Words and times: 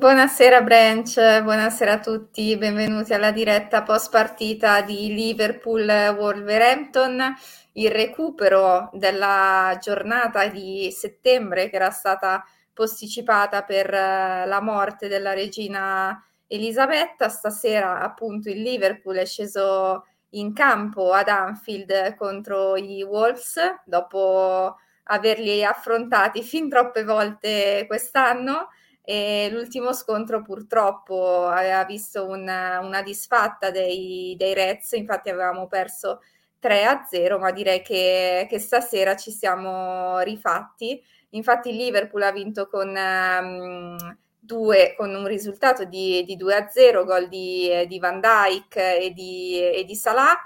Buonasera 0.00 0.62
Branch, 0.62 1.42
buonasera 1.42 1.92
a 1.92 2.00
tutti, 2.00 2.56
benvenuti 2.56 3.12
alla 3.12 3.32
diretta 3.32 3.82
post 3.82 4.08
partita 4.08 4.80
di 4.80 5.12
Liverpool-Wolverhampton, 5.12 7.34
il 7.72 7.90
recupero 7.90 8.88
della 8.94 9.76
giornata 9.78 10.46
di 10.46 10.90
settembre 10.90 11.68
che 11.68 11.76
era 11.76 11.90
stata 11.90 12.42
posticipata 12.72 13.62
per 13.62 13.92
eh, 13.92 14.46
la 14.46 14.62
morte 14.62 15.06
della 15.06 15.34
regina 15.34 16.18
Elisabetta. 16.46 17.28
Stasera 17.28 18.00
appunto 18.00 18.48
il 18.48 18.62
Liverpool 18.62 19.16
è 19.16 19.26
sceso 19.26 20.06
in 20.30 20.54
campo 20.54 21.12
ad 21.12 21.28
Anfield 21.28 22.14
contro 22.14 22.74
i 22.74 23.02
Wolves 23.02 23.60
dopo 23.84 24.76
averli 25.02 25.62
affrontati 25.62 26.40
fin 26.42 26.70
troppe 26.70 27.04
volte 27.04 27.84
quest'anno 27.86 28.68
e 29.10 29.48
l'ultimo 29.50 29.92
scontro 29.92 30.40
purtroppo 30.40 31.48
aveva 31.48 31.84
visto 31.84 32.28
una, 32.28 32.78
una 32.78 33.02
disfatta 33.02 33.72
dei, 33.72 34.36
dei 34.38 34.54
Reds, 34.54 34.92
infatti 34.92 35.30
avevamo 35.30 35.66
perso 35.66 36.20
3 36.60 36.84
a 36.84 37.04
0, 37.10 37.40
ma 37.40 37.50
direi 37.50 37.82
che, 37.82 38.46
che 38.48 38.58
stasera 38.60 39.16
ci 39.16 39.32
siamo 39.32 40.20
rifatti. 40.20 41.02
Infatti 41.30 41.72
Liverpool 41.72 42.22
ha 42.22 42.30
vinto 42.30 42.68
con, 42.68 42.94
um, 42.96 43.96
due, 44.38 44.94
con 44.96 45.12
un 45.12 45.26
risultato 45.26 45.84
di, 45.84 46.22
di 46.24 46.36
2 46.36 46.54
a 46.54 46.68
0, 46.68 47.02
gol 47.02 47.26
di, 47.26 47.68
di 47.88 47.98
Van 47.98 48.20
Dijk 48.20 48.76
e 48.76 49.10
di, 49.12 49.60
e 49.60 49.82
di 49.82 49.96
Salah. 49.96 50.36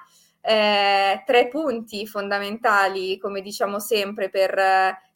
Eh, 0.40 1.22
tre 1.26 1.48
punti 1.48 2.06
fondamentali, 2.06 3.18
come 3.18 3.42
diciamo 3.42 3.78
sempre, 3.78 4.30
per 4.30 4.58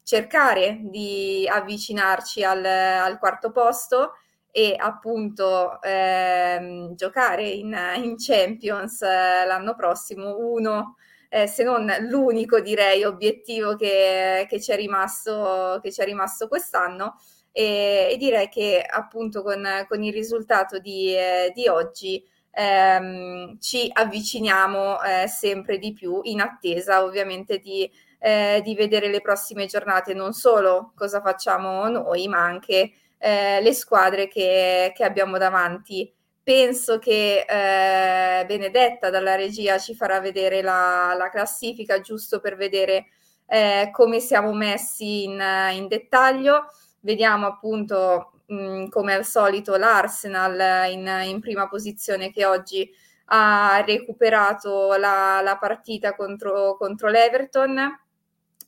cercare 0.09 0.79
di 0.85 1.47
avvicinarci 1.47 2.43
al, 2.43 2.65
al 2.65 3.19
quarto 3.19 3.53
posto 3.53 4.13
e 4.51 4.75
appunto 4.75 5.83
ehm, 5.83 6.95
giocare 6.95 7.47
in, 7.47 7.77
in 7.97 8.15
Champions 8.17 9.03
eh, 9.03 9.45
l'anno 9.45 9.75
prossimo, 9.75 10.39
uno, 10.39 10.97
eh, 11.29 11.47
se 11.47 11.63
non 11.63 11.93
l'unico 12.09 12.59
direi 12.61 13.05
obiettivo 13.05 13.77
che, 13.77 14.47
che, 14.49 14.59
ci, 14.63 14.73
è 14.73 14.77
rimasto, 14.77 15.79
che 15.83 15.93
ci 15.93 16.01
è 16.01 16.07
rimasto 16.07 16.49
quest'anno. 16.49 17.19
E, 17.53 18.09
e 18.11 18.17
direi 18.17 18.49
che 18.49 18.83
appunto 18.89 19.43
con, 19.43 19.63
con 19.87 20.03
il 20.03 20.13
risultato 20.15 20.79
di, 20.79 21.15
eh, 21.15 21.53
di 21.55 21.69
oggi 21.69 22.25
ehm, 22.51 23.59
ci 23.61 23.91
avviciniamo 23.93 25.03
eh, 25.03 25.27
sempre 25.29 25.77
di 25.77 25.93
più 25.93 26.21
in 26.23 26.41
attesa 26.41 27.05
ovviamente 27.05 27.59
di 27.59 27.91
eh, 28.19 28.61
di 28.65 28.75
vedere 28.75 29.09
le 29.09 29.21
prossime 29.21 29.67
giornate, 29.67 30.15
non 30.15 30.33
solo 30.33 30.93
cosa 30.95 31.21
facciamo 31.21 31.89
noi, 31.89 32.29
ma 32.29 32.43
anche 32.43 32.93
eh, 33.19 33.61
le 33.61 33.73
squadre 33.73 34.29
che, 34.29 34.93
che, 34.95 35.05
abbiamo 35.05 35.39
davanti. 35.39 36.13
Penso 36.43 36.99
che 36.99 37.45
eh, 37.47 38.47
Benedetta 38.47 39.11
dalla 39.11 39.35
regia 39.35 39.79
ci 39.79 39.95
farà 39.95 40.21
vedere 40.21 40.63
la, 40.63 41.15
la 41.17 41.29
classifica 41.29 42.01
giusto 42.01 42.41
per 42.41 42.57
vedere 42.57 43.07
eh, 43.47 43.91
come 43.93 44.21
siamo 44.21 44.53
messi 44.53 45.25
in, 45.25 45.43
in 45.73 45.89
dettaglio. 45.89 46.67
Vediamo 47.01 47.47
appunto 47.47 48.41
mh, 48.47 48.89
come 48.89 49.15
al 49.15 49.25
solito 49.25 49.77
l'Arsenal 49.77 50.91
in, 50.91 51.07
in 51.27 51.41
prima 51.41 51.69
posizione 51.69 52.33
che 52.33 52.47
oggi 52.47 52.91
ha 53.31 53.83
recuperato 53.87 54.95
la, 54.97 55.41
la 55.43 55.59
partita 55.59 56.15
contro, 56.15 56.77
contro 56.77 57.09
l'Everton 57.09 58.07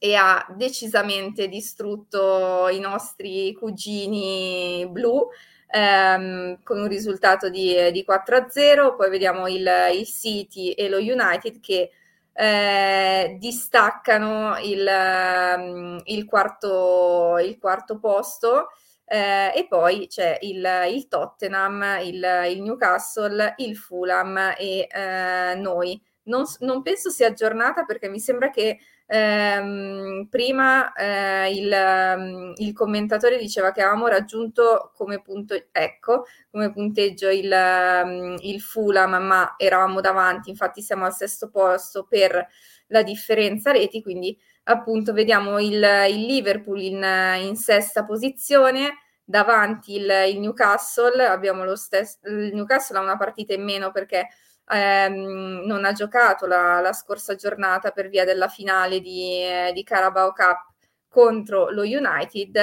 e 0.03 0.15
ha 0.15 0.47
decisamente 0.57 1.47
distrutto 1.47 2.69
i 2.69 2.81
nostri 2.81 3.53
cugini 3.53 4.89
blu 4.89 5.29
ehm, 5.71 6.63
con 6.63 6.81
un 6.81 6.89
risultato 6.89 7.51
di, 7.51 7.75
di 7.93 8.03
4-0. 8.09 8.97
Poi 8.97 9.11
vediamo 9.11 9.47
il, 9.47 9.69
il, 9.93 10.07
City 10.07 10.71
e 10.71 10.89
lo 10.89 10.97
United 10.97 11.61
che 11.61 11.91
eh, 12.33 13.37
distaccano 13.39 14.57
il, 14.63 14.87
ehm, 14.87 16.01
il, 16.05 16.25
quarto, 16.25 17.37
il 17.39 17.59
quarto 17.59 17.99
posto. 17.99 18.69
Eh, 19.05 19.53
e 19.55 19.67
poi 19.69 20.07
c'è 20.07 20.39
il, 20.43 20.67
il 20.93 21.09
Tottenham, 21.09 21.99
il, 22.03 22.25
il, 22.49 22.63
Newcastle, 22.63 23.55
il 23.59 23.77
Fulham 23.77 24.55
e 24.57 24.87
eh, 24.91 25.55
noi. 25.57 26.01
Non, 26.23 26.45
non 26.61 26.81
penso 26.81 27.11
sia 27.11 27.27
aggiornata 27.27 27.85
perché 27.85 28.09
mi 28.09 28.21
sembra 28.21 28.51
che 28.51 28.79
ehm, 29.11 30.29
prima 30.31 30.93
eh, 30.93 31.53
il, 31.53 31.73
ehm, 31.73 32.53
il, 32.57 32.73
commentatore 32.73 33.39
diceva 33.39 33.73
che 33.73 33.83
avevamo 33.83 34.07
raggiunto 34.07 34.93
come 34.95 35.21
punto, 35.21 35.55
ecco, 35.73 36.25
come 36.51 36.71
punteggio 36.73 37.29
il, 37.29 37.51
ehm, 37.53 38.37
il 38.41 38.61
Fulham, 38.61 39.17
ma 39.17 39.55
eravamo 39.59 40.01
davanti, 40.01 40.51
infatti 40.51 40.81
siamo 40.81 41.05
al 41.05 41.15
sesto 41.15 41.51
posto 41.51 42.07
per 42.09 42.47
la 42.89 43.03
differenza 43.03 43.73
reti, 43.73 44.01
quindi 44.03 44.37
appunto 44.65 45.13
vediamo 45.13 45.59
il, 45.59 45.83
il 46.09 46.27
Liverpool 46.27 46.81
in, 46.81 47.05
in, 47.43 47.57
sesta 47.57 48.05
posizione, 48.05 48.99
davanti 49.25 49.97
il, 49.97 50.09
il 50.29 50.39
Newcastle, 50.39 51.25
abbiamo 51.27 51.65
lo 51.65 51.75
stesso, 51.77 52.19
il 52.25 52.55
Newcastle 52.55 52.99
ha 52.99 53.03
una 53.03 53.17
partita 53.17 53.55
in 53.55 53.65
meno 53.65 53.91
perché 53.91 54.29
ehm, 54.71 55.63
non 55.67 55.85
ha 55.85 55.93
giocato 55.93 56.47
la, 56.47 56.81
la, 56.81 56.93
scorsa 56.93 57.35
giornata 57.35 57.91
per 57.91 58.09
via 58.09 58.25
della 58.25 58.49
finale 58.49 59.01
di, 59.01 59.43
eh, 59.43 59.73
di 59.75 59.83
Carabao 59.83 60.33
Cup 60.33 60.69
contro 61.09 61.71
lo 61.71 61.83
United 61.83 62.57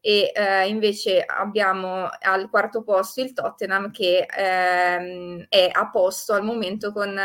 e 0.00 0.32
eh, 0.34 0.66
invece 0.66 1.22
abbiamo 1.24 2.08
al 2.20 2.50
quarto 2.50 2.82
posto 2.82 3.20
il 3.20 3.32
Tottenham 3.32 3.92
che 3.92 4.26
ehm, 4.26 5.46
è 5.48 5.68
a 5.70 5.90
posto 5.90 6.32
al 6.32 6.42
momento 6.42 6.92
con, 6.92 7.16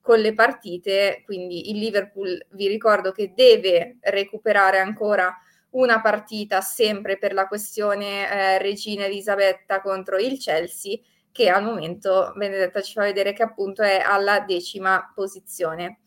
con, 0.00 0.18
le 0.18 0.32
partite, 0.32 1.22
quindi 1.26 1.70
il 1.70 1.78
Liverpool 1.78 2.42
vi 2.52 2.68
ricordo 2.68 3.12
che 3.12 3.34
deve 3.34 3.98
recuperare 4.00 4.78
ancora 4.78 5.36
una 5.70 6.00
partita 6.00 6.62
sempre 6.62 7.18
per 7.18 7.34
la 7.34 7.46
questione 7.46 8.30
eh, 8.30 8.58
Regina 8.58 9.04
Elisabetta 9.04 9.82
contro 9.82 10.16
il 10.16 10.38
Chelsea 10.38 10.98
che 11.36 11.50
al 11.50 11.62
momento 11.62 12.32
Benedetta 12.34 12.80
ci 12.80 12.94
fa 12.94 13.02
vedere 13.02 13.34
che 13.34 13.42
appunto 13.42 13.82
è 13.82 13.98
alla 13.98 14.40
decima 14.40 15.12
posizione. 15.14 15.98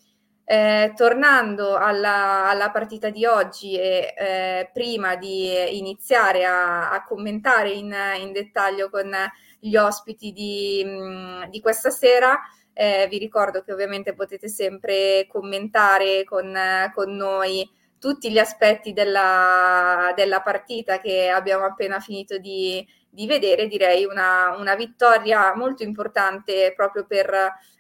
Eh, 0.44 0.94
tornando 0.96 1.76
alla, 1.76 2.50
alla, 2.50 2.72
partita 2.72 3.12
di 3.12 3.24
oggi 3.28 3.78
e 3.78 4.16
eh, 4.18 4.70
prima 4.74 5.16
di 5.16 5.78
iniziare 5.78 6.44
a, 6.46 6.90
a 6.90 7.04
commentare 7.04 7.70
in, 7.70 7.96
in, 8.20 8.32
dettaglio 8.32 8.90
con 8.90 9.12
gli 9.60 9.76
ospiti 9.76 10.32
di, 10.32 10.84
mh, 10.84 11.50
di 11.52 11.62
questa 11.62 11.92
sera, 11.92 12.40
eh, 12.74 13.06
vi 13.08 13.20
ricordo 13.20 13.62
che 13.62 13.72
ovviamente 13.72 14.16
potete 14.16 14.50
sempre 14.50 15.28
commentare 15.28 16.24
con, 16.24 16.58
con 16.96 17.16
noi 17.16 17.70
tutti 18.00 18.32
gli 18.32 18.40
aspetti 18.40 18.94
della, 18.94 20.12
della 20.16 20.42
partita 20.42 21.00
che 21.00 21.30
abbiamo 21.30 21.66
appena 21.66 22.00
finito 22.00 22.40
di, 22.40 22.84
di 23.10 23.26
vedere, 23.26 23.68
direi 23.68 24.06
una, 24.06 24.56
una 24.58 24.76
vittoria 24.76 25.54
molto 25.56 25.84
importante 25.84 26.74
proprio 26.76 27.06
per 27.06 27.34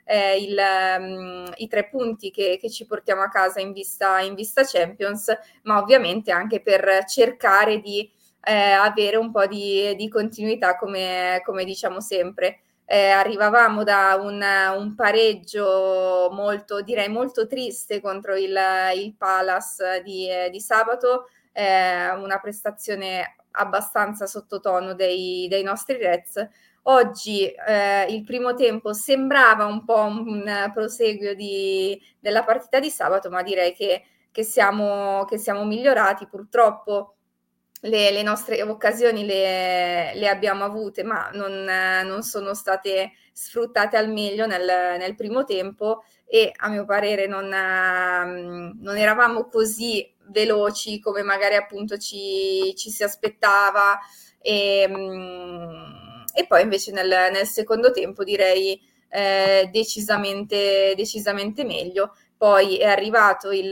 eh, 0.09 0.37
il, 0.41 0.57
um, 0.99 1.51
i 1.57 1.67
tre 1.67 1.87
punti 1.87 2.31
che, 2.31 2.57
che, 2.59 2.69
ci 2.69 2.85
portiamo 2.85 3.21
a 3.21 3.29
casa 3.29 3.59
in 3.59 3.71
vista, 3.71 4.19
in 4.21 4.33
vista 4.33 4.63
Champions, 4.63 5.31
ma 5.63 5.79
ovviamente 5.79 6.31
anche 6.31 6.61
per 6.61 7.05
cercare 7.05 7.79
di 7.79 8.11
eh, 8.41 8.71
avere 8.71 9.17
un 9.17 9.31
po' 9.31 9.45
di, 9.45 9.95
di 9.95 10.09
continuità 10.09 10.75
come, 10.77 11.41
come, 11.45 11.63
diciamo 11.63 11.99
sempre. 12.01 12.61
Eh, 12.85 13.09
arrivavamo 13.09 13.83
da 13.83 14.17
un, 14.19 14.43
un, 14.75 14.95
pareggio 14.95 16.29
molto, 16.31 16.81
direi 16.81 17.07
molto 17.07 17.45
triste 17.45 18.01
contro 18.01 18.35
il, 18.35 18.57
il 18.95 19.13
Palace 19.15 20.01
di, 20.03 20.27
di 20.49 20.59
sabato, 20.59 21.27
eh, 21.51 22.09
una 22.15 22.39
prestazione 22.39 23.35
abbastanza 23.51 24.25
sottotono 24.25 24.93
dei, 24.93 25.47
dei 25.49 25.63
nostri 25.63 25.97
Reds. 25.97 26.47
Oggi 26.83 27.45
eh, 27.45 28.05
il 28.09 28.23
primo 28.23 28.53
tempo 28.53 28.93
sembrava 28.93 29.65
un 29.65 29.83
po' 29.83 30.01
un 30.01 30.71
proseguio 30.73 31.35
di, 31.35 31.99
della 32.19 32.43
partita 32.43 32.79
di 32.79 32.89
sabato, 32.89 33.29
ma 33.29 33.43
direi 33.43 33.73
che, 33.73 34.03
che, 34.31 34.43
siamo, 34.43 35.25
che 35.25 35.37
siamo 35.37 35.65
migliorati. 35.65 36.27
Purtroppo 36.27 37.15
le, 37.81 38.11
le 38.11 38.23
nostre 38.23 38.61
occasioni 38.61 39.25
le, 39.25 40.13
le, 40.15 40.27
abbiamo 40.27 40.65
avute, 40.65 41.03
ma 41.03 41.29
non, 41.33 41.63
non, 42.05 42.21
sono 42.23 42.53
state 42.53 43.13
sfruttate 43.31 43.95
al 43.95 44.11
meglio 44.11 44.45
nel, 44.45 44.97
nel 44.97 45.15
primo 45.15 45.45
tempo 45.45 46.03
e 46.25 46.51
a 46.55 46.69
mio 46.69 46.85
parere 46.85 47.25
non, 47.25 47.47
non 47.47 48.97
eravamo 48.97 49.47
così 49.47 50.13
veloci 50.27 50.99
come 50.99 51.23
magari 51.23 51.55
appunto 51.55 51.97
ci, 51.97 52.73
ci 52.75 52.89
si 52.89 53.03
aspettava 53.03 53.97
e, 54.41 54.83
e, 56.33 56.47
poi 56.47 56.61
invece 56.61 56.91
nel, 56.91 57.29
nel 57.31 57.45
secondo 57.47 57.91
tempo 57.91 58.23
direi 58.23 58.79
eh, 59.09 59.69
decisamente, 59.71 60.93
decisamente 60.95 61.63
meglio. 61.63 62.13
Poi 62.39 62.77
è 62.77 62.87
arrivato 62.87 63.51
il, 63.51 63.69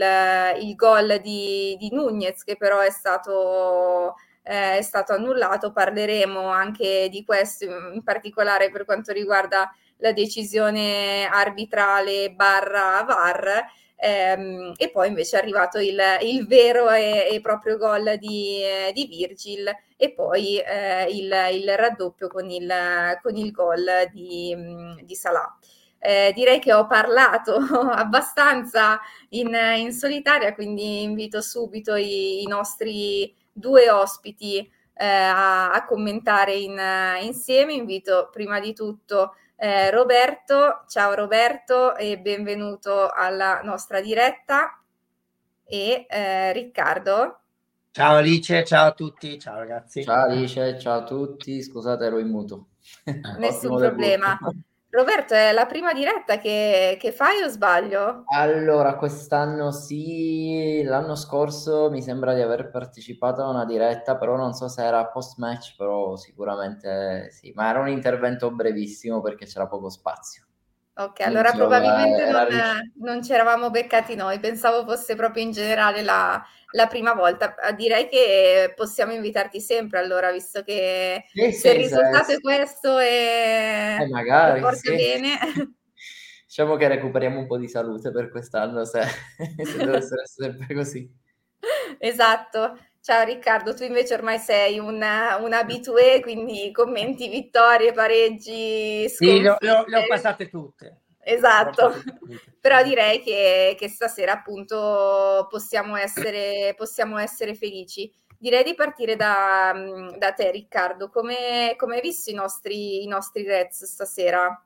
il 0.60 0.74
gol 0.74 1.20
di, 1.22 1.74
di 1.78 1.88
Nunez 1.90 2.44
che 2.44 2.58
però 2.58 2.80
è 2.80 2.90
stato 2.90 4.14
eh, 4.48 4.78
è 4.78 4.82
stato 4.82 5.12
annullato. 5.12 5.72
Parleremo 5.72 6.48
anche 6.48 7.08
di 7.10 7.24
questo, 7.24 7.64
in 7.64 8.02
particolare 8.02 8.70
per 8.70 8.84
quanto 8.84 9.12
riguarda 9.12 9.70
la 9.98 10.12
decisione 10.12 11.26
arbitrale 11.26 12.30
barra 12.32 13.02
VAR. 13.04 13.64
Ehm, 14.00 14.74
e 14.76 14.90
poi 14.90 15.08
invece 15.08 15.36
è 15.36 15.40
arrivato 15.40 15.78
il, 15.78 16.00
il 16.22 16.46
vero 16.46 16.88
e, 16.90 17.28
e, 17.32 17.40
proprio 17.40 17.76
gol 17.76 18.16
di, 18.18 18.62
eh, 18.62 18.92
di, 18.94 19.06
Virgil 19.06 19.68
e 19.96 20.12
poi 20.12 20.58
eh, 20.58 21.06
il, 21.10 21.34
il, 21.52 21.76
raddoppio 21.76 22.28
con 22.28 22.48
il, 22.48 22.72
con 23.20 23.36
il 23.36 23.50
gol 23.50 24.08
di, 24.12 24.54
di 25.02 25.14
Salah. 25.16 25.52
Eh, 26.00 26.32
direi 26.34 26.60
che 26.60 26.72
ho 26.72 26.86
parlato 26.86 27.56
abbastanza 27.92 29.00
in, 29.30 29.52
in, 29.76 29.92
solitaria, 29.92 30.54
quindi 30.54 31.02
invito 31.02 31.40
subito 31.40 31.96
i, 31.96 32.42
i 32.42 32.46
nostri 32.46 33.34
due 33.52 33.90
ospiti 33.90 34.58
eh, 34.94 35.06
a, 35.06 35.72
a, 35.72 35.84
commentare 35.84 36.54
in, 36.54 36.80
insieme. 37.22 37.72
Invito 37.72 38.28
prima 38.32 38.60
di 38.60 38.72
tutto 38.72 39.34
eh, 39.56 39.90
Roberto. 39.90 40.84
Ciao 40.86 41.14
Roberto 41.14 41.96
e 41.96 42.18
benvenuto 42.18 43.10
alla 43.10 43.60
nostra 43.62 44.00
diretta. 44.00 44.80
E 45.64 46.06
eh, 46.08 46.52
Riccardo. 46.52 47.40
Ciao 47.90 48.16
Alice, 48.16 48.64
ciao 48.64 48.86
a 48.86 48.92
tutti, 48.92 49.38
ciao 49.40 49.58
ragazzi. 49.58 50.04
Ciao 50.04 50.26
Alice, 50.26 50.78
ciao 50.78 51.00
a 51.00 51.04
tutti. 51.04 51.60
Scusate, 51.60 52.04
ero 52.04 52.18
in 52.18 52.28
muto. 52.28 52.68
Nessun 53.38 53.76
problema. 53.76 54.38
Roberto, 54.90 55.34
è 55.34 55.52
la 55.52 55.66
prima 55.66 55.92
diretta 55.92 56.38
che, 56.38 56.96
che, 56.98 57.12
fai 57.12 57.42
o 57.42 57.48
sbaglio? 57.48 58.24
Allora, 58.32 58.96
quest'anno 58.96 59.70
sì, 59.70 60.82
l'anno 60.82 61.14
scorso 61.14 61.90
mi 61.90 62.00
sembra 62.00 62.32
di 62.32 62.40
aver 62.40 62.70
partecipato 62.70 63.42
a 63.42 63.50
una 63.50 63.66
diretta, 63.66 64.16
però 64.16 64.36
non 64.36 64.54
so 64.54 64.66
se 64.66 64.82
era 64.82 65.04
post-match, 65.06 65.76
però 65.76 66.16
sicuramente 66.16 67.28
sì, 67.30 67.52
ma 67.54 67.68
era 67.68 67.80
un 67.80 67.88
intervento 67.88 68.50
brevissimo 68.50 69.20
perché 69.20 69.44
c'era 69.44 69.66
poco 69.66 69.90
spazio. 69.90 70.47
Ok, 70.98 71.20
allora 71.20 71.52
probabilmente 71.52 72.28
non, 72.28 72.92
non, 72.96 73.22
ci 73.22 73.32
eravamo 73.32 73.70
beccati 73.70 74.16
noi, 74.16 74.40
pensavo 74.40 74.84
fosse 74.84 75.14
proprio 75.14 75.44
in 75.44 75.52
generale 75.52 76.02
la, 76.02 76.44
la, 76.72 76.86
prima 76.88 77.14
volta. 77.14 77.54
Ah, 77.54 77.70
direi 77.70 78.08
che 78.08 78.72
possiamo 78.74 79.12
invitarti 79.12 79.60
sempre 79.60 80.00
allora, 80.00 80.32
visto 80.32 80.64
che 80.64 81.24
sì, 81.28 81.52
se 81.52 81.70
il 81.70 81.76
risultato 81.76 82.32
è 82.32 82.40
questo 82.40 82.98
e 82.98 83.96
eh, 84.00 84.08
magari, 84.08 84.60
porta 84.60 84.76
sì. 84.76 84.96
bene. 84.96 85.38
Diciamo 86.48 86.74
che 86.74 86.88
recuperiamo 86.88 87.38
un 87.38 87.46
po' 87.46 87.58
di 87.58 87.68
salute 87.68 88.10
per 88.10 88.28
quest'anno 88.28 88.84
se, 88.84 89.02
se 89.62 89.76
deve 89.76 89.98
essere 89.98 90.26
sempre 90.26 90.74
così. 90.74 91.08
Esatto. 91.98 92.76
Ciao 93.08 93.24
Riccardo, 93.24 93.72
tu 93.72 93.84
invece 93.84 94.12
ormai 94.12 94.36
sei 94.36 94.78
un, 94.78 94.96
un 94.96 95.52
abitué, 95.54 96.20
quindi 96.20 96.70
commenti 96.72 97.30
vittorie, 97.30 97.92
pareggi, 97.92 99.08
sconfitte. 99.08 99.56
Sì, 99.58 99.64
le 99.64 99.70
ho, 99.70 99.84
le 99.86 99.96
ho 99.96 100.06
passate 100.06 100.50
tutte. 100.50 101.04
Esatto, 101.18 101.94
però 102.60 102.82
direi 102.82 103.22
che, 103.22 103.74
che, 103.78 103.88
stasera 103.88 104.32
appunto 104.32 105.46
possiamo 105.48 105.96
essere, 105.96 106.74
possiamo 106.76 107.16
essere 107.16 107.54
felici. 107.54 108.12
Direi 108.36 108.62
di 108.62 108.74
partire 108.74 109.16
da, 109.16 109.72
da 110.18 110.32
te 110.32 110.50
Riccardo, 110.50 111.08
come, 111.08 111.76
come 111.78 111.94
hai 111.94 112.02
visto 112.02 112.28
i 112.28 112.34
nostri, 112.34 113.04
i 113.04 113.06
nostri 113.06 113.42
Reds 113.42 113.86
stasera? 113.86 114.62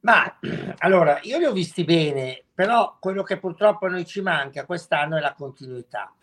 Ma 0.00 0.38
allora, 0.80 1.18
io 1.22 1.38
li 1.38 1.46
ho 1.46 1.52
visti 1.52 1.84
bene, 1.84 2.44
però 2.52 2.98
quello 3.00 3.22
che 3.22 3.38
purtroppo 3.38 3.86
a 3.86 3.88
noi 3.88 4.04
ci 4.04 4.20
manca 4.20 4.66
quest'anno 4.66 5.16
è 5.16 5.20
la 5.20 5.32
continuità. 5.32 6.14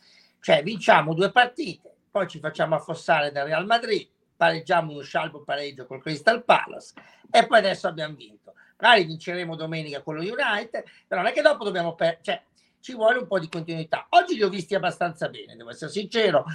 Cioè 0.41 0.63
vinciamo 0.63 1.13
due 1.13 1.31
partite, 1.31 1.93
poi 2.09 2.27
ci 2.27 2.39
facciamo 2.39 2.73
affossare 2.73 3.31
dal 3.31 3.45
Real 3.45 3.67
Madrid, 3.67 4.09
pareggiamo 4.35 4.91
uno 4.91 5.01
scialbo 5.01 5.43
pareggio 5.43 5.85
col 5.85 6.01
Crystal 6.01 6.43
Palace 6.43 6.93
e 7.29 7.45
poi 7.45 7.59
adesso 7.59 7.87
abbiamo 7.87 8.15
vinto. 8.15 8.53
Magari 8.79 9.05
vinceremo 9.05 9.55
domenica 9.55 10.01
con 10.01 10.15
lo 10.15 10.21
United, 10.21 10.83
però 11.07 11.21
non 11.21 11.29
è 11.29 11.33
che 11.33 11.43
dopo 11.43 11.63
dobbiamo 11.63 11.93
perdere, 11.93 12.23
cioè 12.23 12.43
ci 12.79 12.95
vuole 12.95 13.19
un 13.19 13.27
po' 13.27 13.37
di 13.37 13.47
continuità. 13.49 14.07
Oggi 14.09 14.33
li 14.33 14.41
ho 14.41 14.49
visti 14.49 14.73
abbastanza 14.73 15.29
bene, 15.29 15.55
devo 15.55 15.69
essere 15.69 15.91
sincero. 15.91 16.45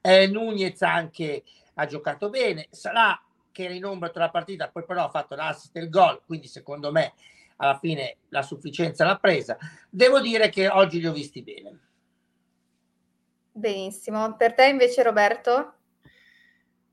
Eh, 0.00 0.26
Nunez 0.26 0.82
anche 0.82 1.44
ha 1.74 1.86
giocato 1.86 2.28
bene, 2.30 2.66
sarà 2.70 3.16
che 3.52 3.62
era 3.62 3.74
in 3.74 3.84
ombra 3.84 4.08
tutta 4.08 4.20
la 4.20 4.30
partita, 4.30 4.68
poi 4.70 4.84
però 4.84 5.04
ha 5.04 5.08
fatto 5.08 5.36
l'assist 5.36 5.76
e 5.76 5.80
il 5.80 5.88
gol, 5.88 6.20
quindi 6.26 6.48
secondo 6.48 6.90
me 6.90 7.14
alla 7.58 7.78
fine 7.78 8.16
la 8.30 8.42
sufficienza 8.42 9.04
l'ha 9.04 9.18
presa. 9.18 9.56
Devo 9.88 10.20
dire 10.20 10.48
che 10.48 10.66
oggi 10.66 10.98
li 10.98 11.06
ho 11.06 11.12
visti 11.12 11.42
bene. 11.44 11.78
Benissimo. 13.56 14.36
Per 14.36 14.52
te 14.54 14.66
invece 14.66 15.02
Roberto? 15.02 15.76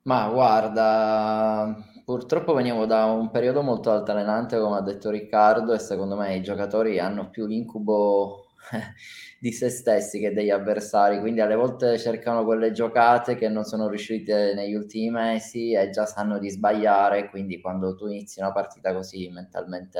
Ma 0.03 0.27
guarda, 0.29 1.75
purtroppo 2.05 2.53
veniamo 2.53 2.85
da 2.85 3.05
un 3.05 3.29
periodo 3.31 3.61
molto 3.61 3.91
altalenante, 3.91 4.59
come 4.59 4.77
ha 4.77 4.81
detto 4.81 5.09
Riccardo, 5.09 5.73
e 5.73 5.79
secondo 5.79 6.15
me 6.15 6.35
i 6.35 6.41
giocatori 6.41 6.99
hanno 6.99 7.29
più 7.29 7.45
l'incubo 7.45 8.47
di 9.39 9.51
se 9.51 9.69
stessi 9.69 10.19
che 10.19 10.31
degli 10.31 10.49
avversari, 10.49 11.19
quindi 11.19 11.41
alle 11.41 11.55
volte 11.55 11.97
cercano 11.97 12.45
quelle 12.45 12.71
giocate 12.71 13.35
che 13.35 13.49
non 13.49 13.65
sono 13.65 13.89
riuscite 13.89 14.53
negli 14.53 14.73
ultimi 14.73 15.09
mesi 15.09 15.73
e 15.73 15.89
già 15.89 16.05
sanno 16.05 16.39
di 16.39 16.49
sbagliare, 16.49 17.29
quindi 17.29 17.59
quando 17.59 17.93
tu 17.95 18.07
inizi 18.07 18.39
una 18.39 18.53
partita 18.53 18.93
così 18.93 19.29
mentalmente 19.29 19.99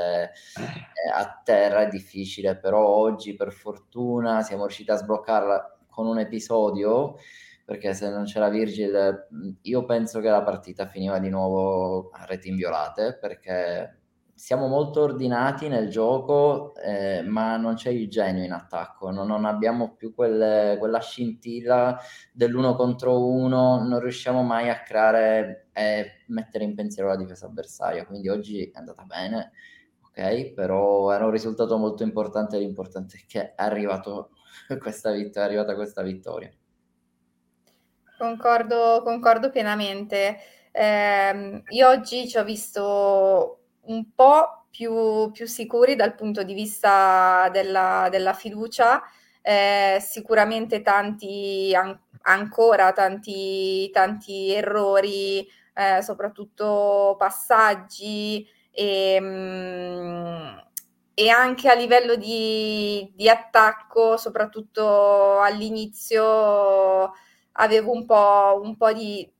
eh, 0.56 1.10
a 1.14 1.40
terra 1.44 1.80
è 1.82 1.88
difficile, 1.88 2.56
però 2.56 2.86
oggi 2.86 3.34
per 3.36 3.52
fortuna 3.52 4.42
siamo 4.42 4.62
riusciti 4.62 4.90
a 4.90 4.96
sbloccarla 4.96 5.73
con 5.94 6.06
un 6.06 6.18
episodio, 6.18 7.16
perché 7.64 7.94
se 7.94 8.10
non 8.10 8.24
c'era 8.24 8.48
Virgil 8.48 9.28
io 9.62 9.84
penso 9.84 10.20
che 10.20 10.28
la 10.28 10.42
partita 10.42 10.86
finiva 10.86 11.18
di 11.18 11.30
nuovo 11.30 12.10
a 12.10 12.24
reti 12.24 12.48
inviolate, 12.48 13.16
perché 13.20 14.00
siamo 14.34 14.66
molto 14.66 15.02
ordinati 15.02 15.68
nel 15.68 15.88
gioco, 15.88 16.74
eh, 16.74 17.22
ma 17.22 17.56
non 17.56 17.74
c'è 17.74 17.90
il 17.90 18.10
genio 18.10 18.42
in 18.42 18.52
attacco, 18.52 19.10
non, 19.10 19.28
non 19.28 19.44
abbiamo 19.44 19.94
più 19.94 20.12
quelle, 20.12 20.76
quella 20.80 20.98
scintilla 20.98 21.96
dell'uno 22.32 22.74
contro 22.74 23.24
uno, 23.24 23.78
non 23.86 24.00
riusciamo 24.00 24.42
mai 24.42 24.68
a 24.70 24.82
creare 24.82 25.68
e 25.72 26.24
mettere 26.26 26.64
in 26.64 26.74
pensiero 26.74 27.08
la 27.08 27.16
difesa 27.16 27.46
avversaria, 27.46 28.04
quindi 28.04 28.28
oggi 28.28 28.64
è 28.64 28.76
andata 28.78 29.04
bene, 29.04 29.52
ok, 30.08 30.52
però 30.52 31.12
era 31.12 31.24
un 31.24 31.30
risultato 31.30 31.78
molto 31.78 32.02
importante, 32.02 32.58
l'importante 32.58 33.18
è 33.18 33.24
che 33.28 33.54
è 33.54 33.62
arrivato 33.62 34.30
questa 34.80 35.12
vittoria, 35.12 35.42
è 35.42 35.44
arrivata 35.46 35.74
questa 35.74 36.02
vittoria. 36.02 36.50
Concordo, 38.16 39.02
concordo 39.02 39.50
pienamente. 39.50 40.38
Eh, 40.70 41.62
io 41.68 41.88
oggi 41.88 42.28
ci 42.28 42.38
ho 42.38 42.44
visto 42.44 43.60
un 43.82 44.14
po' 44.14 44.66
più, 44.70 45.30
più 45.30 45.46
sicuri 45.46 45.94
dal 45.94 46.14
punto 46.14 46.42
di 46.42 46.54
vista 46.54 47.48
della, 47.52 48.08
della 48.10 48.32
fiducia, 48.32 49.02
eh, 49.42 49.98
sicuramente 50.00 50.82
tanti, 50.82 51.72
an- 51.76 51.98
ancora 52.22 52.92
tanti, 52.92 53.90
tanti 53.90 54.52
errori, 54.52 55.46
eh, 55.74 56.02
soprattutto 56.02 57.14
passaggi 57.18 58.46
e, 58.70 59.20
mh, 59.20 60.62
e 61.14 61.28
anche 61.28 61.68
a 61.70 61.74
livello 61.74 62.16
di, 62.16 63.10
di 63.14 63.28
attacco, 63.28 64.16
soprattutto 64.16 65.40
all'inizio, 65.40 67.12
avevo 67.52 67.92
un 67.92 68.04
po', 68.04 68.60
un 68.62 68.76
po 68.76 68.92
di, 68.92 69.30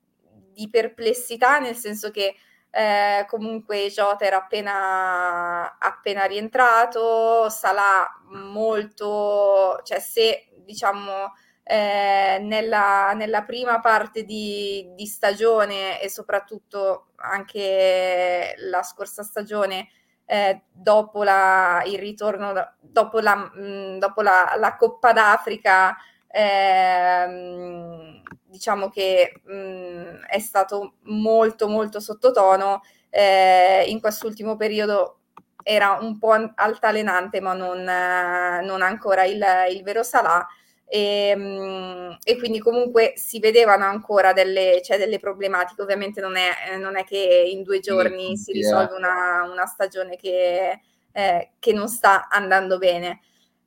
di, 0.53 0.71
perplessità, 0.71 1.59
nel 1.59 1.75
senso 1.75 2.11
che 2.11 2.37
eh, 2.71 3.25
comunque 3.29 3.89
Jota 3.89 4.25
era 4.25 4.37
appena, 4.39 5.77
appena 5.79 6.25
rientrato, 6.25 7.49
Salah 7.49 8.09
molto, 8.31 9.81
cioè 9.83 9.99
se 9.99 10.49
diciamo 10.65 11.33
eh, 11.65 12.39
nella, 12.41 13.13
nella, 13.15 13.43
prima 13.43 13.81
parte 13.81 14.25
di, 14.25 14.93
di, 14.95 15.07
stagione 15.07 16.01
e 16.01 16.09
soprattutto 16.09 17.09
anche 17.17 18.55
la 18.59 18.83
scorsa 18.83 19.23
stagione 19.23 19.89
eh, 20.27 20.63
dopo 20.73 21.23
la, 21.23 21.83
il 21.87 21.99
ritorno, 21.99 22.53
dopo 22.81 23.21
la, 23.21 23.37
mm, 23.37 23.99
dopo 23.99 24.23
la, 24.23 24.55
la 24.59 24.77
Coppa 24.77 25.13
d'Africa, 25.13 25.97
eh, 26.29 28.23
diciamo 28.45 28.89
che 28.89 29.41
mh, 29.45 29.55
mm, 29.55 30.23
è 30.27 30.39
stato 30.39 30.95
molto 31.03 31.69
molto 31.69 32.01
sottotono. 32.01 32.83
Eh, 33.11 33.85
in 33.89 34.01
quest'ultimo 34.01 34.57
periodo 34.57 35.21
era 35.63 35.99
un 36.01 36.19
po' 36.19 36.33
altalenante, 36.55 37.41
ma 37.41 37.53
non, 37.55 37.83
non 37.83 38.83
ancora 38.83 39.25
il, 39.25 39.43
il 39.71 39.83
vero 39.83 40.03
Salah. 40.03 40.47
E, 40.87 41.29
ehm, 41.29 42.19
e, 42.23 42.39
quindi 42.39 42.59
comunque 42.59 43.15
si 43.17 43.39
vedevano 43.39 43.85
ancora 43.85 44.33
delle, 44.33 44.81
cioè 44.85 44.99
delle 44.99 45.19
problematiche. 45.19 45.83
Ovviamente 45.83 46.21
non 46.21 46.37
è, 46.37 46.77
non 46.79 46.97
è, 46.97 47.05
che 47.05 47.49
in 47.51 47.63
due 47.63 47.81
giorni 47.81 48.37
si 48.37 48.53
risolve 48.53 48.95
una, 48.95 49.49
una 49.51 49.67
stagione 49.67 50.17
che, 50.17 50.81
eh, 51.13 51.51
che, 51.59 51.73
non 51.73 51.89
sta 51.89 52.29
andando 52.29 52.79
bene. 52.79 53.21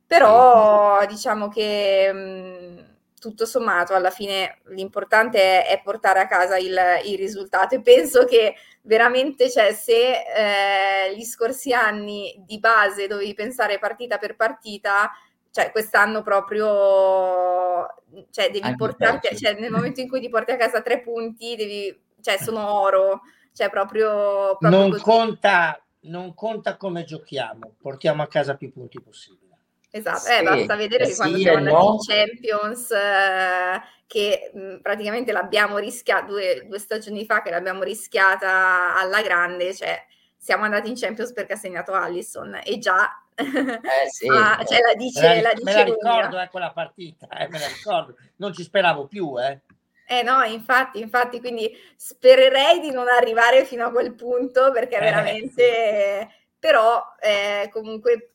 Però 0.06 1.04
diciamo 1.06 1.48
che 1.48 2.12
mh, 2.12 2.98
tutto 3.18 3.44
sommato 3.44 3.94
alla 3.94 4.10
fine 4.10 4.60
l'importante 4.68 5.64
è, 5.64 5.66
è 5.66 5.82
portare 5.82 6.20
a 6.20 6.26
casa 6.26 6.56
il, 6.56 6.78
il, 7.04 7.18
risultato 7.18 7.74
e 7.74 7.82
penso 7.82 8.24
che 8.24 8.54
veramente 8.82 9.50
cioè, 9.50 9.72
se 9.72 10.22
eh, 10.22 11.14
gli 11.14 11.24
scorsi 11.24 11.72
anni 11.72 12.34
di 12.46 12.58
base 12.58 13.06
dovevi 13.06 13.34
pensare 13.34 13.78
partita 13.78 14.18
per 14.18 14.36
partita, 14.36 15.10
cioè 15.58 15.72
quest'anno 15.72 16.22
proprio 16.22 17.86
cioè, 18.30 18.50
devi 18.50 18.60
Anche 18.60 18.76
portarti, 18.76 19.36
cioè, 19.36 19.58
nel 19.58 19.72
momento 19.72 20.00
in 20.00 20.08
cui 20.08 20.20
ti 20.20 20.28
porti 20.28 20.52
a 20.52 20.56
casa 20.56 20.82
tre 20.82 21.00
punti, 21.00 21.56
devi, 21.56 21.96
cioè, 22.20 22.38
sono 22.38 22.72
oro, 22.72 23.22
cioè 23.52 23.68
proprio, 23.68 24.56
proprio 24.58 24.70
non, 24.70 25.00
conta, 25.00 25.82
non 26.02 26.32
conta 26.34 26.76
come 26.76 27.02
giochiamo, 27.02 27.74
portiamo 27.80 28.22
a 28.22 28.28
casa 28.28 28.54
più 28.54 28.72
punti 28.72 29.00
possibili. 29.00 29.46
Esatto, 29.90 30.28
eh, 30.28 30.32
sì, 30.32 30.40
eh, 30.40 30.42
basta 30.42 30.76
vedere 30.76 31.06
che 31.06 31.14
quando 31.16 31.38
siamo 31.38 31.58
andati 31.58 31.76
no. 31.76 31.92
in 31.92 31.98
Champions, 31.98 32.90
eh, 32.90 33.82
che 34.06 34.50
mh, 34.54 34.76
praticamente 34.80 35.32
l'abbiamo 35.32 35.78
rischiata 35.78 36.26
due, 36.26 36.66
due, 36.68 36.78
stagioni 36.78 37.24
fa, 37.24 37.42
che 37.42 37.50
l'abbiamo 37.50 37.82
rischiata 37.82 38.96
alla 38.96 39.22
grande, 39.22 39.74
cioè 39.74 40.04
siamo 40.36 40.64
andati 40.64 40.88
in 40.88 40.94
Champions 40.94 41.32
perché 41.32 41.54
ha 41.54 41.56
segnato 41.56 41.92
Allison 41.92 42.60
e 42.62 42.78
già 42.78 43.10
eh 43.38 44.08
sì, 44.10 44.26
ah, 44.28 44.62
cioè, 44.64 44.80
la 44.80 44.94
dice, 44.94 45.20
me 45.20 45.34
la, 45.36 45.42
la, 45.42 45.52
dice 45.52 45.64
me 45.64 45.72
la 45.72 45.82
ricordo 45.84 46.40
eh, 46.40 46.48
quella 46.50 46.72
partita, 46.72 47.28
eh, 47.28 47.48
me 47.48 47.58
la 47.58 47.66
ricordo, 47.68 48.16
non 48.36 48.52
ci 48.52 48.62
speravo 48.62 49.06
più. 49.06 49.38
Eh. 49.40 49.60
Eh 50.06 50.22
no, 50.22 50.42
infatti, 50.42 51.00
infatti, 51.00 51.38
quindi 51.38 51.70
spererei 51.94 52.80
di 52.80 52.90
non 52.90 53.08
arrivare 53.08 53.64
fino 53.64 53.86
a 53.86 53.90
quel 53.90 54.14
punto 54.14 54.72
perché 54.72 54.96
eh, 54.96 55.00
veramente, 55.00 56.28
però 56.58 57.02
eh, 57.20 57.68
comunque 57.70 58.32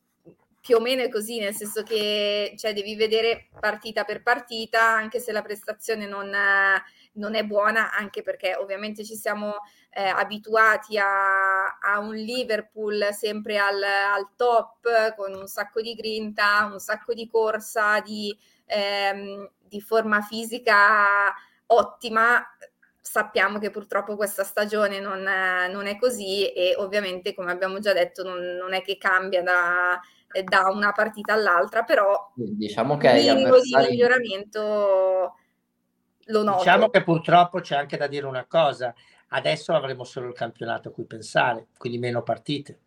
più 0.60 0.76
o 0.76 0.80
meno 0.80 1.02
è 1.02 1.10
così, 1.10 1.40
nel 1.40 1.52
senso 1.52 1.82
che 1.82 2.54
cioè, 2.56 2.72
devi 2.72 2.94
vedere 2.94 3.48
partita 3.60 4.04
per 4.04 4.22
partita, 4.22 4.82
anche 4.82 5.20
se 5.20 5.30
la 5.30 5.42
prestazione 5.42 6.06
non, 6.06 6.32
non 7.14 7.34
è 7.34 7.44
buona, 7.44 7.92
anche 7.92 8.22
perché 8.22 8.56
ovviamente 8.56 9.04
ci 9.04 9.14
siamo 9.14 9.56
eh, 9.90 10.02
abituati 10.02 10.98
a, 10.98 11.78
a, 11.78 11.98
un 11.98 12.14
Liverpool 12.14 13.08
sempre 13.12 13.58
al, 13.58 13.82
al, 13.82 14.28
top, 14.36 15.14
con 15.14 15.34
un 15.34 15.46
sacco 15.46 15.80
di 15.80 15.94
grinta, 15.94 16.68
un 16.70 16.78
sacco 16.78 17.14
di 17.14 17.28
corsa, 17.28 18.00
di, 18.00 18.36
ehm, 18.66 19.48
di 19.60 19.80
forma 19.80 20.20
fisica 20.22 21.32
ottima. 21.66 22.42
Sappiamo 23.00 23.58
che 23.58 23.70
purtroppo 23.70 24.16
questa 24.16 24.44
stagione 24.44 24.98
non 24.98 25.26
è, 25.28 25.68
non 25.68 25.86
è, 25.86 25.96
così 25.98 26.46
e 26.52 26.74
ovviamente 26.76 27.34
come 27.34 27.52
abbiamo 27.52 27.78
già 27.78 27.92
detto 27.92 28.24
non, 28.24 28.40
non 28.56 28.72
è 28.72 28.82
che 28.82 28.96
cambia 28.96 29.42
da, 29.42 30.00
da 30.42 30.70
una 30.70 30.90
partita 30.90 31.34
all'altra, 31.34 31.84
però 31.84 32.32
diciamo 32.34 32.96
che 32.96 33.10
il 33.10 33.34
minimo 33.34 33.48
avversari... 33.48 33.84
di 33.84 33.90
miglioramento 33.90 35.34
lo 36.26 36.42
noto. 36.42 36.58
Diciamo 36.58 36.88
che 36.88 37.02
purtroppo 37.02 37.60
c'è 37.60 37.76
anche 37.76 37.96
da 37.96 38.06
dire 38.06 38.26
una 38.26 38.46
cosa, 38.46 38.94
adesso 39.28 39.72
avremo 39.72 40.04
solo 40.04 40.28
il 40.28 40.34
campionato 40.34 40.88
a 40.88 40.92
cui 40.92 41.04
pensare, 41.04 41.68
quindi 41.76 41.98
meno 41.98 42.22
partite. 42.22 42.80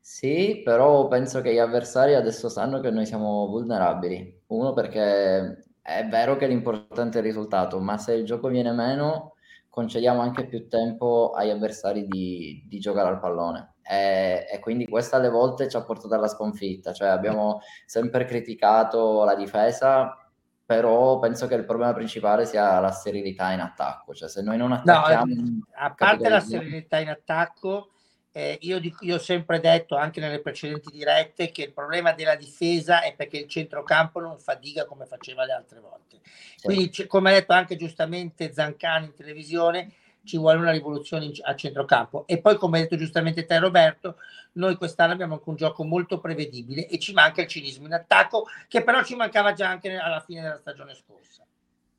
Sì, 0.00 0.60
però 0.62 1.08
penso 1.08 1.40
che 1.40 1.52
gli 1.52 1.58
avversari 1.58 2.14
adesso 2.14 2.48
sanno 2.48 2.80
che 2.80 2.90
noi 2.90 3.06
siamo 3.06 3.46
vulnerabili. 3.46 4.42
Uno 4.48 4.72
perché 4.74 5.64
è 5.80 6.06
vero 6.06 6.36
che 6.36 6.46
l'importante 6.46 7.18
è 7.18 7.20
il 7.20 7.26
risultato, 7.26 7.80
ma 7.80 7.96
se 7.96 8.12
il 8.12 8.24
gioco 8.24 8.48
viene 8.48 8.72
meno, 8.72 9.34
concediamo 9.70 10.20
anche 10.20 10.46
più 10.46 10.68
tempo 10.68 11.32
agli 11.34 11.50
avversari 11.50 12.06
di, 12.06 12.64
di 12.68 12.78
giocare 12.78 13.08
al 13.08 13.18
pallone 13.18 13.74
e, 13.86 14.46
e, 14.50 14.58
quindi 14.60 14.86
questa 14.86 15.16
alle 15.16 15.28
volte 15.28 15.68
ci 15.68 15.76
ha 15.76 15.82
portato 15.82 16.14
alla 16.14 16.28
sconfitta, 16.28 16.92
cioè 16.92 17.08
abbiamo 17.08 17.60
sempre 17.84 18.24
criticato 18.24 19.24
la 19.24 19.34
difesa, 19.34 20.23
però 20.66 21.18
penso 21.18 21.46
che 21.46 21.54
il 21.54 21.64
problema 21.64 21.92
principale 21.92 22.46
sia 22.46 22.80
la 22.80 22.90
serenità 22.90 23.52
in 23.52 23.60
attacco, 23.60 24.14
cioè 24.14 24.28
se 24.28 24.42
noi 24.42 24.56
non 24.56 24.72
attacchiamo... 24.72 25.34
No, 25.34 25.66
a 25.74 25.92
parte 25.92 26.28
la 26.28 26.40
serenità 26.40 26.98
in 26.98 27.10
attacco, 27.10 27.90
eh, 28.32 28.58
io, 28.62 28.80
dico, 28.80 29.04
io, 29.04 29.16
ho 29.16 29.18
sempre 29.18 29.60
detto 29.60 29.94
anche 29.94 30.20
nelle 30.20 30.40
precedenti 30.40 30.90
dirette 30.90 31.52
che 31.52 31.64
il 31.64 31.72
problema 31.72 32.12
della 32.12 32.34
difesa 32.34 33.02
è 33.02 33.14
perché 33.14 33.38
il 33.38 33.48
centrocampo 33.48 34.20
non 34.20 34.38
fatica 34.38 34.86
come 34.86 35.04
faceva 35.04 35.44
le 35.44 35.52
altre 35.52 35.80
volte. 35.80 36.20
Sì. 36.56 36.66
Quindi, 36.66 37.06
come 37.06 37.30
ha 37.30 37.34
detto 37.34 37.52
anche 37.52 37.76
giustamente 37.76 38.52
Zancani 38.52 39.06
in 39.06 39.14
televisione, 39.14 39.92
ci 40.24 40.38
vuole 40.38 40.58
una 40.58 40.70
rivoluzione 40.70 41.30
a 41.42 41.54
centrocampo. 41.54 42.26
E 42.26 42.40
poi, 42.40 42.56
come 42.56 42.78
hai 42.78 42.82
detto 42.84 42.96
giustamente 42.96 43.44
te, 43.44 43.58
Roberto, 43.58 44.16
noi 44.52 44.76
quest'anno 44.76 45.12
abbiamo 45.12 45.34
anche 45.34 45.48
un 45.48 45.56
gioco 45.56 45.84
molto 45.84 46.18
prevedibile 46.18 46.88
e 46.88 46.98
ci 46.98 47.12
manca 47.12 47.42
il 47.42 47.48
cinismo 47.48 47.86
in 47.86 47.94
attacco, 47.94 48.46
che 48.68 48.82
però 48.82 49.02
ci 49.02 49.14
mancava 49.14 49.52
già 49.52 49.68
anche 49.68 49.96
alla 49.96 50.20
fine 50.20 50.42
della 50.42 50.58
stagione 50.58 50.94
scorsa. 50.94 51.44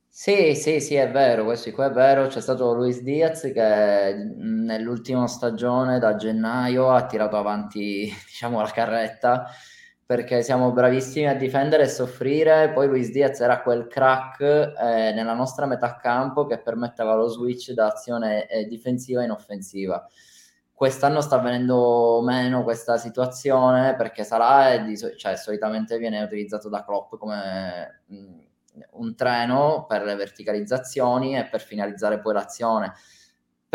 Sì, 0.08 0.56
sì, 0.56 0.80
sì, 0.80 0.96
è 0.96 1.12
vero, 1.12 1.44
questo 1.44 1.72
qua 1.72 1.88
è 1.88 1.92
vero. 1.92 2.28
C'è 2.28 2.40
stato 2.40 2.74
Luis 2.74 3.02
Diaz 3.02 3.42
che 3.54 4.14
nell'ultima 4.14 5.28
stagione, 5.28 6.00
da 6.00 6.16
gennaio, 6.16 6.90
ha 6.90 7.06
tirato 7.06 7.36
avanti, 7.36 8.10
diciamo, 8.26 8.62
la 8.62 8.72
carretta 8.72 9.50
perché 10.06 10.44
siamo 10.44 10.72
bravissimi 10.72 11.28
a 11.28 11.34
difendere 11.34 11.84
e 11.84 11.88
soffrire. 11.88 12.72
Poi 12.72 12.88
Luis 12.88 13.10
Diaz 13.12 13.40
era 13.40 13.62
quel 13.62 13.88
crack 13.88 14.40
eh, 14.42 15.12
nella 15.14 15.34
nostra 15.34 15.66
metà 15.66 15.96
campo 15.96 16.46
che 16.46 16.60
permetteva 16.60 17.16
lo 17.16 17.28
switch 17.28 17.72
da 17.72 17.88
azione 17.88 18.48
eh, 18.48 18.66
difensiva 18.66 19.24
in 19.24 19.32
offensiva. 19.32 20.08
Quest'anno 20.72 21.22
sta 21.22 21.38
avvenendo 21.38 22.22
meno 22.22 22.64
questa 22.64 22.98
situazione 22.98 23.96
perché 23.96 24.24
Salah 24.24 24.78
di, 24.78 24.96
cioè, 25.18 25.36
solitamente 25.38 25.98
viene 25.98 26.22
utilizzato 26.22 26.70
da 26.70 26.84
Klopp 26.84 27.16
come 27.16 28.04
mh, 28.06 28.16
mm, 28.16 28.40
un 28.92 29.16
treno 29.16 29.86
per 29.88 30.04
le 30.04 30.16
verticalizzazioni 30.16 31.38
e 31.38 31.46
per 31.46 31.62
finalizzare 31.62 32.20
poi 32.20 32.34
l'azione 32.34 32.94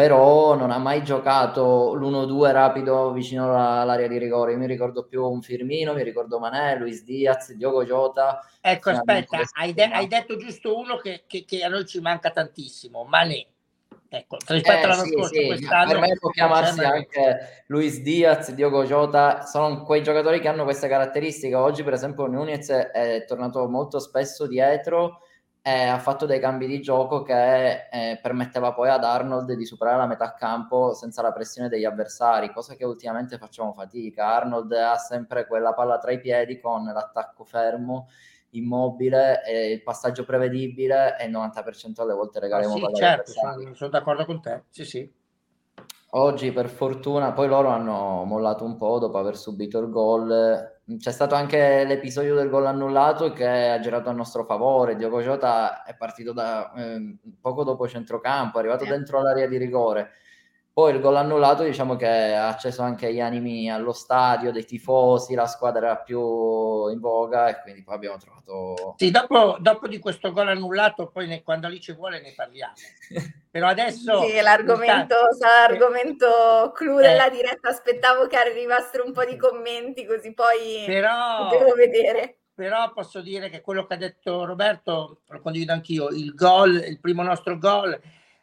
però 0.00 0.54
non 0.54 0.71
ha 0.71 0.78
mai 0.78 1.04
giocato 1.04 1.92
l'1-2 1.95 2.52
rapido 2.52 3.12
vicino 3.12 3.52
all'area 3.54 4.09
di 4.09 4.16
rigore. 4.16 4.52
Io 4.52 4.59
mi 4.59 4.66
ricordo 4.66 5.04
più 5.04 5.23
un 5.23 5.42
Firmino, 5.42 5.92
mi 5.92 6.02
ricordo 6.02 6.38
Manè, 6.38 6.78
Luis 6.78 7.04
Diaz, 7.04 7.52
Diogo 7.52 7.85
Jota. 7.85 8.42
Ecco, 8.62 8.88
aspetta, 8.88 9.42
hai, 9.59 9.75
de- 9.75 9.90
hai, 9.92 10.07
detto 10.07 10.38
giusto 10.38 10.78
uno 10.78 10.97
che, 10.97 11.25
che, 11.26 11.45
che, 11.45 11.62
a 11.62 11.69
noi 11.69 11.85
ci 11.85 12.00
manca 12.00 12.30
tantissimo, 12.30 13.04
Manè. 13.04 13.45
Ecco, 14.09 14.38
rispetto 14.47 14.78
eh, 14.78 14.83
all'anno 14.85 15.04
sì, 15.04 15.12
scorso, 15.12 15.35
sì. 15.35 15.66
per 15.69 15.99
me 15.99 16.16
può 16.19 16.30
chiamarsi 16.30 16.80
anche 16.80 17.64
Luis 17.66 18.00
Diaz, 18.00 18.52
Diogo 18.52 18.85
Jota, 18.85 19.45
sono 19.45 19.83
quei 19.83 20.02
giocatori 20.02 20.40
che 20.40 20.49
hanno 20.49 20.64
queste 20.64 20.88
caratteristiche. 20.88 21.54
Oggi, 21.54 21.83
per 21.83 21.92
esempio, 21.92 22.26
Nunez 22.26 22.71
è 22.71 23.25
tornato 23.28 23.69
molto 23.69 24.00
spesso 24.00 24.47
dietro 24.47 25.21
eh, 25.62 25.85
ha 25.85 25.99
fatto 25.99 26.25
dei 26.25 26.40
cambi 26.40 26.67
di 26.67 26.81
gioco 26.81 27.23
che 27.23 27.88
eh, 27.90 28.19
permetteva 28.23 28.73
poi 28.73 28.88
ad 28.88 29.05
Arnold 29.05 29.52
di 29.52 29.67
superare 29.67 29.99
la 29.99 30.07
metà 30.07 30.33
campo 30.33 30.95
senza 30.95 31.21
la 31.21 31.33
pressione 31.33 31.69
degli 31.69 31.85
avversari, 31.85 32.50
cosa 32.52 32.75
che 32.75 32.85
ultimamente 32.85 33.37
facciamo 33.37 33.73
fatica. 33.73 34.35
Arnold 34.35 34.73
ha 34.73 34.97
sempre 34.97 35.47
quella 35.47 35.75
palla 35.75 35.99
tra 35.99 36.12
i 36.12 36.21
piedi 36.21 36.59
con 36.59 36.85
l'attacco 36.85 37.45
fermo, 37.45 38.09
immobile, 38.50 39.45
e 39.45 39.73
il 39.73 39.83
passaggio 39.83 40.25
prevedibile 40.25 41.19
e 41.19 41.26
il 41.26 41.33
90% 41.33 42.00
alle 42.00 42.14
volte 42.14 42.40
regaliamo 42.40 42.75
ah, 42.75 42.88
sì, 42.88 42.95
certo, 42.95 43.33
sono, 43.33 43.75
sono 43.75 43.90
d'accordo 43.90 44.25
con 44.25 44.40
te, 44.40 44.64
sì 44.71 44.85
sì. 44.85 45.12
Oggi 46.12 46.50
per 46.50 46.69
fortuna, 46.69 47.33
poi 47.33 47.47
loro 47.47 47.69
hanno 47.69 48.25
mollato 48.25 48.64
un 48.64 48.76
po' 48.76 48.99
dopo 48.99 49.19
aver 49.19 49.37
subito 49.37 49.79
il 49.79 49.90
gol. 49.90 50.80
C'è 50.99 51.13
stato 51.13 51.35
anche 51.35 51.85
l'episodio 51.85 52.35
del 52.35 52.49
gol 52.49 52.67
annullato 52.67 53.33
che 53.33 53.47
ha 53.47 53.81
girato 53.81 54.09
a 54.09 54.13
nostro 54.13 54.45
favore. 54.45 54.97
Diogo 54.97 55.21
Jota 55.21 55.83
è 55.83 55.95
partito 55.97 56.33
da 56.33 56.73
eh, 56.75 57.17
poco 57.41 57.65
dopo 57.65 57.87
centrocampo, 57.87 58.57
è 58.57 58.61
arrivato 58.61 58.85
dentro 58.85 59.23
l'area 59.23 59.47
di 59.47 59.57
rigore 59.57 60.11
poi 60.73 60.95
il 60.95 61.00
gol 61.00 61.17
annullato 61.17 61.65
diciamo 61.65 61.97
che 61.97 62.07
ha 62.07 62.49
acceso 62.49 62.83
anche 62.83 63.12
gli 63.12 63.21
animi 63.21 63.71
allo 63.71 63.93
stadio, 63.93 64.53
dei 64.53 64.65
tifosi, 64.65 65.35
la 65.35 65.47
squadra 65.47 65.87
era 65.87 65.97
più 65.97 66.89
in 66.89 67.00
voga 67.00 67.49
e 67.49 67.61
quindi 67.62 67.83
poi 67.83 67.95
abbiamo 67.97 68.17
trovato... 68.19 68.95
Sì, 68.97 69.11
dopo, 69.11 69.57
dopo 69.59 69.89
di 69.89 69.99
questo 69.99 70.33
gol 70.33 70.49
annullato 70.49 71.09
poi 71.09 71.27
ne, 71.27 71.43
quando 71.43 71.69
lì 71.69 71.81
ci 71.81 71.93
vuole 71.93 72.21
ne 72.21 72.33
parliamo. 72.37 72.73
Però 73.50 73.67
adesso... 73.67 74.23
Sì, 74.23 74.41
l'argomento, 74.41 75.17
sarà 75.37 75.69
l'argomento 75.69 76.71
clou 76.73 76.99
eh, 77.00 77.03
della 77.03 77.29
diretta, 77.29 77.69
aspettavo 77.69 78.29
che 78.29 78.37
arrivassero 78.37 79.05
un 79.05 79.12
po' 79.12 79.25
di 79.25 79.37
commenti 79.37 80.07
così 80.07 80.33
poi 80.33 80.85
però, 80.87 81.49
potevo 81.49 81.75
vedere. 81.75 82.39
Però 82.55 82.93
posso 82.93 83.21
dire 83.21 83.50
che 83.50 83.61
quello 83.61 83.87
che 83.87 83.95
ha 83.95 83.97
detto 83.97 84.45
Roberto, 84.45 85.23
lo 85.27 85.41
condivido 85.41 85.73
anch'io, 85.73 86.09
il 86.11 86.33
gol, 86.33 86.77
il 86.77 87.00
primo 87.00 87.25
nostro 87.25 87.59
gol 87.59 88.00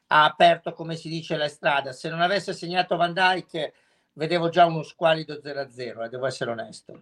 ha 0.08 0.24
aperto, 0.26 0.74
come 0.74 0.96
si 0.96 1.10
dice, 1.10 1.38
la 1.38 1.48
strada. 1.48 1.92
Se 1.92 2.10
non 2.10 2.22
avesse 2.22 2.54
segnato 2.54 2.96
Van 2.96 3.14
Dyke, 3.14 3.74
vedevo 4.14 4.50
già 4.50 4.66
uno 4.66 4.84
squalido 4.84 5.40
0-0, 5.42 6.04
eh, 6.04 6.10
devo 6.10 6.26
essere 6.26 6.52
onesto. 6.52 7.02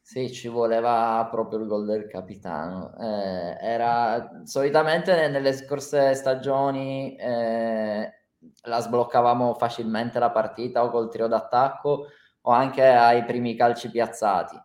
Sì, 0.00 0.32
ci 0.32 0.46
voleva 0.46 1.26
proprio 1.30 1.58
il 1.58 1.66
gol 1.66 1.84
del 1.84 2.06
capitano. 2.06 2.94
Eh, 2.96 3.56
era 3.60 4.42
solitamente 4.44 5.28
nelle 5.28 5.52
scorse 5.52 6.14
stagioni 6.14 7.16
eh, 7.16 8.12
la 8.62 8.80
sbloccavamo 8.80 9.54
facilmente 9.54 10.20
la 10.20 10.30
partita 10.30 10.84
o 10.84 10.90
col 10.90 11.10
tiro 11.10 11.26
d'attacco 11.26 12.06
o 12.42 12.50
anche 12.52 12.84
ai 12.84 13.24
primi 13.24 13.56
calci 13.56 13.90
piazzati. 13.90 14.56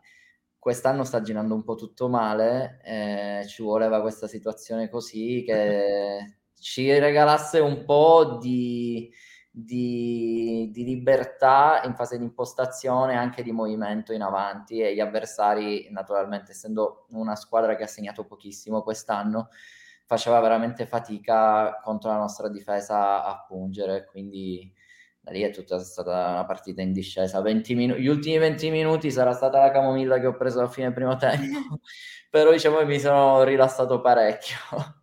quest'anno 0.59 1.03
sta 1.03 1.21
girando 1.21 1.55
un 1.55 1.63
po' 1.63 1.75
tutto 1.75 2.07
male, 2.07 2.79
eh, 2.83 3.47
ci 3.47 3.63
voleva 3.63 4.01
questa 4.01 4.27
situazione 4.27 4.89
così 4.89 5.43
che 5.43 6.37
ci 6.61 6.97
regalasse 6.99 7.59
un 7.59 7.83
po' 7.83 8.37
di, 8.39 9.11
di, 9.49 10.69
di, 10.71 10.83
libertà 10.83 11.81
in 11.83 11.95
fase 11.95 12.17
di 12.17 12.23
impostazione, 12.23 13.15
anche 13.15 13.43
di 13.43 13.51
movimento 13.51 14.13
in 14.13 14.21
avanti 14.21 14.79
e 14.79 14.93
gli 14.93 14.99
avversari, 14.99 15.89
naturalmente, 15.91 16.51
essendo 16.51 17.07
una 17.09 17.35
squadra 17.35 17.75
che 17.75 17.83
ha 17.83 17.87
segnato 17.87 18.25
pochissimo 18.25 18.83
quest'anno, 18.83 19.49
faceva 20.05 20.39
veramente 20.39 20.85
fatica 20.85 21.79
contro 21.83 22.11
la 22.11 22.17
nostra 22.17 22.47
difesa 22.47 23.25
a 23.25 23.43
pungere, 23.47 24.05
quindi 24.05 24.71
da 25.19 25.31
lì 25.31 25.41
è 25.41 25.51
tutta 25.51 25.79
stata 25.79 26.29
una 26.29 26.45
partita 26.45 26.81
in 26.81 26.91
discesa. 26.93 27.41
20 27.41 27.75
minu- 27.75 27.97
gli 27.97 28.07
ultimi 28.07 28.37
20 28.37 28.69
minuti 28.69 29.11
sarà 29.11 29.33
stata 29.33 29.59
la 29.59 29.71
camomilla 29.71 30.19
che 30.19 30.27
ho 30.27 30.35
preso 30.35 30.61
a 30.61 30.69
fine 30.69 30.91
primo 30.93 31.15
tempo, 31.15 31.79
però 32.29 32.51
diciamo 32.51 32.77
che 32.79 32.85
mi 32.85 32.99
sono 32.99 33.43
rilassato 33.43 33.99
parecchio. 33.99 35.00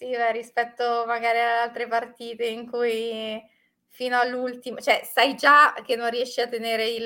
Sì, 0.00 0.10
beh, 0.10 0.30
rispetto 0.30 1.02
magari 1.08 1.38
ad 1.40 1.68
altre 1.68 1.88
partite 1.88 2.46
in 2.46 2.70
cui 2.70 3.42
fino 3.88 4.16
all'ultimo, 4.16 4.78
cioè 4.80 5.00
sai 5.04 5.34
già 5.34 5.74
che 5.84 5.96
non 5.96 6.08
riesci 6.08 6.40
a 6.40 6.46
tenere 6.46 6.86
il, 6.88 7.02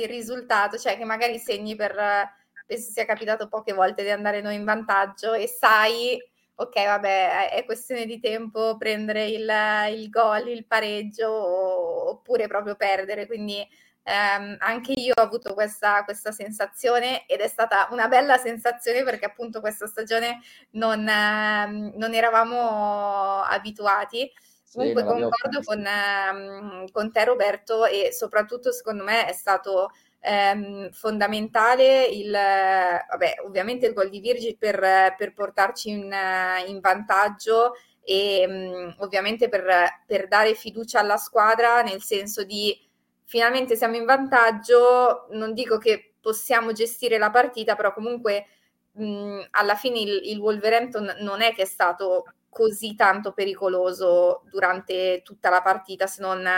il 0.00 0.08
risultato, 0.08 0.78
cioè 0.78 0.96
che 0.96 1.04
magari 1.04 1.36
segni 1.38 1.76
per, 1.76 1.94
penso 2.64 2.90
sia 2.92 3.04
capitato 3.04 3.48
poche 3.48 3.74
volte 3.74 4.04
di 4.04 4.08
andare 4.10 4.40
noi 4.40 4.54
in 4.54 4.64
vantaggio 4.64 5.34
e 5.34 5.46
sai 5.48 6.18
ok, 6.54 6.84
vabbè, 6.86 7.50
è 7.50 7.64
questione 7.66 8.06
di 8.06 8.18
tempo 8.20 8.78
prendere 8.78 9.26
il, 9.26 9.46
il 9.98 10.08
gol, 10.08 10.48
il 10.48 10.64
pareggio 10.66 11.30
oppure 12.10 12.46
proprio 12.46 12.74
perdere. 12.74 13.26
Quindi 13.26 13.66
ehm, 14.08 14.56
anche 14.60 14.92
io 14.92 15.12
ho 15.16 15.22
avuto 15.22 15.54
questa, 15.54 16.02
questa, 16.04 16.32
sensazione 16.32 17.26
ed 17.26 17.40
è 17.40 17.48
stata 17.48 17.88
una 17.90 18.08
bella 18.08 18.38
sensazione 18.38 19.02
perché 19.02 19.26
appunto 19.26 19.60
questa 19.60 19.86
stagione 19.86 20.40
non, 20.72 21.06
ehm, 21.06 21.92
non 21.96 22.14
eravamo 22.14 23.42
abituati. 23.42 24.30
Comunque 24.72 25.02
sì, 25.02 25.08
concordo 25.08 25.60
con, 25.64 25.84
ehm, 25.86 26.90
con 26.90 27.12
te 27.12 27.24
Roberto 27.24 27.86
e 27.86 28.12
soprattutto 28.12 28.70
secondo 28.72 29.02
me 29.02 29.26
è 29.26 29.32
stato 29.32 29.90
ehm, 30.20 30.90
fondamentale 30.90 32.04
il, 32.06 32.30
vabbè, 32.30 33.36
ovviamente 33.44 33.86
il 33.86 33.94
gol 33.94 34.10
di 34.10 34.20
Virgil 34.20 34.56
per, 34.58 35.14
per 35.16 35.32
portarci 35.32 35.90
in, 35.90 36.14
in, 36.66 36.80
vantaggio 36.80 37.74
e 38.02 38.46
mh, 38.46 38.52
mm, 38.52 38.90
ovviamente 38.98 39.48
per, 39.48 39.64
per 40.06 40.28
dare 40.28 40.54
fiducia 40.54 41.00
alla 41.00 41.16
squadra 41.16 41.82
nel 41.82 42.02
senso 42.02 42.44
di 42.44 42.87
finalmente 43.28 43.76
siamo 43.76 43.96
in 43.96 44.06
vantaggio, 44.06 45.26
non 45.32 45.52
dico 45.52 45.76
che 45.76 46.14
possiamo 46.18 46.72
gestire 46.72 47.18
la 47.18 47.30
partita, 47.30 47.76
però 47.76 47.92
comunque 47.92 48.46
mh, 48.92 49.48
alla 49.50 49.74
fine 49.74 50.00
il, 50.00 50.20
il, 50.30 50.38
Wolverhampton 50.38 51.16
non 51.20 51.42
è 51.42 51.52
che 51.52 51.62
è 51.62 51.66
stato 51.66 52.24
così 52.48 52.94
tanto 52.94 53.32
pericoloso 53.32 54.44
durante 54.50 55.20
tutta 55.22 55.50
la 55.50 55.60
partita, 55.60 56.06
se 56.06 56.22
non 56.22 56.48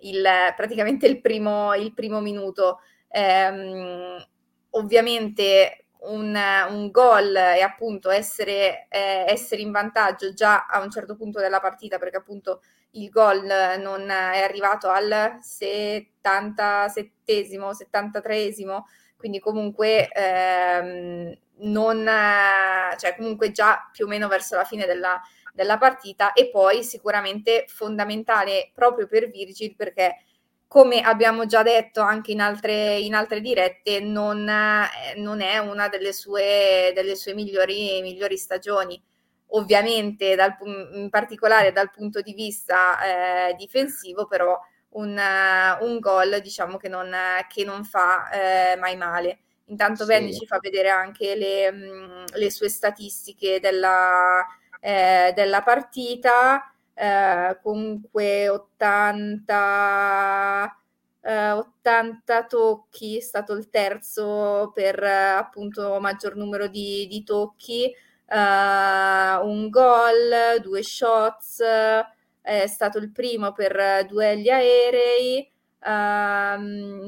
il, 0.00 0.22
praticamente 0.54 1.06
il 1.06 1.22
primo, 1.22 1.74
il 1.74 1.94
primo 1.94 2.20
minuto. 2.20 2.80
Ehm, 3.08 4.22
ovviamente 4.72 5.79
un, 6.02 6.38
un 6.68 6.90
gol 6.90 7.36
e 7.36 7.60
appunto 7.60 8.10
essere, 8.10 8.86
eh, 8.88 9.24
essere 9.26 9.62
in 9.62 9.70
vantaggio 9.70 10.32
già 10.32 10.66
a 10.66 10.80
un 10.80 10.90
certo 10.90 11.16
punto 11.16 11.40
della 11.40 11.60
partita 11.60 11.98
perché 11.98 12.16
appunto 12.16 12.62
il 12.92 13.08
gol 13.10 13.44
non 13.78 14.10
è 14.10 14.42
arrivato 14.42 14.88
al 14.88 15.38
77esimo, 15.40 17.70
73esimo, 17.70 18.82
quindi 19.16 19.38
comunque 19.38 20.08
ehm, 20.08 21.38
non, 21.58 22.10
cioè 22.96 23.14
comunque 23.16 23.52
già 23.52 23.88
più 23.92 24.06
o 24.06 24.08
meno 24.08 24.26
verso 24.28 24.56
la 24.56 24.64
fine 24.64 24.86
della, 24.86 25.20
della 25.52 25.78
partita 25.78 26.32
e 26.32 26.50
poi 26.50 26.82
sicuramente 26.82 27.64
fondamentale 27.68 28.70
proprio 28.74 29.06
per 29.06 29.28
Virgil 29.28 29.76
perché 29.76 30.16
come 30.70 31.00
abbiamo 31.00 31.46
già 31.46 31.64
detto 31.64 32.00
anche 32.00 32.30
in 32.30 32.40
altre, 32.40 32.96
in 32.96 33.12
altre 33.12 33.40
dirette, 33.40 33.98
non, 33.98 34.48
eh, 34.48 35.18
non, 35.18 35.40
è 35.40 35.58
una 35.58 35.88
delle 35.88 36.12
sue, 36.12 36.92
delle 36.94 37.16
sue 37.16 37.34
migliori, 37.34 38.00
migliori 38.02 38.36
stagioni. 38.36 39.02
Ovviamente, 39.46 40.36
dal, 40.36 40.56
in 40.92 41.08
particolare 41.10 41.72
dal 41.72 41.90
punto 41.90 42.20
di 42.20 42.34
vista 42.34 43.48
eh, 43.50 43.54
difensivo, 43.54 44.28
però 44.28 44.56
un, 44.90 45.20
un 45.80 45.98
gol 45.98 46.38
diciamo 46.40 46.76
che 46.76 46.88
non, 46.88 47.12
che 47.48 47.64
non 47.64 47.82
fa 47.82 48.30
eh, 48.30 48.76
mai 48.76 48.96
male. 48.96 49.40
Intanto 49.64 50.04
sì. 50.04 50.10
Benny 50.10 50.32
ci 50.32 50.46
fa 50.46 50.60
vedere 50.60 50.88
anche 50.88 51.34
le, 51.34 51.72
mh, 51.72 52.24
le 52.34 52.50
sue 52.52 52.68
statistiche 52.68 53.58
della, 53.58 54.46
eh, 54.78 55.32
della 55.34 55.62
partita 55.64 56.72
eh, 57.00 57.58
comunque 57.62 58.50
80, 58.50 60.76
eh, 61.22 61.50
80 61.52 62.44
tocchi, 62.44 63.16
è 63.16 63.20
stato 63.20 63.54
il 63.54 63.70
terzo 63.70 64.70
per 64.74 65.02
eh, 65.02 65.30
appunto 65.30 65.98
maggior 65.98 66.36
numero 66.36 66.66
di, 66.66 67.06
di 67.08 67.24
tocchi, 67.24 67.90
uh, 68.26 69.46
un 69.46 69.70
gol, 69.70 70.60
due 70.60 70.82
shots, 70.82 71.62
è 72.42 72.66
stato 72.66 72.98
il 72.98 73.10
primo 73.10 73.52
per 73.52 74.04
duelli 74.06 74.50
aerei. 74.50 75.50
Uh, 75.82 76.60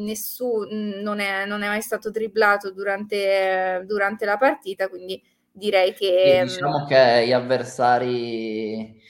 nessuno 0.02 0.66
non 0.70 1.20
è, 1.20 1.44
non 1.44 1.62
è, 1.62 1.66
mai 1.66 1.82
stato 1.82 2.10
dribblato 2.10 2.72
durante, 2.72 3.82
durante 3.84 4.24
la 4.24 4.38
partita, 4.38 4.88
quindi 4.88 5.22
direi 5.50 5.92
che... 5.92 6.44
Sì, 6.46 6.54
diciamo 6.54 6.86
che 6.86 7.26
gli 7.26 7.32
avversari 7.32 9.01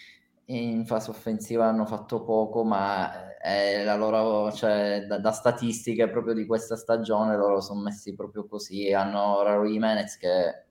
in 0.56 0.84
fase 0.86 1.10
offensiva 1.10 1.66
hanno 1.66 1.84
fatto 1.86 2.22
poco, 2.22 2.64
ma 2.64 3.36
è 3.38 3.82
la 3.84 3.96
loro, 3.96 4.52
cioè, 4.52 5.04
da, 5.06 5.18
da, 5.18 5.32
statistiche 5.32 6.08
proprio 6.08 6.34
di 6.34 6.46
questa 6.46 6.76
stagione 6.76 7.36
loro 7.36 7.60
sono 7.60 7.80
messi 7.80 8.14
proprio 8.14 8.46
così. 8.46 8.92
Hanno 8.92 9.42
Raul 9.42 9.68
Jimenez 9.68 10.16
che, 10.16 10.64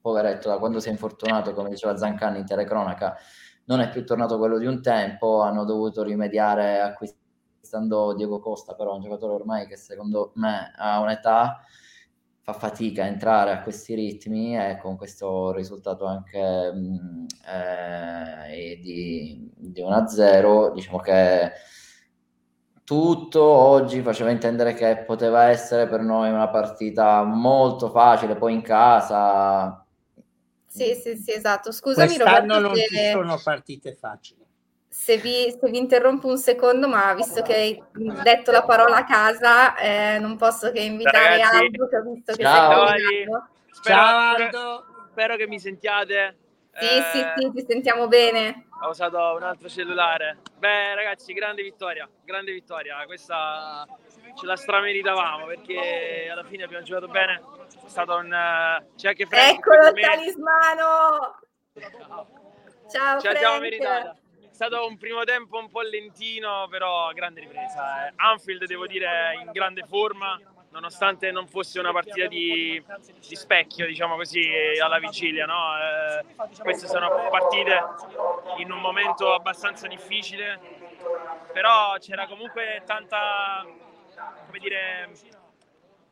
poveretto, 0.00 0.48
da 0.48 0.58
quando 0.58 0.80
si 0.80 0.88
è 0.88 0.90
infortunato, 0.90 1.52
come 1.52 1.68
diceva 1.68 1.96
Zancani 1.96 2.38
in 2.38 2.46
telecronaca, 2.46 3.16
non 3.66 3.80
è 3.80 3.88
più 3.90 4.04
tornato 4.04 4.38
quello 4.38 4.58
di 4.58 4.66
un 4.66 4.80
tempo. 4.82 5.42
Hanno 5.42 5.64
dovuto 5.64 6.02
rimediare 6.02 6.80
acquistando 6.80 8.14
Diego 8.14 8.40
Costa, 8.40 8.74
però 8.74 8.94
un 8.94 9.02
giocatore 9.02 9.34
ormai 9.34 9.66
che 9.66 9.76
secondo 9.76 10.32
me 10.36 10.72
ha 10.76 11.00
un'età 11.00 11.60
fa 12.44 12.52
fatica 12.54 13.04
a 13.04 13.06
entrare 13.06 13.52
a 13.52 13.62
questi 13.62 13.94
ritmi 13.94 14.58
e 14.58 14.76
con 14.78 14.96
questo 14.96 15.52
risultato 15.52 16.06
anche 16.06 16.72
mh, 16.72 17.26
eh, 17.46 18.78
di, 18.82 19.48
di 19.54 19.80
1-0 19.80 20.72
diciamo 20.72 20.98
che 20.98 21.52
tutto 22.84 23.42
oggi 23.42 24.02
faceva 24.02 24.30
intendere 24.30 24.74
che 24.74 25.04
poteva 25.06 25.44
essere 25.44 25.86
per 25.86 26.00
noi 26.00 26.30
una 26.30 26.48
partita 26.48 27.22
molto 27.22 27.90
facile 27.90 28.34
poi 28.34 28.54
in 28.54 28.62
casa. 28.62 29.86
Sì 30.66 30.94
sì 30.94 31.16
sì 31.16 31.32
esatto. 31.32 31.70
Scusami 31.70 32.08
quest'anno 32.08 32.54
Roberto, 32.54 32.60
non 32.60 32.74
se... 32.74 32.86
ci 32.88 33.10
sono 33.12 33.40
partite 33.42 33.94
facili 33.94 34.41
se 34.92 35.16
vi, 35.16 35.50
se 35.58 35.70
vi, 35.70 35.78
interrompo 35.78 36.28
un 36.28 36.36
secondo, 36.36 36.86
ma 36.86 37.14
visto 37.14 37.40
che 37.40 37.54
hai 37.54 37.82
detto 38.22 38.50
la 38.50 38.62
parola 38.62 38.96
a 38.96 39.04
casa, 39.04 39.74
eh, 39.76 40.18
non 40.18 40.36
posso 40.36 40.70
che 40.70 40.80
invitare 40.80 41.38
Ragazzi, 41.38 41.56
Aldo, 41.56 41.88
che 41.88 41.96
ho 41.96 42.02
visto 42.02 42.34
che 42.34 42.42
ciao, 42.42 42.88
sei 42.88 43.00
spero, 43.00 43.48
ciao 43.80 44.34
Aldo. 44.36 44.84
Spero 45.10 45.36
che 45.36 45.46
mi 45.46 45.58
sentiate. 45.58 46.36
Sì, 46.74 46.84
eh, 46.84 47.02
sì, 47.10 47.24
sì, 47.36 47.52
ti 47.52 47.64
sentiamo 47.66 48.06
bene. 48.06 48.66
Ho 48.82 48.90
usato 48.90 49.16
un 49.16 49.42
altro 49.42 49.66
cellulare. 49.70 50.40
Beh, 50.58 50.94
ragazzi, 50.94 51.32
grande 51.32 51.62
vittoria, 51.62 52.06
grande 52.22 52.52
vittoria. 52.52 53.02
Questa 53.06 53.86
ce 54.34 54.46
la 54.46 54.56
strameritavamo 54.56 55.46
perché 55.46 56.28
alla 56.30 56.44
fine 56.44 56.64
abbiamo 56.64 56.84
giocato 56.84 57.08
bene. 57.08 57.40
È 57.82 57.88
stato 57.88 58.14
un... 58.16 58.28
C'è 58.28 59.08
anche 59.08 59.24
Frank. 59.24 59.54
Eccolo 59.54 59.86
il 59.86 60.00
talismano! 60.00 61.40
Ciao, 62.90 63.20
siamo 63.20 63.58
meritata 63.58 64.16
stato 64.64 64.86
un 64.86 64.96
primo 64.96 65.24
tempo 65.24 65.58
un 65.58 65.68
po' 65.68 65.80
lentino, 65.80 66.68
però 66.70 67.10
grande 67.12 67.40
ripresa. 67.40 68.06
Eh. 68.06 68.12
Anfield, 68.14 68.64
devo 68.66 68.86
dire, 68.86 69.36
in 69.44 69.50
grande 69.50 69.82
forma, 69.88 70.40
nonostante 70.70 71.32
non 71.32 71.48
fosse 71.48 71.80
una 71.80 71.90
partita 71.90 72.28
di, 72.28 72.80
di 73.26 73.34
specchio, 73.34 73.86
diciamo 73.86 74.14
così, 74.14 74.48
alla 74.80 75.00
vigilia. 75.00 75.46
No? 75.46 75.76
Eh, 75.76 76.60
queste 76.60 76.86
sono 76.86 77.08
partite 77.28 77.76
in 78.58 78.70
un 78.70 78.80
momento 78.80 79.34
abbastanza 79.34 79.88
difficile, 79.88 80.60
però 81.52 81.96
c'era 81.98 82.28
comunque 82.28 82.82
tanta, 82.86 83.66
come 84.46 84.58
dire, 84.60 85.10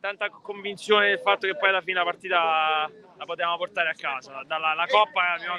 tanta 0.01 0.29
convinzione 0.29 1.07
del 1.07 1.19
fatto 1.19 1.47
che 1.47 1.55
poi 1.55 1.69
alla 1.69 1.81
fine 1.81 1.99
la 1.99 2.03
partita 2.03 2.91
la 3.21 3.25
potevamo 3.27 3.57
portare 3.57 3.89
a 3.89 3.93
casa. 3.93 4.41
Dalla 4.47 4.73
la 4.73 4.87
Coppa 4.87 5.33
abbiamo 5.33 5.55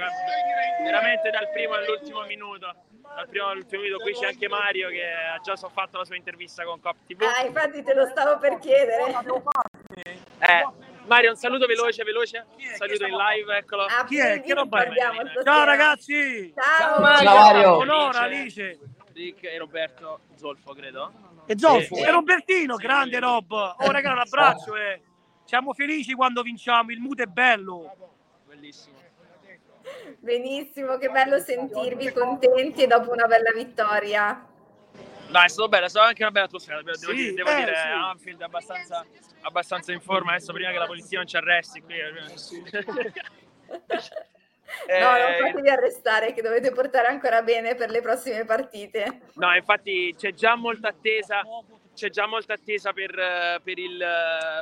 veramente 0.82 1.30
dal 1.30 1.48
primo 1.52 1.74
all'ultimo 1.74 2.22
minuto. 2.22 2.74
Dal 3.14 3.28
primo 3.28 3.46
all'ultimo 3.46 3.82
minuto 3.82 4.02
qui 4.02 4.14
c'è 4.14 4.26
anche 4.26 4.48
Mario 4.48 4.88
che 4.88 5.04
ha 5.04 5.38
già 5.38 5.54
fatto 5.54 5.98
la 5.98 6.04
sua 6.04 6.16
intervista 6.16 6.64
con 6.64 6.80
Cop 6.80 6.96
TV. 7.06 7.22
Ah, 7.22 7.44
infatti 7.44 7.84
te 7.84 7.94
lo 7.94 8.06
stavo 8.06 8.38
per 8.38 8.58
chiedere. 8.58 9.14
Eh, 10.40 10.68
Mario, 11.06 11.30
un 11.30 11.36
saluto 11.36 11.66
veloce, 11.66 12.02
veloce. 12.02 12.46
Saluto 12.76 13.06
in 13.06 13.14
live, 13.14 13.56
eccolo. 13.56 13.84
Ah, 13.84 14.04
Chi 14.06 14.18
è? 14.18 14.40
Che 14.40 14.54
roba 14.54 14.82
è? 14.82 14.90
Ciao 15.44 15.64
ragazzi! 15.64 16.52
Ciao, 16.54 17.00
Ciao, 17.00 17.16
Ciao 17.16 17.36
Mario! 17.36 17.76
Onora 17.76 18.20
Alice! 18.22 18.78
Rick 19.12 19.44
e 19.44 19.58
Roberto 19.58 20.20
Zolfo, 20.34 20.72
credo. 20.72 21.12
E 21.46 21.56
Zolfo, 21.56 21.94
Sì. 21.94 22.02
e 22.02 22.10
Robertino, 22.10 22.74
grande 22.76 23.20
Rob! 23.20 23.52
Oh 23.52 23.90
raga, 23.90 24.12
un 24.12 24.18
abbraccio 24.18 24.74
eh. 24.74 25.00
Siamo 25.44 25.72
felici 25.74 26.14
quando 26.14 26.42
vinciamo, 26.42 26.90
il 26.90 27.00
mood 27.00 27.20
è 27.20 27.26
bello! 27.26 27.94
Bellissimo. 28.46 29.00
Benissimo, 30.18 30.96
che 30.98 31.08
bello 31.08 31.38
sentirvi 31.38 32.12
contenti 32.12 32.86
dopo 32.86 33.10
una 33.10 33.26
bella 33.26 33.50
vittoria. 33.52 34.46
Dai, 35.28 35.46
è 35.46 35.48
stato 35.48 35.68
bello, 35.68 35.86
è 35.86 35.88
stata 35.88 36.08
anche 36.08 36.22
una 36.22 36.30
bella 36.30 36.46
atmosfera. 36.46 36.82
Devo, 36.82 36.96
devo 36.96 37.12
Sì, 37.12 37.18
dire, 37.18 37.34
devo 37.34 37.50
eh, 37.50 37.54
dire 37.56 37.76
sì. 37.76 37.88
Anfield 37.88 38.40
è 38.40 38.44
abbastanza, 38.44 39.04
abbastanza 39.40 39.92
in 39.92 40.00
forma. 40.00 40.32
Adesso 40.32 40.52
prima 40.52 40.70
che 40.70 40.78
la 40.78 40.86
polizia 40.86 41.18
non 41.18 41.26
ci 41.26 41.36
arresti 41.36 41.82
qui. 41.82 41.98
Eh, 41.98 42.02
No, 45.00 45.18
non 45.18 45.34
fatevi 45.38 45.68
arrestare, 45.68 46.32
che 46.32 46.40
dovete 46.40 46.72
portare 46.72 47.08
ancora 47.08 47.42
bene 47.42 47.74
per 47.74 47.90
le 47.90 48.00
prossime 48.00 48.46
partite. 48.46 49.20
No, 49.34 49.54
infatti 49.54 50.14
c'è 50.16 50.32
già 50.32 50.54
molta 50.54 50.88
attesa. 50.88 51.42
C'è 51.94 52.08
già 52.10 52.26
molta 52.26 52.54
attesa 52.54 52.92
per, 52.92 53.60
per 53.62 53.78
il 53.78 53.98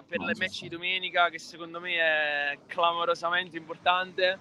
per 0.06 0.18
le 0.20 0.34
match 0.36 0.62
di 0.62 0.68
domenica, 0.68 1.28
che 1.28 1.38
secondo 1.38 1.80
me 1.80 1.94
è 1.94 2.58
clamorosamente 2.66 3.56
importante. 3.56 4.38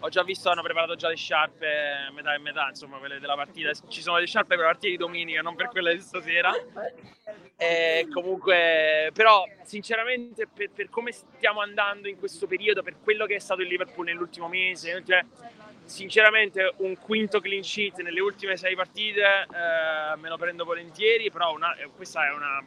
Ho 0.00 0.08
già 0.08 0.22
visto, 0.22 0.48
hanno 0.48 0.62
preparato 0.62 0.94
già 0.94 1.08
le 1.08 1.16
sciarpe 1.16 2.10
metà 2.14 2.32
e 2.32 2.38
metà, 2.38 2.68
insomma, 2.68 2.98
quelle 2.98 3.18
della 3.18 3.34
partita. 3.34 3.72
Ci 3.72 4.00
sono 4.00 4.18
le 4.18 4.26
sciarpe 4.26 4.54
per 4.54 4.64
la 4.64 4.70
partita 4.70 4.92
di 4.92 4.96
domenica, 4.96 5.42
non 5.42 5.56
per 5.56 5.68
quelle 5.70 5.92
di 5.92 6.00
stasera. 6.00 6.52
Eh, 7.56 8.06
comunque, 8.12 9.10
però, 9.12 9.44
sinceramente, 9.64 10.46
per, 10.46 10.70
per 10.70 10.88
come 10.88 11.10
stiamo 11.10 11.60
andando 11.60 12.06
in 12.06 12.16
questo 12.16 12.46
periodo, 12.46 12.84
per 12.84 13.00
quello 13.02 13.26
che 13.26 13.34
è 13.34 13.40
stato 13.40 13.60
il 13.60 13.66
Liverpool 13.66 14.06
nell'ultimo 14.06 14.46
mese, 14.46 15.02
cioè, 15.04 15.24
sinceramente, 15.88 16.72
un 16.78 16.96
quinto 16.98 17.40
clean 17.40 17.62
sheet 17.62 18.00
nelle 18.02 18.20
ultime 18.20 18.56
sei 18.56 18.74
partite 18.76 19.22
eh, 19.22 20.16
me 20.16 20.28
lo 20.28 20.36
prendo 20.36 20.64
volentieri. 20.64 21.30
Però, 21.30 21.52
una- 21.52 21.74
eh, 21.76 21.88
questa 21.96 22.26
è 22.28 22.32
una 22.32 22.62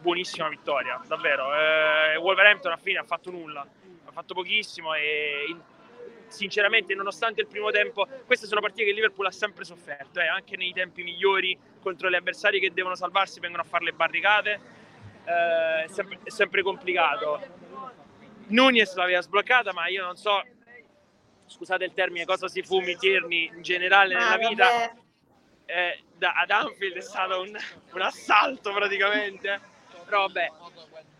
buonissima 0.00 0.48
vittoria, 0.48 1.00
davvero. 1.06 1.54
Eh, 1.54 2.16
Wolverhampton 2.16 2.72
a 2.72 2.76
fine 2.76 2.98
ha 2.98 3.04
fatto 3.04 3.30
nulla, 3.30 3.60
ha 3.60 4.10
fatto 4.10 4.34
pochissimo 4.34 4.94
e. 4.94 5.44
in- 5.48 5.60
Sinceramente, 6.32 6.94
nonostante 6.94 7.42
il 7.42 7.46
primo 7.46 7.70
tempo, 7.70 8.08
queste 8.24 8.46
sono 8.46 8.62
partite 8.62 8.84
che 8.84 8.88
il 8.88 8.94
Liverpool 8.94 9.26
ha 9.26 9.30
sempre 9.30 9.64
sofferto, 9.64 10.18
eh, 10.18 10.26
anche 10.26 10.56
nei 10.56 10.72
tempi 10.72 11.02
migliori 11.02 11.58
contro 11.82 12.08
gli 12.08 12.14
avversari 12.14 12.58
che 12.58 12.72
devono 12.72 12.94
salvarsi, 12.94 13.38
vengono 13.38 13.62
a 13.62 13.66
fare 13.66 13.84
le 13.84 13.92
barricate. 13.92 14.58
Eh, 15.26 15.84
è, 15.84 15.88
sempre, 15.88 16.18
è 16.22 16.30
sempre 16.30 16.62
complicato. 16.62 17.38
Nunez 18.46 18.94
l'aveva 18.94 19.20
sbloccata, 19.20 19.74
ma 19.74 19.88
io 19.88 20.02
non 20.02 20.16
so, 20.16 20.42
scusate 21.52 21.84
il 21.84 21.92
termine, 21.92 22.24
cosa 22.24 22.48
si 22.48 22.62
fumi 22.62 22.96
Tierney 22.96 23.50
in 23.54 23.62
generale 23.62 24.14
nella 24.14 24.32
Ah, 24.32 24.36
vita. 24.48 24.92
Eh, 25.66 26.02
da- 26.16 26.32
ad 26.32 26.50
Anfield 26.50 26.96
è 26.96 27.00
stato 27.00 27.40
un, 27.40 27.56
un 27.92 28.00
assalto 28.00 28.72
praticamente. 28.72 29.60
Però 30.04 30.26
vabbè, 30.26 30.50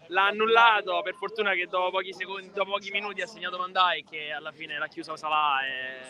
l'ha 0.08 0.26
annullato. 0.26 1.00
Per 1.02 1.14
fortuna 1.14 1.52
che 1.54 1.66
dopo 1.68 1.90
pochi, 1.90 2.12
secondi, 2.12 2.50
dopo 2.52 2.72
pochi 2.72 2.90
minuti 2.90 3.22
ha 3.22 3.26
segnato 3.26 3.56
Van 3.56 3.72
Dijk 3.72 4.10
che 4.10 4.32
alla 4.32 4.52
fine 4.52 4.78
l'ha 4.78 4.88
chiuso 4.88 5.16
Salah. 5.16 5.64
E, 5.64 6.00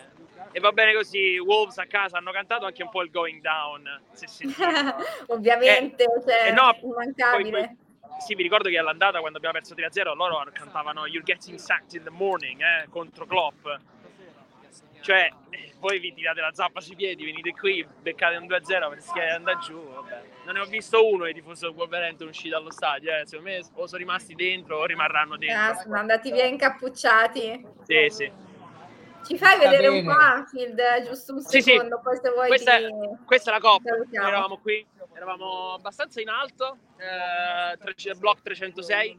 e 0.53 0.61
va 0.61 0.73
bene 0.73 0.95
così. 0.95 1.39
Wolves 1.39 1.79
a 1.79 1.87
casa 1.87 2.17
hanno 2.19 2.33
cantato 2.33 2.65
anche 2.65 2.83
un 2.83 2.91
po' 2.91 3.03
il 3.03 3.11
going 3.11 3.41
down. 3.43 4.01
Se 4.13 4.27
sentite. 4.27 4.65
Ovviamente, 5.29 6.05
cioè, 6.27 6.49
Eh, 6.49 6.53
no, 6.53 6.77
immancabile. 6.83 7.51
poi- 7.51 7.67
poi- 7.67 7.77
sì, 8.21 8.35
mi 8.35 8.43
ricordo 8.43 8.69
che 8.69 8.79
all'andata 8.79 9.19
quando 9.21 9.39
abbiamo 9.39 9.57
perso 9.59 9.75
3-0 9.75 10.15
loro 10.15 10.45
cantavano 10.53 11.07
You're 11.07 11.25
getting 11.25 11.59
sacked 11.59 11.95
in 11.95 12.05
the 12.05 12.11
morning 12.11 12.61
eh, 12.61 12.87
contro 12.89 13.27
Klopp. 13.27 13.67
Cioè, 15.03 15.29
eh, 15.51 15.73
voi 15.81 15.99
vi 15.99 16.15
tirate 16.15 16.41
la 16.41 16.53
zappa 16.53 16.81
sui 16.81 16.95
piedi, 16.95 17.25
venite 17.25 17.51
qui, 17.51 17.85
beccate 18.01 18.37
un 18.37 18.47
2-0 18.47 18.89
perché 18.89 19.21
andare 19.29 19.59
giù. 19.59 19.83
Vabbè. 19.83 20.23
Non 20.45 20.55
ne 20.55 20.61
ho 20.61 20.65
visto 20.67 21.07
uno 21.07 21.27
i 21.27 21.35
tifosi 21.35 21.63
del 21.67 21.75
Wolverhampton 21.75 22.29
usciti 22.29 22.49
dallo 22.51 22.71
stadio. 22.71 23.15
Eh. 23.17 23.27
Secondo 23.27 23.51
me 23.51 23.59
o 23.75 23.87
sono 23.87 23.99
rimasti 23.99 24.35
dentro 24.35 24.79
o 24.79 24.85
rimarranno 24.87 25.37
dentro. 25.37 25.83
sono 25.83 25.97
andati 25.99 26.31
via 26.31 26.45
incappucciati. 26.47 27.67
Sì, 27.85 28.07
sì. 28.11 28.33
Ci 29.25 29.39
fai 29.39 29.55
Sta 29.57 29.59
vedere 29.71 29.89
bene. 29.89 29.99
un 29.99 30.05
po' 30.05 30.21
Anfield, 30.21 30.79
eh, 30.79 31.03
giusto 31.05 31.33
un 31.35 31.41
Sì, 31.41 31.61
sì. 31.63 31.71
secondo, 31.73 32.01
poi 32.03 32.19
se 32.21 32.31
vuoi 32.31 32.49
Questa, 32.49 32.77
ti... 32.77 32.85
è, 32.85 32.89
questa 33.25 33.51
è 33.51 33.55
la 33.55 33.61
coppa. 33.61 33.91
eravamo 34.11 34.59
qui, 34.59 34.85
eravamo 35.15 35.75
abbastanza 35.75 36.21
in 36.21 36.29
alto, 36.29 36.77
eh, 36.97 37.77
tre- 37.79 38.15
block 38.17 38.43
306, 38.43 39.11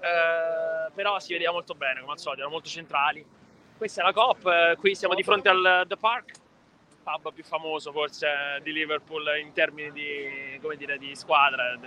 eh, 0.00 0.90
però 0.94 1.18
si 1.20 1.32
vedeva 1.32 1.52
molto 1.52 1.74
bene, 1.74 2.00
come 2.00 2.12
al 2.12 2.18
solito, 2.18 2.40
erano 2.40 2.52
molto 2.54 2.68
centrali. 2.68 3.24
Questa 3.76 4.00
è 4.00 4.04
la 4.04 4.12
COP, 4.12 4.46
eh, 4.46 4.76
qui 4.78 4.94
siamo 4.94 5.14
di 5.14 5.22
fronte 5.22 5.50
al 5.50 5.84
The 5.86 5.96
Park, 5.98 6.32
pub 7.02 7.32
più 7.32 7.44
famoso 7.44 7.92
forse 7.92 8.58
di 8.62 8.72
Liverpool 8.72 9.38
in 9.38 9.52
termini 9.52 9.92
di, 9.92 10.58
come 10.62 10.76
dire, 10.76 10.96
di 10.96 11.14
squadra. 11.14 11.78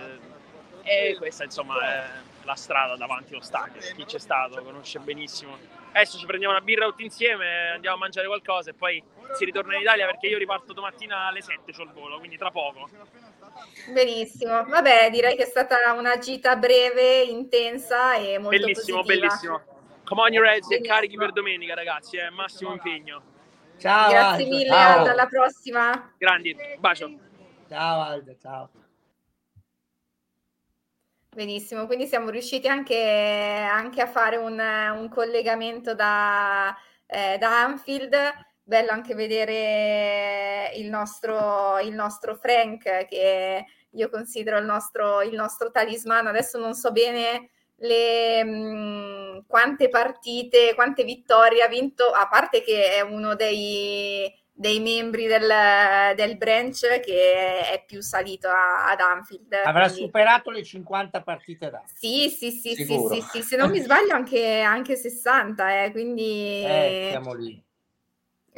E 0.82 1.16
questa 1.18 1.44
insomma 1.44 1.80
è 1.80 2.04
la 2.44 2.54
strada 2.54 2.96
davanti 2.96 3.32
allo 3.32 3.42
stadio. 3.42 3.80
Chi 3.94 4.04
c'è 4.04 4.18
stato 4.18 4.62
conosce 4.62 5.00
benissimo. 5.00 5.58
Adesso 5.92 6.16
ci 6.18 6.26
prendiamo 6.26 6.54
una 6.54 6.62
birra 6.62 6.86
tutti 6.86 7.02
insieme, 7.02 7.70
andiamo 7.74 7.96
a 7.96 7.98
mangiare 7.98 8.28
qualcosa 8.28 8.70
e 8.70 8.74
poi 8.74 9.02
si 9.34 9.44
ritorna 9.44 9.74
in 9.74 9.82
Italia 9.82 10.06
perché 10.06 10.28
io 10.28 10.38
riparto 10.38 10.72
domattina 10.72 11.26
alle 11.26 11.42
7, 11.42 11.72
c'ho 11.72 11.82
il 11.82 11.90
volo, 11.90 12.18
quindi 12.18 12.38
tra 12.38 12.52
poco. 12.52 12.88
Benissimo, 13.92 14.64
vabbè, 14.64 15.10
direi 15.10 15.34
che 15.34 15.42
è 15.42 15.46
stata 15.46 15.92
una 15.92 16.18
gita 16.18 16.54
breve, 16.54 17.22
intensa 17.22 18.14
e 18.14 18.38
molto 18.38 18.56
bellissimo, 18.56 18.98
positiva. 18.98 19.26
bellissimo. 19.26 19.78
Come 20.10 20.22
on 20.22 20.32
your 20.32 20.44
heads 20.44 20.68
e 20.72 20.80
carichi 20.80 21.16
per 21.16 21.30
domenica 21.30 21.72
ragazzi, 21.72 22.16
è 22.16 22.30
massimo 22.30 22.72
impegno. 22.72 23.22
Ciao 23.78 24.10
Grazie 24.10 24.42
Aldo. 24.42 24.56
mille, 24.56 24.66
Ciao. 24.68 24.98
Aldo, 24.98 25.10
alla 25.10 25.26
prossima. 25.26 26.14
Grandi, 26.18 26.56
bacio. 26.80 27.16
Ciao 27.68 28.00
Aldo, 28.00 28.36
ciao. 28.42 28.70
Benissimo, 31.28 31.86
quindi 31.86 32.08
siamo 32.08 32.30
riusciti 32.30 32.66
anche, 32.66 32.98
anche 33.70 34.02
a 34.02 34.08
fare 34.08 34.34
un, 34.34 34.58
un 34.58 35.08
collegamento 35.08 35.94
da, 35.94 36.76
eh, 37.06 37.38
da 37.38 37.62
Anfield. 37.62 38.16
Bello 38.64 38.90
anche 38.90 39.14
vedere 39.14 40.72
il 40.74 40.88
nostro, 40.88 41.78
il 41.78 41.94
nostro 41.94 42.34
Frank, 42.34 43.06
che 43.06 43.64
io 43.88 44.10
considero 44.10 44.58
il 44.58 44.64
nostro, 44.64 45.22
il 45.22 45.36
nostro 45.36 45.70
talismano. 45.70 46.30
Adesso 46.30 46.58
non 46.58 46.74
so 46.74 46.90
bene 46.90 47.50
le, 47.80 48.44
mh, 48.44 49.44
quante 49.46 49.88
partite, 49.88 50.74
quante 50.74 51.04
vittorie 51.04 51.62
ha 51.62 51.68
vinto, 51.68 52.04
a 52.10 52.28
parte 52.28 52.62
che 52.62 52.92
è 52.96 53.00
uno 53.00 53.34
dei, 53.34 54.30
dei 54.52 54.80
membri 54.80 55.26
del, 55.26 55.50
del 56.14 56.36
branch 56.36 57.00
che 57.00 57.60
è 57.70 57.82
più 57.86 58.00
salito 58.02 58.48
a- 58.48 58.90
ad 58.90 59.00
Anfield. 59.00 59.52
Avrà 59.64 59.84
quindi- 59.86 60.02
superato 60.02 60.50
le 60.50 60.62
50 60.62 61.22
partite 61.22 61.70
da. 61.70 61.82
sì, 61.94 62.28
sì, 62.28 62.50
sì, 62.50 62.74
sì, 62.74 62.84
Sicuro. 62.84 63.14
sì, 63.14 63.20
sì, 63.30 63.42
se 63.42 63.56
non 63.56 63.70
mi 63.70 63.80
sbaglio 63.80 64.12
anche, 64.14 64.60
anche 64.60 64.96
60, 64.96 65.84
eh, 65.84 65.90
quindi... 65.90 66.62
Eh, 66.64 67.08
siamo 67.10 67.32
lì. 67.34 67.62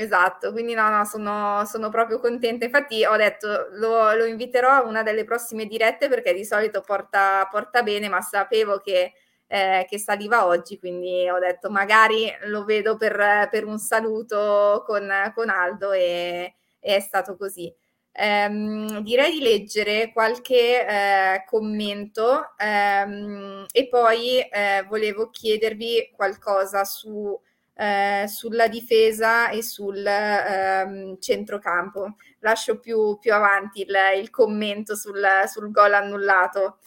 Esatto, 0.02 0.50
quindi 0.52 0.74
no, 0.74 0.88
no, 0.88 1.04
sono, 1.04 1.64
sono 1.66 1.88
proprio 1.90 2.18
contenta. 2.18 2.64
Infatti 2.64 3.04
ho 3.04 3.14
detto, 3.16 3.68
lo, 3.72 4.12
lo 4.14 4.24
inviterò 4.24 4.70
a 4.70 4.82
una 4.82 5.02
delle 5.02 5.24
prossime 5.24 5.66
dirette 5.66 6.08
perché 6.08 6.32
di 6.34 6.44
solito 6.44 6.80
porta, 6.80 7.46
porta 7.50 7.82
bene, 7.82 8.08
ma 8.08 8.20
sapevo 8.20 8.78
che, 8.78 9.12
eh, 9.46 9.86
che 9.88 9.98
saliva 9.98 10.46
oggi, 10.46 10.78
quindi 10.78 11.28
ho 11.28 11.38
detto 11.38 11.70
magari 11.70 12.32
lo 12.46 12.64
vedo 12.64 12.96
per, 12.96 13.48
per 13.50 13.64
un 13.66 13.78
saluto 13.78 14.82
con, 14.86 15.08
con 15.34 15.48
Aldo 15.50 15.92
e, 15.92 16.54
e 16.80 16.96
è 16.96 17.00
stato 17.00 17.36
così. 17.36 17.72
Ehm, 18.14 19.00
direi 19.02 19.32
di 19.32 19.40
leggere 19.40 20.10
qualche 20.12 20.86
eh, 20.86 21.44
commento 21.46 22.54
ehm, 22.58 23.66
e 23.72 23.88
poi 23.88 24.38
eh, 24.40 24.84
volevo 24.88 25.30
chiedervi 25.30 26.10
qualcosa 26.14 26.84
su 26.84 27.38
eh, 27.74 28.24
sulla 28.28 28.68
difesa 28.68 29.48
e 29.50 29.62
sul 29.62 30.04
ehm, 30.04 31.18
centrocampo. 31.18 32.16
Lascio 32.40 32.78
più, 32.78 33.18
più 33.18 33.32
avanti 33.32 33.82
il, 33.82 33.94
il 34.18 34.30
commento 34.30 34.94
sul, 34.94 35.22
sul 35.46 35.70
gol 35.70 35.94
annullato. 35.94 36.78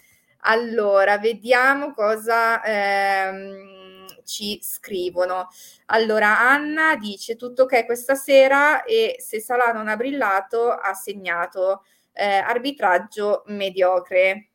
Allora, 0.48 1.18
vediamo 1.18 1.94
cosa 1.94 2.64
ehm, 2.64 4.06
ci 4.24 4.60
scrivono. 4.62 5.48
Allora, 5.88 6.40
Anna 6.40 6.96
dice 6.98 7.36
tutto 7.36 7.64
ok 7.64 7.86
questa 7.86 8.16
sera 8.16 8.84
e 8.84 9.16
se 9.20 9.40
Salah 9.40 9.72
non 9.72 9.88
ha 9.88 9.96
brillato 9.96 10.72
ha 10.72 10.94
segnato 10.94 11.84
eh, 12.14 12.26
arbitraggio 12.26 13.44
mediocre. 13.48 14.50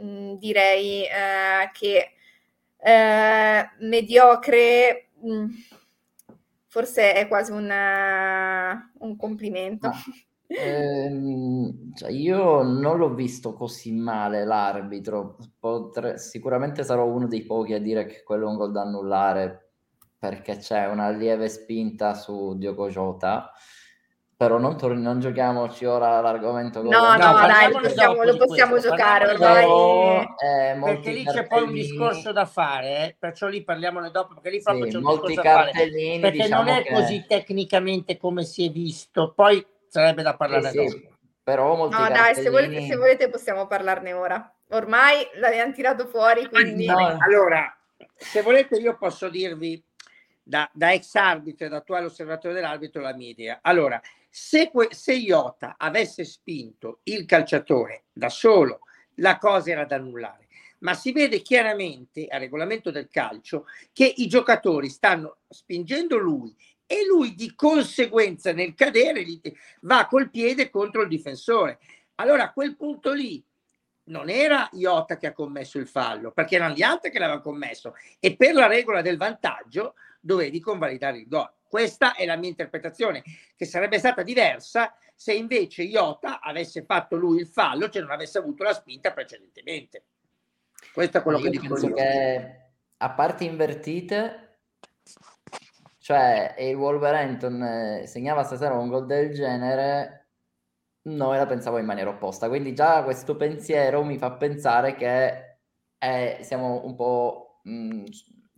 Mm, 0.00 0.34
direi 0.34 1.04
eh, 1.04 1.70
che 1.72 2.12
eh, 2.78 3.70
mediocre 3.78 5.08
mm, 5.24 5.46
forse 6.66 7.14
è 7.14 7.28
quasi 7.28 7.52
un, 7.52 7.70
eh, 7.70 8.90
un 8.98 9.16
complimento. 9.16 9.90
Ehm, 10.46 11.94
cioè 11.94 12.10
io 12.10 12.62
non 12.62 12.98
l'ho 12.98 13.14
visto 13.14 13.54
così 13.54 13.92
male 13.92 14.44
l'arbitro, 14.44 15.38
Potre- 15.58 16.18
sicuramente 16.18 16.84
sarò 16.84 17.06
uno 17.06 17.26
dei 17.26 17.44
pochi 17.44 17.72
a 17.72 17.80
dire 17.80 18.04
che 18.04 18.22
quello 18.22 18.46
è 18.46 18.50
un 18.50 18.56
gol 18.56 18.72
da 18.72 18.82
annullare 18.82 19.70
perché 20.18 20.58
c'è 20.58 20.86
una 20.88 21.10
lieve 21.10 21.48
spinta 21.48 22.14
su 22.14 22.56
Diogo 22.56 22.88
Jota 22.88 23.50
però 24.42 24.58
non, 24.58 24.76
tor- 24.76 24.96
non 24.96 25.20
giochiamoci 25.20 25.84
ora 25.84 26.20
l'argomento. 26.20 26.82
No, 26.82 26.90
no, 26.90 27.12
no 27.16 27.46
dai, 27.46 27.70
lo 27.70 27.78
possiamo, 27.78 28.24
lo 28.24 28.36
possiamo 28.36 28.78
giocare 28.80 29.28
ormai. 29.28 30.26
Eh, 30.36 30.80
perché 30.82 31.12
lì 31.12 31.24
c'è 31.24 31.46
poi 31.46 31.62
un 31.62 31.72
discorso 31.72 32.32
da 32.32 32.44
fare, 32.44 32.88
eh? 32.88 33.16
perciò 33.16 33.46
lì 33.46 33.62
parliamone 33.62 34.10
dopo, 34.10 34.34
perché 34.34 34.50
lì 34.50 34.60
proprio 34.60 34.86
sì, 34.86 34.90
c'è 34.90 34.96
un 34.96 35.02
molti 35.04 35.26
discorso 35.28 35.48
da 35.48 35.62
fare. 35.62 35.70
Perché 36.20 36.30
diciamo 36.30 36.62
non 36.62 36.74
è 36.74 36.82
che... 36.82 36.92
così 36.92 37.24
tecnicamente 37.28 38.16
come 38.16 38.42
si 38.42 38.66
è 38.66 38.70
visto, 38.70 39.32
poi 39.32 39.64
sarebbe 39.86 40.22
da 40.22 40.34
parlare 40.34 40.66
eh, 40.66 40.70
sì, 40.70 40.76
dopo. 40.76 41.16
Però 41.44 41.76
molti 41.76 41.96
no, 41.96 42.08
dai, 42.08 42.34
se 42.34 42.50
volete, 42.50 42.80
se 42.84 42.96
volete 42.96 43.28
possiamo 43.28 43.68
parlarne 43.68 44.12
ora. 44.12 44.52
Ormai 44.70 45.24
l'abbiamo 45.34 45.72
tirato 45.72 46.06
fuori, 46.06 46.48
quindi... 46.48 46.86
No, 46.86 47.16
allora, 47.20 47.76
se 48.16 48.42
volete 48.42 48.74
io 48.76 48.96
posso 48.96 49.28
dirvi 49.28 49.80
da, 50.42 50.68
da 50.72 50.92
ex 50.92 51.14
arbitro 51.14 51.66
e 51.66 51.68
da 51.68 51.76
attuale 51.76 52.06
osservatore 52.06 52.54
dell'arbitro 52.54 53.00
la 53.00 53.14
mia 53.14 53.28
idea. 53.28 53.58
Allora, 53.62 54.00
se, 54.34 54.70
se 54.88 55.12
Iota 55.12 55.74
avesse 55.76 56.24
spinto 56.24 57.00
il 57.02 57.26
calciatore 57.26 58.04
da 58.14 58.30
solo, 58.30 58.80
la 59.16 59.36
cosa 59.36 59.72
era 59.72 59.84
da 59.84 59.96
annullare. 59.96 60.48
Ma 60.78 60.94
si 60.94 61.12
vede 61.12 61.42
chiaramente 61.42 62.26
al 62.28 62.40
regolamento 62.40 62.90
del 62.90 63.08
calcio 63.10 63.66
che 63.92 64.10
i 64.16 64.26
giocatori 64.28 64.88
stanno 64.88 65.40
spingendo 65.48 66.16
lui 66.16 66.56
e 66.86 67.04
lui 67.06 67.34
di 67.34 67.54
conseguenza 67.54 68.54
nel 68.54 68.74
cadere 68.74 69.22
va 69.82 70.06
col 70.06 70.30
piede 70.30 70.70
contro 70.70 71.02
il 71.02 71.08
difensore. 71.08 71.78
Allora 72.14 72.44
a 72.44 72.52
quel 72.52 72.74
punto 72.74 73.12
lì 73.12 73.44
non 74.04 74.30
era 74.30 74.66
Iota 74.72 75.18
che 75.18 75.26
ha 75.26 75.32
commesso 75.34 75.78
il 75.78 75.86
fallo, 75.86 76.32
perché 76.32 76.54
erano 76.54 76.74
gli 76.74 76.82
altri 76.82 77.10
che 77.10 77.18
l'avevano 77.18 77.42
commesso 77.42 77.94
e 78.18 78.34
per 78.34 78.54
la 78.54 78.66
regola 78.66 79.02
del 79.02 79.18
vantaggio 79.18 79.94
dovevi 80.20 80.58
convalidare 80.58 81.18
il 81.18 81.28
gol. 81.28 81.52
Questa 81.72 82.14
è 82.14 82.26
la 82.26 82.36
mia 82.36 82.50
interpretazione, 82.50 83.22
che 83.56 83.64
sarebbe 83.64 83.98
stata 83.98 84.22
diversa 84.22 84.94
se 85.14 85.32
invece 85.32 85.84
Iota 85.84 86.42
avesse 86.42 86.84
fatto 86.84 87.16
lui 87.16 87.38
il 87.40 87.46
fallo, 87.46 87.88
cioè 87.88 88.02
non 88.02 88.10
avesse 88.10 88.36
avuto 88.36 88.62
la 88.62 88.74
spinta 88.74 89.10
precedentemente. 89.10 90.04
Questo 90.92 91.16
è 91.16 91.22
quello 91.22 91.38
io 91.38 91.44
che 91.44 91.50
dico 91.50 91.72
penso 91.72 91.88
io. 91.88 91.94
che 91.94 92.60
a 92.94 93.10
parti 93.12 93.46
invertite, 93.46 94.58
cioè 95.96 96.56
il 96.58 96.74
Wolverhampton 96.74 97.62
eh, 97.62 98.06
segnava 98.06 98.42
stasera 98.42 98.74
un 98.74 98.88
gol 98.88 99.06
del 99.06 99.32
genere, 99.32 100.26
noi 101.04 101.38
la 101.38 101.46
pensavo 101.46 101.78
in 101.78 101.86
maniera 101.86 102.10
opposta. 102.10 102.48
Quindi 102.48 102.74
già 102.74 103.02
questo 103.02 103.34
pensiero 103.34 104.04
mi 104.04 104.18
fa 104.18 104.32
pensare 104.32 104.94
che 104.94 105.56
eh, 105.96 106.38
siamo 106.42 106.84
un 106.84 106.94
po' 106.94 107.60
mh, 107.62 108.04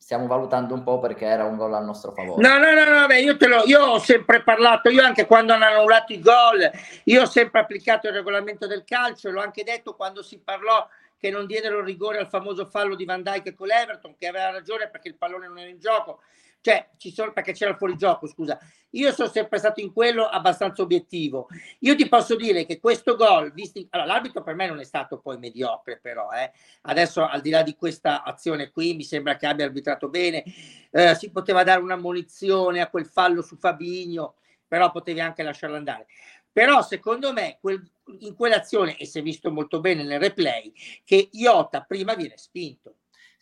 stiamo 0.05 0.27
valutando 0.27 0.75
un 0.75 0.83
po' 0.83 0.99
perché 0.99 1.25
era 1.25 1.47
un 1.47 1.57
gol 1.57 1.73
al 1.73 1.83
nostro 1.83 2.13
favore. 2.13 2.47
No, 2.47 2.59
no, 2.59 2.75
no, 2.75 3.01
no 3.01 3.07
beh, 3.07 3.21
io, 3.23 3.39
te 3.39 3.47
lo, 3.47 3.65
io 3.65 3.83
ho 3.83 3.99
sempre 3.99 4.43
parlato, 4.43 4.91
io 4.91 5.03
anche 5.03 5.25
quando 5.25 5.55
hanno 5.55 5.65
annullato 5.65 6.13
i 6.13 6.21
gol, 6.21 6.71
io 7.05 7.23
ho 7.23 7.25
sempre 7.25 7.61
applicato 7.61 8.09
il 8.09 8.13
regolamento 8.13 8.67
del 8.67 8.85
calcio, 8.85 9.31
l'ho 9.31 9.41
anche 9.41 9.65
detto 9.65 9.95
quando 9.95 10.23
si 10.23 10.39
parlò 10.39 10.87
che 11.17 11.31
non 11.31 11.47
diedero 11.47 11.83
rigore 11.83 12.19
al 12.19 12.29
famoso 12.29 12.67
fallo 12.67 12.97
di 12.97 13.07
Van 13.07 13.23
Dijk 13.23 13.55
con 13.55 13.67
l'Everton, 13.67 14.15
che 14.19 14.27
aveva 14.27 14.51
ragione 14.51 14.91
perché 14.91 15.09
il 15.09 15.17
pallone 15.17 15.49
non 15.49 15.59
era 15.59 15.71
in 15.71 15.81
gioco 15.81 16.21
cioè 16.65 16.89
ci 16.97 17.13
sono 17.13 17.31
perché 17.35 17.53
c'era 17.53 17.73
il 17.73 17.77
fuorigioco, 17.77 18.27
scusa. 18.27 18.59
Io 18.93 19.13
sono 19.13 19.29
sempre 19.29 19.59
stato 19.59 19.81
in 19.81 19.93
quello 19.93 20.25
abbastanza 20.25 20.81
obiettivo. 20.81 21.47
Io 21.81 21.95
ti 21.95 22.09
posso 22.09 22.37
dire 22.37 22.65
che 22.65 22.81
questo 22.81 23.17
gol, 23.17 23.53
visti, 23.53 23.87
allora, 23.91 24.15
l'arbitro 24.15 24.43
per 24.43 24.55
me 24.55 24.67
non 24.67 24.81
è 24.81 24.85
stato 24.85 25.19
poi 25.19 25.37
mediocre, 25.37 25.99
però 26.01 26.31
eh. 26.31 26.53
adesso 26.83 27.23
al 27.27 27.43
di 27.43 27.51
là 27.51 27.63
di 27.63 27.77
questa 27.77 28.23
azione 28.23 28.71
qui 28.71 28.95
mi 28.95 29.03
sembra 29.03 29.37
che 29.37 29.47
abbia 29.47 29.67
arbitrato 29.67 30.09
bene. 30.09 30.43
Eh, 30.91 31.15
si 31.17 31.31
poteva 31.31 31.65
dare 31.65 31.83
una 31.83 31.97
munizione 31.97 32.81
a 32.81 32.89
quel 32.89 33.05
fallo 33.05 33.43
su 33.43 33.57
Fabigno, 33.59 34.37
però 34.67 34.91
potevi 34.91 35.21
anche 35.21 35.43
lasciarlo 35.43 35.77
andare. 35.77 36.07
Però 36.51 36.81
secondo 36.81 37.35
me 37.35 37.59
quel, 37.61 37.87
in 38.21 38.35
quell'azione, 38.35 38.97
e 38.97 39.05
si 39.05 39.19
è 39.19 39.23
visto 39.23 39.51
molto 39.51 39.81
bene 39.81 40.03
nel 40.03 40.19
replay, 40.19 40.73
che 41.05 41.29
Iota 41.33 41.83
prima 41.83 42.15
viene 42.15 42.39
spinto 42.39 42.95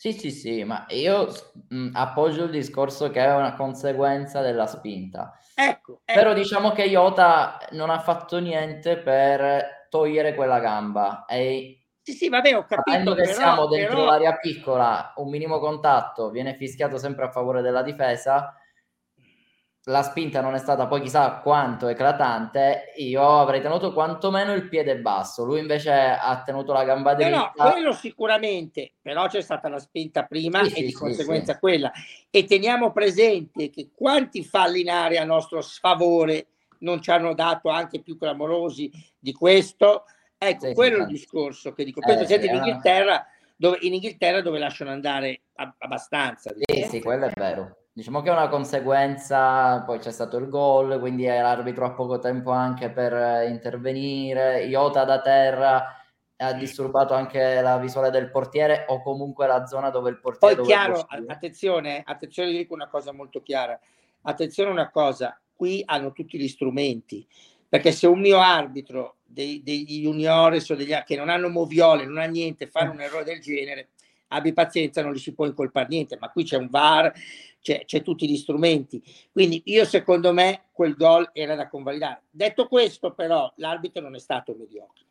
sì, 0.03 0.13
sì, 0.13 0.33
sì, 0.33 0.65
ma 0.65 0.85
io 0.89 1.33
mh, 1.69 1.91
appoggio 1.93 2.43
il 2.43 2.51
discorso 2.51 3.09
che 3.11 3.25
è 3.25 3.33
una 3.33 3.55
conseguenza 3.55 4.41
della 4.41 4.67
spinta. 4.67 5.39
Ecco, 5.55 6.01
ecco. 6.05 6.19
Però 6.21 6.33
diciamo 6.33 6.73
che 6.73 6.83
Iota 6.87 7.57
non 7.71 7.89
ha 7.89 8.01
fatto 8.01 8.41
niente 8.41 8.97
per 8.97 9.87
togliere 9.89 10.35
quella 10.35 10.59
gamba 10.59 11.25
e 11.27 11.85
sì, 12.03 12.15
sì, 12.15 12.29
vabbè, 12.29 12.57
ho 12.57 12.65
capito. 12.65 12.83
Sapendo 12.85 13.15
che 13.15 13.23
però, 13.23 13.33
siamo 13.35 13.67
dentro 13.69 13.95
però... 13.95 14.07
l'area 14.07 14.37
piccola, 14.39 15.13
un 15.19 15.31
minimo 15.31 15.61
contatto 15.61 16.31
viene 16.31 16.57
fischiato 16.57 16.99
sempre 16.99 17.27
a 17.27 17.31
favore 17.31 17.63
della 17.63 17.83
difesa 17.83 18.57
la 19.87 20.03
spinta 20.03 20.41
non 20.41 20.55
è 20.55 20.59
stata 20.59 20.87
poi 20.87 21.01
chissà 21.01 21.41
quanto 21.43 21.89
eclatante, 21.89 22.93
io 22.97 23.41
avrei 23.41 23.61
tenuto 23.61 23.93
quantomeno 23.93 24.53
il 24.53 24.69
piede 24.69 24.99
basso. 24.99 25.45
Lui 25.45 25.59
invece 25.59 25.93
ha 25.93 26.41
tenuto 26.45 26.73
la 26.73 26.85
gamba 26.85 27.15
dritta. 27.15 27.31
No, 27.31 27.53
no, 27.57 27.71
quello 27.73 27.93
sicuramente, 27.93 28.93
però 29.01 29.27
c'è 29.27 29.41
stata 29.41 29.69
la 29.69 29.81
spinta 29.81 30.25
prima 30.25 30.63
sì, 30.65 30.71
e 30.71 30.75
sì, 30.75 30.85
di 30.87 30.93
conseguenza 30.93 31.55
sì. 31.55 31.59
quella. 31.59 31.91
E 32.31 32.45
teniamo 32.45 32.93
presente 32.93 33.71
che 33.71 33.91
quanti 33.93 34.45
falli 34.45 34.83
in 34.83 34.91
area 34.91 35.23
a 35.23 35.27
nostro 35.27 35.61
sfavore 35.61 36.47
non 36.81 37.03
ci 37.03 37.11
hanno 37.11 37.35
dato 37.35 37.69
anche 37.69 38.01
più 38.01 38.17
clamorosi 38.17 38.89
di 39.19 39.33
questo. 39.33 40.05
Ecco, 40.39 40.73
quello 40.75 40.99
è 40.99 41.01
il 41.01 41.07
discorso 41.07 41.73
che 41.73 41.83
dico. 41.83 42.01
Questo 42.01 42.33
eh, 42.33 42.45
in 42.47 42.55
Inghilterra, 42.55 43.27
dove, 43.57 43.79
in 43.81 43.95
Inghilterra 43.95 44.43
dove 44.43 44.61
lasciano 44.61 44.91
andare 44.91 45.41
abbastanza. 45.79 46.53
Sì, 46.57 46.83
sì, 46.89 47.01
quello 47.01 47.27
è 47.27 47.33
vero. 47.35 47.82
Diciamo 47.95 48.23
che 48.23 48.31
è 48.31 48.33
una 48.33 48.49
conseguenza, 48.49 49.83
poi 49.83 49.99
c'è 49.99 50.13
stato 50.13 50.39
il 50.39 50.49
gol, 50.49 50.99
quindi 50.99 51.27
l'arbitro 51.27 51.85
ha 51.85 51.93
poco 51.93 52.19
tempo 52.19 52.51
anche 52.51 52.89
per 52.89 53.13
eh, 53.13 53.51
intervenire. 53.51 54.65
Iota 54.65 55.05
da 55.05 55.21
terra 55.21 56.03
ha 56.37 56.53
disturbato 56.55 57.13
anche 57.13 57.61
la 57.61 57.77
visuale 57.77 58.11
del 58.11 58.31
portiere 58.31 58.87
o 58.89 59.03
comunque 59.03 59.47
la 59.47 59.67
zona 59.67 59.91
dove 59.91 60.09
il 60.09 60.19
portiere... 60.21 60.57
Poi 60.57 60.65
chiaro, 60.65 61.07
attenzione, 61.27 62.03
attenzione, 62.05 62.51
dico 62.51 62.73
una 62.73 62.89
cosa 62.89 63.13
molto 63.13 63.43
chiara. 63.43 63.79
Attenzione 64.23 64.71
una 64.71 64.89
cosa, 64.89 65.39
qui 65.55 65.83
hanno 65.85 66.13
tutti 66.13 66.39
gli 66.39 66.49
strumenti, 66.49 67.27
perché 67.69 67.93
se 67.93 68.07
un 68.07 68.21
mio 68.21 68.41
arbitro 68.41 69.17
dei, 69.23 69.63
degli 69.63 70.01
juniores 70.01 70.69
o 70.71 70.75
degli 70.75 70.95
che 71.05 71.17
non 71.17 71.29
hanno 71.29 71.51
moviole, 71.51 72.07
non 72.07 72.19
ha 72.19 72.25
niente, 72.25 72.69
fare 72.69 72.89
un 72.89 73.01
errore 73.01 73.25
del 73.25 73.41
genere, 73.41 73.89
abbi 74.33 74.53
pazienza, 74.53 75.03
non 75.03 75.13
gli 75.13 75.19
si 75.19 75.35
può 75.35 75.47
incolpare 75.47 75.87
niente, 75.89 76.17
ma 76.21 76.31
qui 76.31 76.45
c'è 76.45 76.57
un 76.57 76.69
VAR, 76.69 77.13
c'è, 77.61 77.85
c'è, 77.85 78.03
tutti 78.03 78.29
gli 78.29 78.37
strumenti. 78.37 79.03
Quindi 79.31 79.63
io 79.67 79.85
secondo 79.85 80.33
me 80.33 80.65
quel 80.73 80.95
gol 80.95 81.31
era 81.33 81.55
da 81.55 81.69
convalidare. 81.69 82.23
Detto 82.31 82.67
questo 82.67 83.13
però 83.13 83.53
l'arbitro 83.57 84.03
non 84.03 84.15
è 84.15 84.19
stato 84.19 84.55
mediocre. 84.59 85.05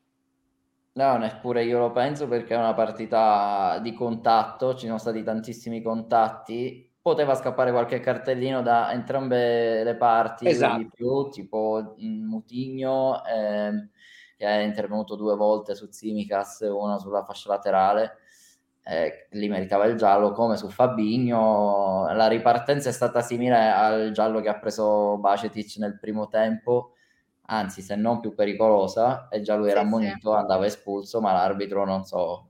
No, 0.94 1.16
neppure 1.18 1.64
io 1.64 1.80
lo 1.80 1.92
penso 1.92 2.28
perché 2.28 2.54
è 2.54 2.58
una 2.58 2.74
partita 2.74 3.80
di 3.82 3.94
contatto, 3.94 4.76
ci 4.76 4.88
sono 4.88 4.98
stati 4.98 5.24
tantissimi 5.24 5.82
contatti, 5.82 6.92
poteva 7.02 7.34
scappare 7.34 7.72
qualche 7.72 8.02
cartellino 8.02 8.62
da 8.62 8.92
entrambe 8.92 9.84
le 9.86 9.96
parti 9.96 10.48
esatto. 10.50 10.90
più, 10.94 11.30
tipo 11.30 11.96
mm, 11.98 12.28
Mutigno 12.28 13.24
eh, 13.24 13.88
che 14.36 14.46
è 14.46 14.64
intervenuto 14.64 15.16
due 15.16 15.36
volte 15.38 15.76
su 15.76 15.88
Zimikas, 15.90 16.68
una 16.70 16.98
sulla 16.98 17.24
fascia 17.24 17.50
laterale 17.50 18.18
eh, 18.84 19.28
lì 19.32 19.48
meritava 19.48 19.86
il 19.86 19.96
giallo 19.96 20.32
come 20.32 20.58
su 20.58 20.70
Fabigno 20.70 22.12
la 22.14 22.28
ripartenza 22.28 22.90
è 22.90 22.92
stata 22.92 23.22
simile 23.22 23.70
al 23.70 24.12
giallo 24.12 24.42
che 24.42 24.50
ha 24.50 24.58
preso 24.58 25.18
Bacetic 25.18 25.78
nel 25.78 26.00
primo 26.00 26.28
tempo 26.28 26.94
anzi 27.48 27.82
se 27.82 27.96
non 27.96 28.20
più 28.20 28.34
pericolosa 28.34 29.28
e 29.30 29.42
già 29.42 29.56
lui 29.56 29.66
sì, 29.66 29.72
era 29.72 29.82
ammonito 29.82 30.32
sì. 30.32 30.38
andava 30.38 30.66
espulso 30.66 31.22
ma 31.22 31.34
l'arbitro 31.34 31.86
non 31.86 32.04
so. 32.06 32.48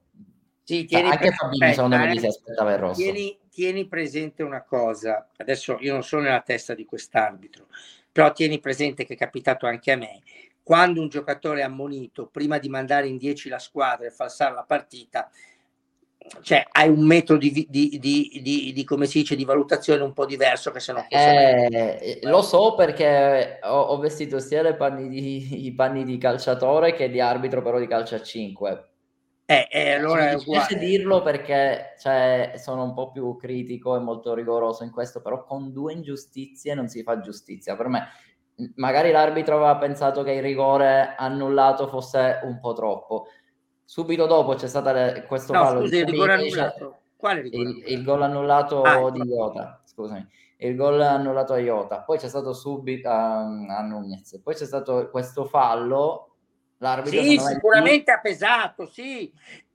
Sì, 0.64 0.86
tieni 0.86 1.10
anche 1.10 1.28
pre- 1.28 1.36
Fabigno 1.36 1.66
aspetta, 1.66 1.74
secondo 1.74 1.98
me 1.98 2.14
eh, 2.14 2.20
si 2.20 2.26
aspettava 2.28 2.72
il 2.72 2.78
rosso. 2.78 3.02
Tieni, 3.02 3.40
tieni 3.50 3.88
presente 3.88 4.44
una 4.44 4.64
cosa. 4.64 5.28
Adesso 5.36 5.78
io 5.82 5.92
non 5.92 6.04
sono 6.04 6.22
nella 6.22 6.42
testa 6.42 6.74
di 6.74 6.86
quest'arbitro 6.86 7.66
però 8.12 8.34
tieni 8.34 8.60
presente 8.60 9.06
che 9.06 9.14
è 9.14 9.18
capitato 9.18 9.66
anche 9.66 9.92
a 9.92 9.96
me. 9.96 10.22
Quando 10.64 11.02
un 11.02 11.08
giocatore 11.08 11.62
è 11.62 11.64
ammonito 11.64 12.28
prima 12.28 12.60
di 12.60 12.70
mandare 12.70 13.08
in 13.08 13.18
10 13.18 13.50
la 13.50 13.58
squadra 13.58 14.06
e 14.06 14.12
falsare 14.12 14.54
la 14.54 14.64
partita 14.64 15.30
cioè 16.42 16.66
hai 16.72 16.90
un 16.90 17.06
metodo 17.06 17.40
di, 17.40 17.68
di, 17.70 18.00
di, 18.00 18.72
di, 18.74 18.84
come 18.84 19.06
si 19.06 19.20
dice 19.20 19.36
di 19.36 19.44
valutazione 19.44 20.04
un 20.04 20.14
po' 20.14 20.26
diverso 20.26 20.72
che 20.72 20.80
se 20.80 20.94
non 20.94 21.06
fosse 21.10 21.68
eh, 21.68 22.20
lo 22.24 22.42
so 22.42 22.76
perché 22.76 23.60
ho, 23.64 23.80
ho 23.80 23.98
vestito 24.00 24.40
sia 24.40 24.68
i 24.68 24.76
panni, 24.76 25.66
i 25.66 25.74
panni, 25.74 26.04
di, 26.04 26.18
calciatore 26.18 26.94
che 26.94 27.10
di 27.10 27.20
arbitro 27.20 27.62
però 27.62 27.80
di 27.80 27.88
calcio 27.88 28.16
a 28.16 28.22
5 28.22 28.86
eh, 29.46 29.68
eh, 29.70 29.92
allora 29.92 30.30
mi 30.30 30.36
dispiace 30.36 30.78
dirlo 30.78 31.22
perché 31.22 31.96
cioè, 32.00 32.54
sono 32.56 32.84
un 32.84 32.94
po' 32.94 33.12
più 33.12 33.36
critico 33.36 33.98
e 33.98 34.00
molto 34.00 34.34
rigoroso 34.34 34.86
in 34.86 34.92
questo 34.92 35.22
però 35.22 35.44
con 35.44 35.74
due 35.74 35.92
ingiustizie 35.92 36.74
non 36.74 36.88
si 36.88 37.04
fa 37.04 37.20
giustizia. 37.20 37.76
Per 37.76 37.90
me 37.90 38.08
magari 38.76 39.12
l'arbitro 39.12 39.56
aveva 39.56 39.76
pensato 39.78 40.24
che 40.24 40.32
il 40.32 40.42
rigore 40.42 41.16
annullato 41.18 41.88
fosse 41.88 42.40
un 42.44 42.60
po' 42.62 42.72
troppo. 42.72 43.26
Subito 43.92 44.26
dopo 44.26 44.54
c'è 44.54 44.70
stato 44.70 45.22
questo 45.28 45.52
no, 45.52 45.66
fallo 45.66 45.82
scusi, 45.82 45.98
il 45.98 46.06
rigore 46.06 46.36
annullato. 46.36 47.02
Quale 47.18 47.42
rigore? 47.42 47.70
Il, 47.72 47.84
il 47.88 48.04
gol 48.06 48.22
annullato 48.22 48.84
ah, 48.84 49.12
di 49.12 49.22
Iota, 49.22 49.82
scusami. 49.84 50.26
Il 50.60 50.78
gol 50.78 51.02
annullato 51.02 51.52
a 51.52 51.58
Iota. 51.58 52.00
Poi 52.00 52.18
c'è 52.18 52.30
stato 52.30 52.54
subito 52.54 53.10
um, 53.10 53.68
a 53.70 53.82
Nunez. 53.82 54.40
Poi 54.42 54.56
c'è 54.56 54.64
stato 54.64 55.10
questo 55.10 55.44
fallo 55.44 56.38
L'arbitro 56.78 57.22
sì, 57.22 57.38
sicuramente 57.38 58.12
ha 58.12 58.20
pesato, 58.20 58.86
sì, 58.88 59.30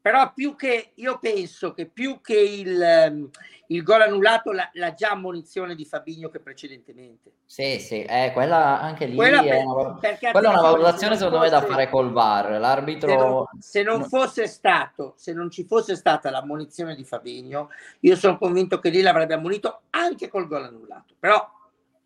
però 0.07 0.33
più 0.33 0.55
che 0.55 0.93
io 0.95 1.19
penso 1.19 1.73
che 1.73 1.87
più 1.87 2.21
che 2.21 2.39
il, 2.39 2.81
ehm, 2.81 3.29
il 3.67 3.83
gol 3.83 4.03
annullato 4.03 4.53
la, 4.53 4.71
la, 4.75 4.95
già 4.95 5.11
ammonizione 5.11 5.75
di 5.75 5.85
Fabigno 5.85 6.29
che 6.29 6.39
precedentemente. 6.39 7.33
Sì, 7.45 7.81
sì, 7.81 8.05
eh, 8.05 8.31
quella 8.33 8.81
anche 8.81 9.07
lì 9.07 9.17
quella, 9.17 9.43
è, 9.43 9.65
una, 9.65 9.99
quella 10.31 10.49
è 10.49 10.53
una 10.53 10.61
valutazione 10.61 11.17
secondo 11.17 11.39
fosse, 11.39 11.51
me 11.53 11.61
da 11.61 11.67
fare 11.67 11.91
col 11.91 12.13
VAR. 12.13 12.51
L'arbitro 12.61 13.09
se 13.09 13.17
non, 13.17 13.45
se 13.59 13.83
non 13.83 13.99
no. 13.99 14.05
fosse 14.05 14.47
stato, 14.47 15.15
se 15.17 15.33
non 15.33 15.51
ci 15.51 15.65
fosse 15.65 15.97
stata 15.97 16.31
l'ammonizione 16.31 16.95
di 16.95 17.03
Fabigno, 17.03 17.71
io 17.99 18.15
sono 18.15 18.39
convinto 18.39 18.79
che 18.79 18.91
lì 18.91 19.01
l'avrebbe 19.01 19.35
ammonito 19.35 19.81
anche 19.91 20.29
col 20.29 20.47
gol 20.47 20.67
annullato. 20.67 21.17
Però 21.19 21.51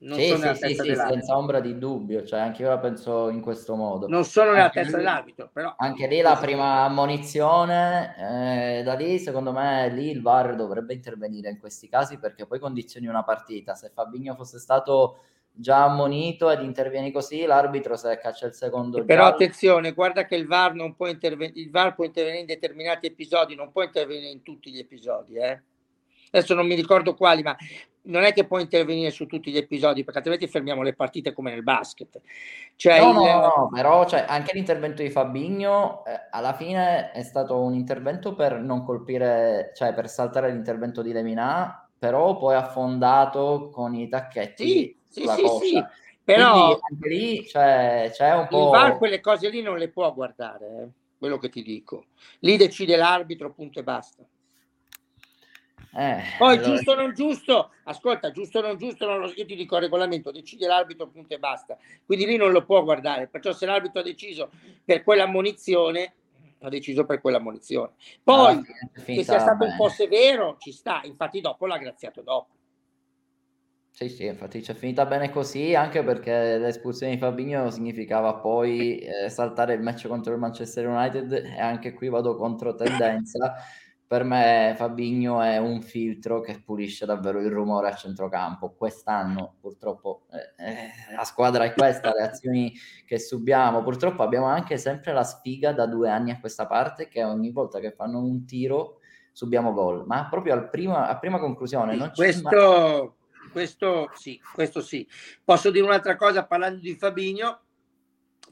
non 0.02 0.18
sì, 0.18 0.28
sono 0.28 0.54
sì, 0.54 0.68
sì, 0.68 0.74
sì 0.74 0.94
senza 0.94 1.36
ombra 1.36 1.60
di 1.60 1.76
dubbio, 1.76 2.24
cioè 2.24 2.40
anche 2.40 2.62
io 2.62 2.68
la 2.68 2.78
penso 2.78 3.28
in 3.28 3.42
questo 3.42 3.74
modo. 3.74 4.08
Non 4.08 4.24
sono 4.24 4.52
nella 4.52 4.70
testa 4.70 4.96
dell'arbitro, 4.96 5.50
però. 5.52 5.74
Anche 5.76 6.06
lì 6.06 6.22
la 6.22 6.36
prima 6.36 6.84
ammonizione, 6.84 8.14
eh, 8.78 8.82
da 8.82 8.94
lì 8.94 9.18
secondo 9.18 9.52
me 9.52 9.90
lì 9.90 10.08
il 10.08 10.22
VAR 10.22 10.56
dovrebbe 10.56 10.94
intervenire 10.94 11.50
in 11.50 11.58
questi 11.58 11.86
casi 11.86 12.18
perché 12.18 12.46
poi 12.46 12.58
condizioni 12.58 13.08
una 13.08 13.24
partita. 13.24 13.74
Se 13.74 13.90
Fabigno 13.92 14.34
fosse 14.34 14.58
stato 14.58 15.18
già 15.52 15.84
ammonito 15.84 16.48
ed 16.48 16.62
intervieni 16.62 17.12
così, 17.12 17.44
l'arbitro 17.44 17.94
se 17.96 18.18
caccia 18.18 18.46
il 18.46 18.54
secondo. 18.54 19.04
Però 19.04 19.24
giallo... 19.24 19.34
attenzione, 19.34 19.92
guarda 19.92 20.24
che 20.24 20.34
il 20.34 20.46
VAR 20.46 20.72
non 20.72 20.94
può 20.96 21.08
intervenire, 21.08 21.60
il 21.60 21.70
VAR 21.70 21.94
può 21.94 22.04
intervenire 22.04 22.40
in 22.40 22.46
determinati 22.46 23.06
episodi, 23.06 23.54
non 23.54 23.70
può 23.70 23.82
intervenire 23.82 24.30
in 24.30 24.42
tutti 24.42 24.70
gli 24.70 24.78
episodi, 24.78 25.36
eh? 25.36 25.62
Adesso 26.32 26.54
non 26.54 26.66
mi 26.66 26.76
ricordo 26.76 27.14
quali, 27.14 27.42
ma 27.42 27.56
non 28.02 28.22
è 28.24 28.32
che 28.32 28.46
può 28.46 28.58
intervenire 28.58 29.10
su 29.10 29.26
tutti 29.26 29.50
gli 29.50 29.56
episodi 29.56 30.02
perché 30.02 30.18
altrimenti 30.18 30.48
fermiamo 30.48 30.82
le 30.82 30.94
partite 30.94 31.32
come 31.32 31.50
nel 31.50 31.62
basket. 31.62 32.20
Cioè 32.76 33.00
no, 33.00 33.10
il... 33.10 33.14
no, 33.14 33.40
no, 33.40 33.70
però 33.72 34.06
cioè, 34.06 34.24
anche 34.26 34.52
l'intervento 34.54 35.02
di 35.02 35.10
Fabigno 35.10 36.04
eh, 36.04 36.28
alla 36.30 36.54
fine 36.54 37.10
è 37.12 37.22
stato 37.22 37.58
un 37.60 37.74
intervento 37.74 38.34
per 38.34 38.58
non 38.58 38.84
colpire, 38.84 39.72
cioè 39.74 39.92
per 39.92 40.08
saltare 40.08 40.50
l'intervento 40.50 41.02
di 41.02 41.12
Lemina, 41.12 41.88
però 41.98 42.36
poi 42.38 42.54
affondato 42.54 43.68
con 43.70 43.94
i 43.94 44.08
tacchetti 44.08 44.64
sì, 44.64 44.96
sì, 45.08 45.26
sì, 45.26 45.66
sì, 45.66 45.84
però 46.24 46.78
anche 46.80 47.08
lì 47.08 47.46
cioè, 47.46 48.10
c'è 48.12 48.32
un 48.34 48.46
po'... 48.48 48.64
Il 48.64 48.70
VAR 48.70 48.96
quelle 48.96 49.20
cose 49.20 49.50
lì 49.50 49.60
non 49.60 49.76
le 49.76 49.88
può 49.88 50.12
guardare, 50.14 50.66
eh, 50.66 50.88
quello 51.18 51.36
che 51.38 51.48
ti 51.50 51.62
dico. 51.62 52.06
Lì 52.40 52.56
decide 52.56 52.96
l'arbitro, 52.96 53.52
punto 53.52 53.80
e 53.80 53.82
basta. 53.82 54.24
Eh, 55.92 56.22
Poi 56.38 56.56
allora... 56.56 56.62
giusto 56.62 56.92
o 56.92 56.94
non 56.94 57.14
giusto, 57.14 57.70
ascolta, 57.84 58.30
giusto 58.30 58.58
o 58.60 58.62
non 58.62 58.76
giusto, 58.76 59.06
non 59.06 59.20
lo, 59.20 59.32
io 59.34 59.44
ti 59.44 59.56
dico 59.56 59.76
il 59.76 59.82
regolamento, 59.82 60.30
decide 60.30 60.66
l'arbitro, 60.66 61.08
punto 61.08 61.34
e 61.34 61.38
basta. 61.38 61.76
Quindi 62.06 62.26
lì 62.26 62.36
non 62.36 62.52
lo 62.52 62.64
può 62.64 62.82
guardare, 62.84 63.26
perciò 63.26 63.52
se 63.52 63.66
l'arbitro 63.66 64.00
ha 64.00 64.04
deciso 64.04 64.50
per 64.84 65.02
quella 65.02 65.26
munizione, 65.26 66.14
ha 66.60 66.68
deciso 66.68 67.04
per 67.04 67.20
quella 67.20 67.40
munizione. 67.40 67.92
Poi 68.22 68.54
ah, 68.54 69.02
che 69.02 69.24
sia 69.24 69.40
stato 69.40 69.56
bene. 69.56 69.72
un 69.72 69.76
po' 69.76 69.88
severo, 69.88 70.56
ci 70.60 70.70
sta, 70.70 71.00
infatti 71.04 71.40
dopo 71.40 71.66
l'ha 71.66 71.78
graziato 71.78 72.22
dopo. 72.22 72.48
Sì, 73.92 74.08
sì, 74.08 74.26
infatti 74.26 74.60
c'è 74.60 74.72
finita 74.72 75.04
bene 75.04 75.30
così, 75.30 75.74
anche 75.74 76.04
perché 76.04 76.56
l'espulsione 76.56 77.14
di 77.14 77.18
Fabinho 77.18 77.68
significava 77.70 78.34
poi 78.34 78.98
eh, 78.98 79.28
saltare 79.28 79.74
il 79.74 79.82
match 79.82 80.06
contro 80.06 80.32
il 80.32 80.38
Manchester 80.38 80.86
United 80.86 81.32
e 81.32 81.60
anche 81.60 81.92
qui 81.92 82.08
vado 82.08 82.36
contro 82.36 82.74
tendenza 82.76 83.56
per 84.10 84.24
me 84.24 84.74
Fabigno 84.76 85.40
è 85.40 85.58
un 85.58 85.82
filtro 85.82 86.40
che 86.40 86.60
pulisce 86.64 87.06
davvero 87.06 87.38
il 87.38 87.48
rumore 87.48 87.90
a 87.90 87.94
centrocampo. 87.94 88.72
Quest'anno 88.72 89.54
purtroppo 89.60 90.22
eh, 90.32 90.64
eh, 90.68 91.14
la 91.14 91.22
squadra 91.22 91.62
è 91.62 91.72
questa, 91.72 92.12
le 92.12 92.22
azioni 92.22 92.74
che 93.06 93.20
subiamo. 93.20 93.84
Purtroppo 93.84 94.24
abbiamo 94.24 94.46
anche 94.46 94.78
sempre 94.78 95.12
la 95.12 95.22
sfiga 95.22 95.70
da 95.70 95.86
due 95.86 96.10
anni 96.10 96.32
a 96.32 96.40
questa 96.40 96.66
parte 96.66 97.06
che 97.06 97.22
ogni 97.22 97.52
volta 97.52 97.78
che 97.78 97.92
fanno 97.92 98.18
un 98.18 98.44
tiro 98.46 98.98
subiamo 99.30 99.72
gol, 99.72 100.04
ma 100.04 100.26
proprio 100.28 100.54
al 100.54 100.70
prima, 100.70 101.06
a 101.06 101.16
prima 101.16 101.38
conclusione. 101.38 101.94
Non 101.94 102.10
questo, 102.12 103.14
questo, 103.52 104.10
sì, 104.14 104.40
questo 104.52 104.80
sì. 104.80 105.06
Posso 105.44 105.70
dire 105.70 105.84
un'altra 105.84 106.16
cosa 106.16 106.44
parlando 106.44 106.80
di 106.80 106.96
Fabigno? 106.96 107.60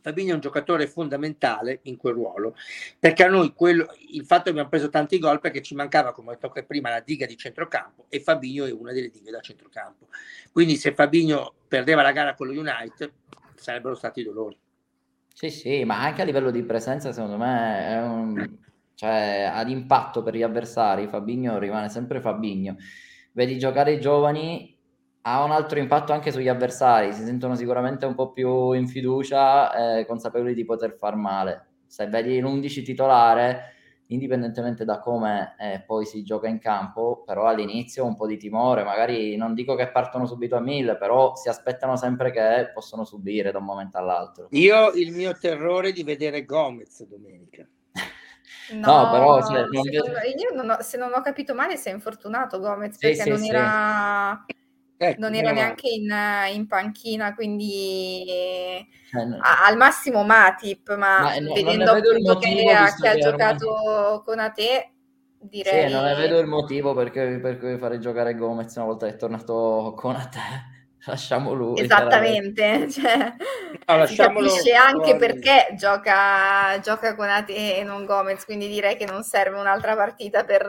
Fabinho 0.09 0.31
è 0.31 0.35
un 0.35 0.41
giocatore 0.41 0.87
fondamentale 0.87 1.81
in 1.83 1.97
quel 1.97 2.15
ruolo, 2.15 2.55
perché 2.99 3.25
a 3.25 3.29
noi 3.29 3.53
quello, 3.53 3.87
il 4.11 4.25
fatto 4.25 4.45
che 4.45 4.51
abbiamo 4.51 4.69
preso 4.69 4.89
tanti 4.89 5.19
gol 5.19 5.41
perché 5.41 5.61
ci 5.61 5.75
mancava, 5.75 6.13
come 6.13 6.31
ho 6.31 6.39
detto 6.41 6.51
prima, 6.67 6.89
la 6.89 7.01
diga 7.01 7.27
di 7.27 7.37
centrocampo 7.37 8.07
e 8.09 8.21
Fabinho 8.21 8.65
è 8.65 8.73
una 8.73 8.93
delle 8.93 9.11
dighe 9.11 9.31
da 9.31 9.41
centrocampo. 9.41 10.09
Quindi 10.51 10.77
se 10.77 10.95
Fabinho 10.95 11.55
perdeva 11.69 12.03
la 12.03 12.13
gara 12.13 12.35
con 12.35 12.47
lo 12.47 12.59
United 12.59 13.13
sarebbero 13.55 13.95
stati 13.95 14.23
dolori. 14.23 14.57
Sì, 15.35 15.51
sì, 15.51 15.85
ma 15.85 16.01
anche 16.01 16.23
a 16.23 16.25
livello 16.25 16.51
di 16.51 16.63
presenza 16.63 17.13
secondo 17.13 17.37
me 17.37 17.87
è 17.87 18.03
un... 18.03 18.59
cioè, 18.95 19.51
ad 19.53 19.69
impatto 19.69 20.23
per 20.23 20.35
gli 20.35 20.43
avversari, 20.43 21.07
Fabinho 21.07 21.59
rimane 21.59 21.89
sempre 21.91 22.21
Fabinho. 22.21 22.77
Vedi 23.33 23.59
giocare 23.59 23.93
i 23.93 24.01
giovani 24.01 24.78
ha 25.23 25.45
un 25.45 25.51
altro 25.51 25.79
impatto 25.79 26.13
anche 26.13 26.33
sugli 26.33 26.49
avversari, 26.49 27.13
si 27.13 27.25
sentono 27.25 27.55
sicuramente 27.55 28.07
un 28.07 28.15
po' 28.15 28.33
più 28.33 28.73
in 28.73 28.87
fiducia, 28.87 29.99
eh, 29.99 30.07
consapevoli 30.07 30.55
di 30.55 30.65
poter 30.65 30.97
far 30.97 31.17
male. 31.17 31.67
Se 31.87 32.07
vedi 32.07 32.41
l'11 32.41 32.85
titolare, 32.85 33.73
indipendentemente 34.09 34.85
da 34.85 35.01
come 35.01 35.55
eh, 35.59 35.83
poi 35.87 36.07
si 36.07 36.23
gioca 36.23 36.49
in 36.49 36.59
campo, 36.59 37.23
però 37.27 37.47
all'inizio 37.47 38.05
un 38.05 38.17
po' 38.17 38.27
di 38.27 38.37
timore, 38.37 38.85
magari 38.85 39.37
non 39.37 39.55
dico 39.55 39.75
che 39.75 39.91
partono 39.91 40.27
subito 40.27 40.57
a 40.57 40.61
mille, 40.61 40.97
però 40.97 41.35
si 41.35 41.49
aspettano 41.49 41.97
sempre 41.97 42.31
che 42.31 42.71
possono 42.73 43.05
subire 43.05 43.51
da 43.51 43.59
un 43.59 43.65
momento 43.65 43.99
all'altro. 43.99 44.49
Io 44.51 44.93
il 44.93 45.13
mio 45.13 45.37
terrore 45.37 45.89
è 45.89 45.93
di 45.93 46.05
vedere 46.05 46.45
Gomez 46.45 47.05
domenica. 47.05 47.67
No, 48.73 49.03
no 49.03 49.11
però 49.11 49.47
cioè, 49.47 49.65
non... 49.71 49.85
io 49.85 50.55
non 50.55 50.71
ho, 50.71 50.81
se 50.81 50.99
non 50.99 51.13
ho 51.15 51.21
capito 51.23 51.55
male 51.55 51.77
si 51.77 51.89
è 51.89 51.93
infortunato 51.93 52.59
Gomez 52.61 52.93
sì, 52.93 52.99
perché 52.99 53.23
sì, 53.23 53.29
non 53.31 53.39
sì. 53.39 53.49
era 53.49 54.45
Ecco, 55.01 55.21
non 55.21 55.37
era 55.37 55.53
neanche 55.53 55.89
in, 55.89 56.13
in, 56.53 56.67
panchina, 56.67 57.33
quindi 57.33 58.25
eh, 58.27 58.87
no. 59.13 59.39
al 59.41 59.77
massimo 59.77 60.25
Matip, 60.25 60.97
ma, 60.97 61.21
ma 61.21 61.39
no, 61.39 61.53
vedendo 61.53 61.93
appunto 61.93 62.39
che, 62.39 62.65
che 63.01 63.09
ha 63.09 63.17
giocato 63.17 64.23
con 64.25 64.41
a 64.41 64.51
te, 64.51 64.91
direi... 65.39 65.87
Sì, 65.87 65.95
non 65.95 66.03
ne 66.03 66.17
vedo 66.17 66.41
il 66.41 66.49
motivo 66.49 66.95
perché, 66.95 67.39
per 67.41 67.59
cui 67.61 67.79
fare 67.79 68.01
giocare 68.01 68.35
Gomez 68.35 68.75
una 68.75 68.87
volta 68.87 69.07
che 69.07 69.13
è 69.13 69.17
tornato 69.17 69.95
con 69.97 70.17
a 70.17 70.27
te. 70.27 70.77
Lasciamo 71.07 71.53
lui. 71.53 71.81
Esattamente, 71.81 72.89
cioè, 72.91 73.35
no, 73.87 74.05
si 74.05 74.17
capisce 74.17 74.73
anche 74.73 75.15
perché 75.15 75.69
gioca, 75.77 76.79
gioca 76.81 77.15
con 77.15 77.29
Ate 77.29 77.79
e 77.79 77.85
non 77.85 78.05
Gomez, 78.05 78.45
quindi 78.45 78.67
direi 78.67 78.97
che 78.97 79.07
non 79.07 79.23
serve 79.23 79.61
un'altra 79.61 79.95
partita 79.95 80.43
per, 80.43 80.67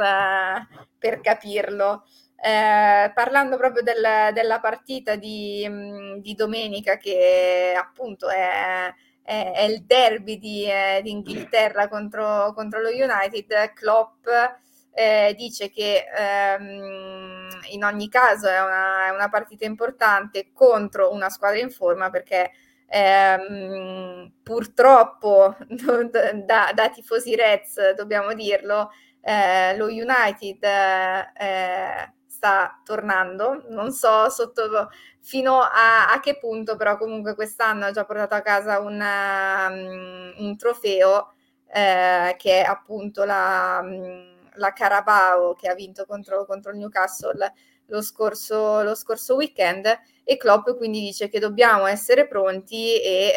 per 1.00 1.20
capirlo. 1.20 2.04
Eh, 2.42 3.12
parlando 3.14 3.58
proprio 3.58 3.84
del, 3.84 4.32
della 4.34 4.60
partita 4.62 5.16
di, 5.16 5.66
mm, 5.68 6.20
di, 6.20 6.36
domenica 6.36 6.96
che 6.96 7.74
appunto 7.78 8.30
è, 8.30 8.94
è, 9.22 9.52
è 9.56 9.62
il 9.64 9.84
derby 9.84 10.38
di, 10.38 10.64
eh, 10.64 11.02
di 11.04 11.12
Inghilterra 11.12 11.90
contro, 11.90 12.54
contro, 12.56 12.80
lo 12.80 12.90
United, 12.90 13.74
Klopp 13.74 14.26
eh, 14.94 15.34
dice 15.38 15.70
che 15.70 16.06
ehm, 16.18 17.48
in 17.72 17.84
ogni 17.84 18.08
caso 18.08 18.48
è 18.48 18.62
una, 18.62 19.08
è 19.08 19.10
una, 19.10 19.30
partita 19.30 19.66
importante 19.66 20.52
contro 20.54 21.12
una 21.14 21.30
squadra 21.30 21.60
in 21.60 21.72
forma 21.72 22.10
perché 22.10 22.52
ehm, 22.88 24.32
purtroppo 24.44 25.58
da, 25.68 26.72
da, 26.74 26.90
tifosi 26.90 27.36
Reds 27.36 27.96
dobbiamo 27.96 28.34
dirlo 28.34 28.92
eh, 29.22 29.76
lo 29.78 29.86
United 29.88 30.64
eh, 30.64 32.14
sta 32.40 32.80
tornando, 32.86 33.66
non 33.68 33.92
so 33.92 34.30
sotto, 34.30 34.90
fino 35.20 35.60
a, 35.60 36.10
a, 36.10 36.20
che 36.22 36.38
punto, 36.38 36.78
però 36.78 36.98
comunque 36.98 37.36
quest'anno 37.36 37.86
ha 37.86 37.92
già 37.92 38.06
portato 38.06 38.34
a 38.34 38.42
casa 38.42 38.80
un, 38.80 38.94
um, 39.02 40.46
un 40.46 40.58
trofeo 40.58 41.34
eh, 41.74 42.36
che 42.38 42.62
è 42.62 42.66
appunto 42.66 43.26
la, 43.26 43.84
la 44.54 44.74
Carabao 44.74 45.54
che 45.54 45.68
ha 45.68 45.76
vinto 45.76 46.06
contro, 46.06 46.46
contro 46.46 46.72
il 46.72 46.78
Newcastle 46.78 47.54
lo 47.88 48.02
scorso, 48.02 48.82
lo 48.84 48.96
scorso, 48.96 49.36
weekend. 49.36 49.86
E 50.24 50.38
Klopp 50.38 50.70
quindi 50.78 51.00
dice 51.00 51.28
che 51.28 51.40
dobbiamo 51.40 51.88
essere 51.88 52.28
pronti 52.28 53.02
e 53.02 53.34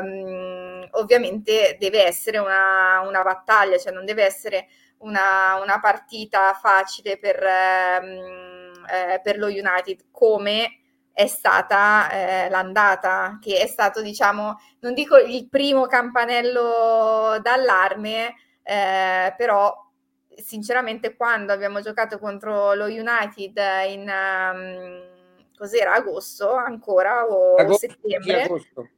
um, 0.00 0.88
ovviamente 0.92 1.76
deve 1.78 2.04
essere 2.04 2.38
una, 2.38 3.00
una 3.06 3.22
battaglia, 3.22 3.78
cioè 3.78 3.92
non 3.92 4.04
deve 4.04 4.24
essere 4.24 4.66
una, 5.02 5.60
una 5.62 5.78
partita 5.80 6.52
facile 6.54 7.18
per, 7.18 7.42
ehm, 7.42 8.84
eh, 8.90 9.20
per 9.22 9.38
lo 9.38 9.46
United 9.46 10.06
come 10.10 10.78
è 11.12 11.26
stata 11.26 12.10
eh, 12.10 12.48
l'andata, 12.48 13.38
che 13.40 13.58
è 13.58 13.66
stato, 13.66 14.00
diciamo, 14.00 14.58
non 14.80 14.94
dico 14.94 15.16
il 15.16 15.48
primo 15.48 15.86
campanello 15.86 17.38
d'allarme, 17.40 18.34
eh, 18.62 19.34
però 19.36 19.74
sinceramente 20.34 21.14
quando 21.14 21.52
abbiamo 21.52 21.80
giocato 21.80 22.18
contro 22.18 22.72
lo 22.72 22.86
United 22.86 23.58
in 23.88 24.08
um, 24.08 25.50
cos'era 25.54 25.94
agosto 25.94 26.54
ancora 26.54 27.26
o 27.26 27.56
agosto, 27.56 27.88
settembre 27.88 28.42
agosto. 28.42 28.88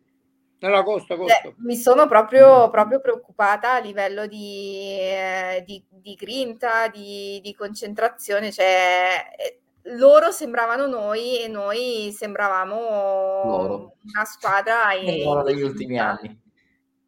No, 0.68 0.76
agosto, 0.76 1.12
agosto. 1.12 1.48
Eh, 1.48 1.54
mi 1.58 1.76
sono 1.76 2.06
proprio, 2.06 2.70
proprio, 2.70 2.98
preoccupata 3.00 3.74
a 3.74 3.80
livello 3.80 4.26
di, 4.26 4.96
eh, 4.98 5.62
di, 5.66 5.84
di 5.90 6.14
grinta, 6.14 6.88
di, 6.88 7.38
di, 7.42 7.54
concentrazione, 7.54 8.50
cioè 8.50 9.26
eh, 9.36 9.60
loro 9.96 10.30
sembravano 10.30 10.86
noi 10.86 11.42
e 11.42 11.48
noi 11.48 12.14
sembravamo 12.16 12.76
loro. 13.44 13.96
una 14.02 14.24
squadra 14.24 14.94
in, 14.96 15.42
degli 15.44 15.60
ultimi 15.60 15.98
anni. 15.98 16.40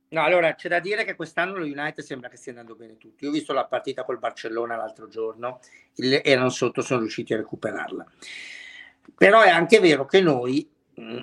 No, 0.08 0.22
allora 0.22 0.54
c'è 0.54 0.68
da 0.68 0.78
dire 0.78 1.04
che 1.04 1.16
quest'anno 1.16 1.56
lo 1.56 1.64
United 1.64 2.04
sembra 2.04 2.28
che 2.28 2.36
stia 2.36 2.52
andando 2.52 2.74
bene 2.74 2.98
tutti. 2.98 3.24
Io 3.24 3.30
ho 3.30 3.32
visto 3.32 3.54
la 3.54 3.64
partita 3.64 4.04
col 4.04 4.18
Barcellona 4.18 4.76
l'altro 4.76 5.08
giorno, 5.08 5.60
erano 5.94 6.50
sotto, 6.50 6.82
sono 6.82 7.00
riusciti 7.00 7.32
a 7.32 7.38
recuperarla. 7.38 8.06
Però 9.16 9.40
è 9.40 9.48
anche 9.48 9.80
vero 9.80 10.04
che 10.04 10.20
noi, 10.20 10.68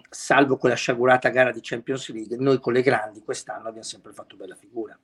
salvo 0.10 0.58
quella 0.58 0.76
sciagurata 0.76 1.30
gara 1.30 1.52
di 1.52 1.60
Champions 1.62 2.12
League, 2.12 2.38
noi 2.38 2.60
con 2.60 2.74
le 2.74 2.82
grandi 2.82 3.22
quest'anno 3.22 3.68
abbiamo 3.68 3.84
sempre 3.84 4.14
fatto 4.14 4.36
bella 4.36 4.56
figura. 4.56 4.98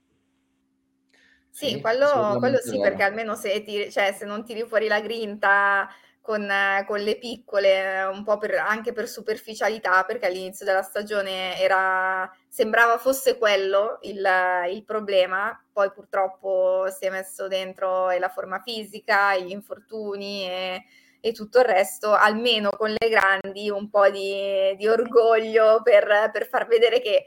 Sì, 1.49 1.69
sì 1.69 1.81
quello, 1.81 2.37
quello 2.37 2.57
sì, 2.59 2.79
perché 2.79 3.03
almeno 3.03 3.35
se, 3.35 3.63
tiri, 3.63 3.91
cioè, 3.91 4.13
se 4.13 4.25
non 4.25 4.45
tiri 4.45 4.65
fuori 4.67 4.87
la 4.87 5.01
grinta 5.01 5.89
con, 6.21 6.47
con, 6.85 6.99
le 6.99 7.17
piccole, 7.17 8.03
un 8.03 8.23
po' 8.23 8.37
per, 8.37 8.55
anche 8.55 8.93
per 8.93 9.07
superficialità, 9.07 10.03
perché 10.03 10.27
all'inizio 10.27 10.63
della 10.63 10.83
stagione 10.83 11.59
era, 11.59 12.31
sembrava 12.47 12.99
fosse 12.99 13.37
quello 13.37 13.97
il, 14.03 14.23
il, 14.71 14.83
problema, 14.85 15.59
poi 15.73 15.91
purtroppo 15.91 16.85
si 16.95 17.05
è 17.05 17.09
messo 17.09 17.47
dentro 17.47 18.11
la 18.11 18.29
forma 18.29 18.59
fisica, 18.59 19.35
gli 19.37 19.49
infortuni 19.49 20.47
e, 20.47 20.83
e 21.21 21.31
tutto 21.31 21.59
il 21.59 21.65
resto, 21.65 22.13
almeno 22.13 22.69
con 22.69 22.89
le 22.89 23.09
grandi 23.09 23.69
un 23.69 23.89
po' 23.89 24.09
di, 24.09 24.75
di 24.77 24.87
orgoglio 24.87 25.81
per, 25.83 26.29
per, 26.31 26.47
far 26.47 26.67
vedere 26.67 27.01
che 27.01 27.25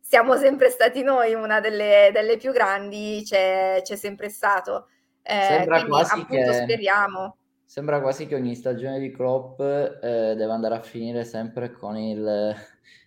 siamo 0.00 0.36
sempre 0.36 0.70
stati 0.70 1.02
noi, 1.02 1.34
una 1.34 1.60
delle, 1.60 2.10
delle 2.12 2.36
più 2.36 2.52
grandi 2.52 3.22
c'è, 3.24 3.80
c'è 3.82 3.96
sempre 3.96 4.28
stato. 4.28 4.88
Eh, 5.22 5.46
Sembra 5.48 5.80
quindi 5.82 6.00
appunto 6.02 6.50
che... 6.50 6.52
speriamo 6.52 7.36
Sembra 7.74 8.00
quasi 8.00 8.26
che 8.26 8.36
ogni 8.36 8.54
stagione 8.54 9.00
di 9.00 9.10
Klopp 9.10 9.58
eh, 9.58 10.34
deve 10.36 10.52
andare 10.52 10.76
a 10.76 10.80
finire 10.80 11.24
sempre 11.24 11.72
con 11.72 11.96
il 11.96 12.54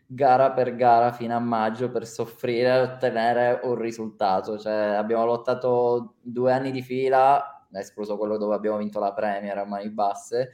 gara 0.06 0.52
per 0.52 0.76
gara 0.76 1.14
fino 1.14 1.36
a 1.36 1.40
maggio 1.40 1.90
per 1.90 2.06
soffrire 2.06 2.74
e 2.74 2.82
ottenere 2.82 3.62
un 3.64 3.76
risultato. 3.76 4.58
Cioè, 4.58 4.74
abbiamo 4.74 5.26
lottato 5.26 6.16
due 6.22 6.52
anni 6.52 6.72
di 6.72 6.82
fila, 6.82 7.57
escluso 7.72 8.18
quello 8.18 8.38
dove 8.38 8.56
abbiamo 8.56 8.78
vinto 8.78 9.00
la 9.00 9.14
Premier 9.14 9.58
a 9.58 9.66
mani 9.66 9.90
basse, 9.90 10.52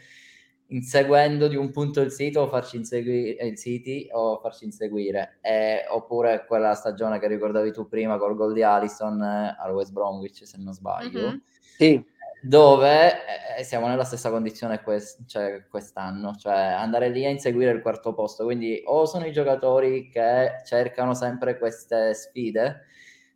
inseguendo 0.67 1.47
di 1.47 1.55
un 1.55 1.71
punto 1.71 2.01
il 2.01 2.11
City 2.11 2.37
o 2.37 2.47
farci 2.47 2.77
inseguire 2.77 3.45
il 3.45 3.57
City 3.57 4.07
o 4.11 4.39
farci 4.39 4.65
inseguire. 4.65 5.37
E, 5.41 5.85
oppure 5.89 6.45
quella 6.47 6.73
stagione 6.73 7.19
che 7.19 7.27
ricordavi 7.27 7.71
tu 7.71 7.87
prima 7.87 8.17
col 8.17 8.35
gol 8.35 8.53
di 8.53 8.63
Allison 8.63 9.21
eh, 9.21 9.55
al 9.59 9.73
West 9.73 9.91
Bromwich, 9.91 10.45
se 10.45 10.57
non 10.57 10.73
sbaglio. 10.73 11.27
Mm-hmm. 11.27 11.37
Sì 11.77 12.11
dove 12.45 13.55
eh, 13.57 13.63
siamo 13.63 13.87
nella 13.87 14.03
stessa 14.03 14.29
condizione 14.29 14.81
quest- 14.81 15.25
cioè, 15.27 15.65
quest'anno, 15.69 16.35
cioè 16.35 16.53
andare 16.53 17.07
lì 17.07 17.25
a 17.25 17.29
inseguire 17.29 17.71
il 17.71 17.81
quarto 17.81 18.13
posto. 18.13 18.43
Quindi 18.43 18.81
o 18.83 19.05
sono 19.05 19.25
i 19.25 19.31
giocatori 19.31 20.09
che 20.09 20.61
cercano 20.65 21.13
sempre 21.13 21.57
queste 21.57 22.13
sfide 22.13 22.87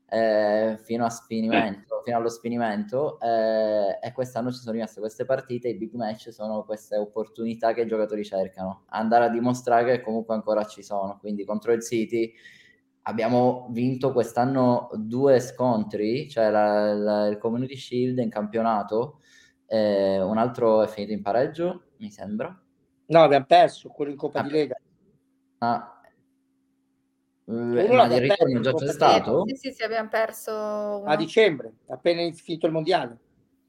eh, 0.09 0.77
fino, 0.83 1.05
a 1.05 1.09
sfinimento, 1.09 2.01
fino 2.03 2.17
allo 2.17 2.29
sfinimento 2.29 3.19
eh, 3.19 3.99
e 4.01 4.11
quest'anno 4.13 4.51
ci 4.51 4.59
sono 4.59 4.71
rimaste 4.73 4.99
queste 4.99 5.25
partite, 5.25 5.67
i 5.67 5.75
big 5.75 5.93
match 5.93 6.31
sono 6.31 6.63
queste 6.63 6.97
opportunità 6.97 7.73
che 7.73 7.81
i 7.81 7.87
giocatori 7.87 8.23
cercano, 8.23 8.83
andare 8.89 9.25
a 9.25 9.29
dimostrare 9.29 9.85
che 9.85 10.01
comunque 10.01 10.33
ancora 10.35 10.63
ci 10.65 10.81
sono. 10.81 11.17
Quindi 11.19 11.43
contro 11.43 11.73
il 11.73 11.83
City 11.83 12.33
abbiamo 13.03 13.67
vinto 13.71 14.11
quest'anno 14.13 14.89
due 14.93 15.39
scontri, 15.39 16.29
cioè 16.29 16.49
la, 16.49 16.93
la, 16.93 17.27
il 17.27 17.37
Community 17.37 17.75
Shield 17.75 18.19
in 18.19 18.29
campionato, 18.29 19.19
eh, 19.65 20.21
un 20.21 20.37
altro 20.37 20.83
è 20.83 20.87
finito 20.87 21.13
in 21.13 21.21
pareggio, 21.21 21.91
mi 21.97 22.09
sembra. 22.11 22.57
No, 23.07 23.23
abbiamo 23.23 23.45
perso 23.45 23.89
quello 23.89 24.11
in 24.11 24.17
Coppa 24.17 24.39
ah, 24.39 24.43
di 24.43 24.49
Lega. 24.51 24.77
Ah, 25.59 25.96
eh, 27.49 27.87
ma 27.93 28.05
il 28.13 28.19
ritorno 28.19 28.59
già 28.59 28.73
c'è 28.73 28.87
stato? 28.91 29.43
Sì, 29.47 29.55
sì, 29.55 29.71
sì, 29.71 29.83
abbiamo 29.83 30.09
perso 30.09 31.03
a 31.03 31.15
dicembre, 31.15 31.71
appena 31.87 32.29
finito 32.33 32.65
il 32.65 32.73
mondiale. 32.73 33.17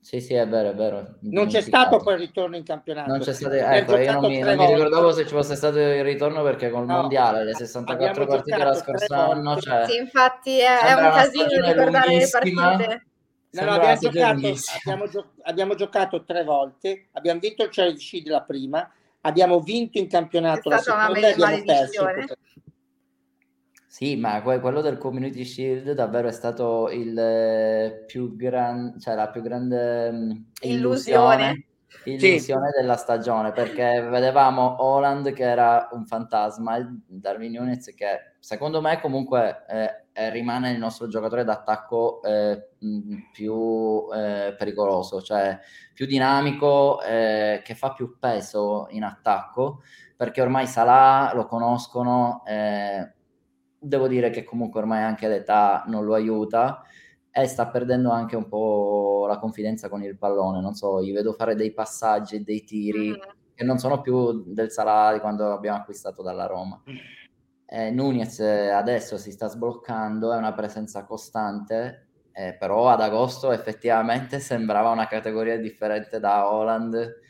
Sì, 0.00 0.20
sì, 0.20 0.34
è 0.34 0.48
vero, 0.48 0.70
è 0.70 0.74
vero. 0.74 1.16
Non 1.20 1.46
c'è 1.46 1.60
stato 1.60 1.98
poi 1.98 2.14
il 2.14 2.20
ritorno 2.20 2.56
in 2.56 2.64
campionato. 2.64 3.10
Non 3.10 3.20
c'è 3.20 3.32
stato, 3.32 3.54
ecco, 3.54 3.96
io 3.96 4.12
non 4.12 4.30
mi, 4.30 4.38
non 4.40 4.56
mi, 4.56 4.66
ricordavo 4.66 5.12
se 5.12 5.26
ci 5.26 5.32
fosse 5.32 5.54
stato 5.54 5.78
il 5.78 6.02
ritorno 6.02 6.42
perché 6.42 6.70
col 6.70 6.86
no, 6.86 7.02
mondiale, 7.02 7.44
le 7.44 7.54
64 7.54 8.26
partite 8.26 8.56
la 8.56 8.74
scorsa 8.74 9.28
anno, 9.28 9.60
cioè, 9.60 9.86
sì, 9.86 9.96
infatti 9.96 10.58
è, 10.58 10.78
è 10.78 10.92
un 10.94 11.10
casino 11.12 11.66
ricordare 11.66 12.16
le 12.16 12.28
partite. 12.28 13.06
No, 13.50 13.64
no, 13.64 13.72
abbiamo, 13.72 13.98
giocato, 13.98 14.46
abbiamo, 14.84 15.08
gio- 15.08 15.32
abbiamo, 15.42 15.74
giocato, 15.74 16.24
tre 16.24 16.44
volte, 16.44 17.08
abbiamo 17.12 17.40
vinto 17.40 17.62
il 17.64 17.70
Challenge 17.70 18.00
Shield 18.00 18.28
la 18.28 18.42
prima, 18.42 18.90
abbiamo 19.22 19.60
vinto 19.60 19.98
in 19.98 20.06
campionato 20.06 20.68
la 20.68 20.78
seconda 20.78 21.18
e 21.18 21.32
abbiamo 21.32 21.62
perso. 21.64 22.04
Sì, 23.98 24.14
ma 24.14 24.42
que- 24.42 24.60
quello 24.60 24.80
del 24.80 24.96
Community 24.96 25.44
Shield 25.44 25.90
davvero 25.90 26.28
è 26.28 26.30
stato 26.30 26.88
il 26.88 27.18
eh, 27.18 28.04
più 28.06 28.36
grande, 28.36 29.00
cioè 29.00 29.16
la 29.16 29.28
più 29.28 29.42
grande 29.42 30.12
mm, 30.12 30.30
illusione, 30.60 31.66
illusione 32.04 32.70
sì. 32.70 32.80
della 32.80 32.94
stagione, 32.94 33.50
perché 33.50 34.00
vedevamo 34.02 34.76
Holland 34.84 35.32
che 35.32 35.42
era 35.42 35.88
un 35.90 36.06
fantasma, 36.06 36.76
e 36.76 36.86
Darwin 37.08 37.50
Nunes 37.50 37.92
che 37.96 38.34
secondo 38.38 38.80
me 38.80 39.00
comunque 39.00 39.64
eh, 39.68 40.04
eh, 40.12 40.30
rimane 40.30 40.70
il 40.70 40.78
nostro 40.78 41.08
giocatore 41.08 41.42
d'attacco 41.42 42.22
eh, 42.22 42.68
mm, 42.84 43.14
più 43.32 44.06
eh, 44.14 44.54
pericoloso, 44.56 45.20
cioè 45.22 45.58
più 45.92 46.06
dinamico, 46.06 47.02
eh, 47.02 47.62
che 47.64 47.74
fa 47.74 47.92
più 47.94 48.16
peso 48.20 48.86
in 48.90 49.02
attacco, 49.02 49.82
perché 50.16 50.40
ormai 50.40 50.68
Salah 50.68 51.32
lo 51.34 51.46
conoscono 51.46 52.44
devo 53.78 54.08
dire 54.08 54.30
che 54.30 54.44
comunque 54.44 54.80
ormai 54.80 55.02
anche 55.02 55.28
l'età 55.28 55.84
non 55.86 56.04
lo 56.04 56.14
aiuta 56.14 56.82
e 57.30 57.46
sta 57.46 57.68
perdendo 57.68 58.10
anche 58.10 58.36
un 58.36 58.48
po' 58.48 59.26
la 59.28 59.38
confidenza 59.38 59.88
con 59.88 60.02
il 60.02 60.16
pallone. 60.16 60.60
Non 60.60 60.74
so, 60.74 61.02
gli 61.02 61.12
vedo 61.12 61.32
fare 61.32 61.54
dei 61.54 61.72
passaggi 61.72 62.36
e 62.36 62.40
dei 62.40 62.64
tiri 62.64 63.10
mm. 63.10 63.30
che 63.54 63.64
non 63.64 63.78
sono 63.78 64.00
più 64.00 64.44
del 64.52 64.70
Salah 64.70 65.12
di 65.12 65.20
quando 65.20 65.52
abbiamo 65.52 65.78
acquistato 65.78 66.22
dalla 66.22 66.46
Roma. 66.46 66.82
Eh, 67.66 67.90
Nunez 67.90 68.40
adesso 68.40 69.18
si 69.18 69.30
sta 69.30 69.46
sbloccando, 69.46 70.32
è 70.32 70.36
una 70.36 70.54
presenza 70.54 71.04
costante, 71.04 72.08
eh, 72.32 72.56
però 72.58 72.88
ad 72.88 73.02
agosto 73.02 73.52
effettivamente 73.52 74.40
sembrava 74.40 74.90
una 74.90 75.06
categoria 75.06 75.58
differente 75.58 76.18
da 76.18 76.50
Holland. 76.50 77.20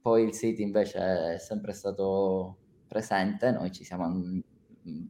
Poi 0.00 0.24
il 0.24 0.32
City 0.32 0.62
invece 0.62 1.34
è 1.34 1.38
sempre 1.38 1.72
stato 1.72 2.56
presente, 2.88 3.52
noi 3.52 3.70
ci 3.70 3.84
siamo 3.84 4.04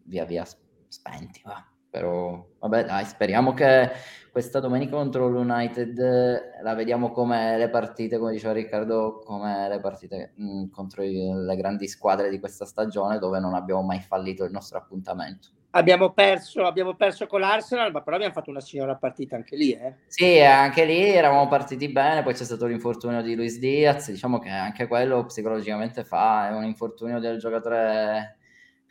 via 0.05 0.25
via 0.25 0.45
spenti, 0.89 1.41
va. 1.45 1.67
Però 1.93 2.43
vabbè, 2.59 2.85
dai, 2.87 3.05
speriamo 3.05 3.53
che 3.53 3.91
questa 4.31 4.61
domenica 4.61 4.97
contro 4.97 5.29
l'United 5.29 6.63
la 6.63 6.75
vediamo 6.75 7.11
come 7.11 7.59
le 7.59 7.69
partite, 7.69 8.17
come 8.17 8.33
diceva 8.33 8.55
Riccardo, 8.55 9.21
come 9.23 9.69
le 9.69 9.79
partite 9.79 10.33
mh, 10.37 10.45
mm, 10.45 10.71
contro 10.71 11.03
le 11.03 11.55
grandi 11.57 11.87
squadre 11.87 12.31
di 12.31 12.41
questa 12.41 12.65
stagione 12.65 13.19
dove 13.19 13.41
non 13.41 13.53
abbiamo 13.53 13.83
mai 13.83 14.01
fallito 14.01 14.45
il 14.45 14.51
nostro 14.53 14.79
appuntamento. 14.79 15.49
Abbiamo 15.75 16.13
perso, 16.13 16.65
abbiamo 16.65 16.95
perso 16.95 17.27
con 17.27 17.41
l'Arsenal, 17.41 17.93
ma 17.93 18.01
però 18.01 18.17
abbiamo 18.17 18.35
fatto 18.35 18.49
una 18.49 18.61
signora 18.61 18.95
partita 18.97 19.37
anche 19.37 19.57
lì. 19.57 19.73
Eh? 19.73 19.97
Sì, 20.07 20.41
anche 20.41 20.87
lì 20.87 20.99
eravamo 20.99 21.47
partiti 21.49 21.91
bene, 21.91 22.23
poi 22.23 22.33
c'è 22.33 22.45
stato 22.45 22.65
l'infortunio 22.65 23.21
di 23.21 23.35
Luis 23.35 23.59
Diaz, 23.59 24.11
diciamo 24.11 24.39
che 24.39 24.49
anche 24.49 24.87
quello 24.87 25.25
psicologicamente 25.25 26.05
fa, 26.05 26.49
è 26.49 26.53
un 26.53 26.65
infortunio 26.65 27.21
del 27.21 27.39
giocatore 27.39 28.39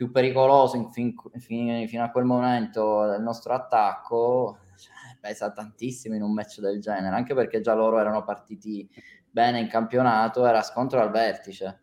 più 0.02 0.10
pericoloso 0.10 0.89
fin, 0.89 1.14
fin, 1.38 1.88
fino 1.88 2.04
a 2.04 2.10
quel 2.10 2.26
momento 2.26 3.06
del 3.06 3.22
nostro 3.22 3.54
attacco 3.54 4.58
cioè, 4.76 4.95
pesa 5.20 5.52
tantissimo 5.52 6.16
in 6.16 6.24
un 6.24 6.34
match 6.34 6.60
del 6.60 6.82
genere, 6.82 7.16
anche 7.16 7.36
perché 7.36 7.62
già 7.62 7.76
loro 7.76 7.99
erano 7.99 8.24
partiti 8.24 8.89
bene 9.30 9.60
in 9.60 9.68
campionato, 9.68 10.47
era 10.47 10.64
scontro 10.64 10.99
al 10.99 11.12
vertice. 11.12 11.82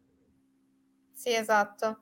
Sì, 1.12 1.33
esatto. 1.33 2.01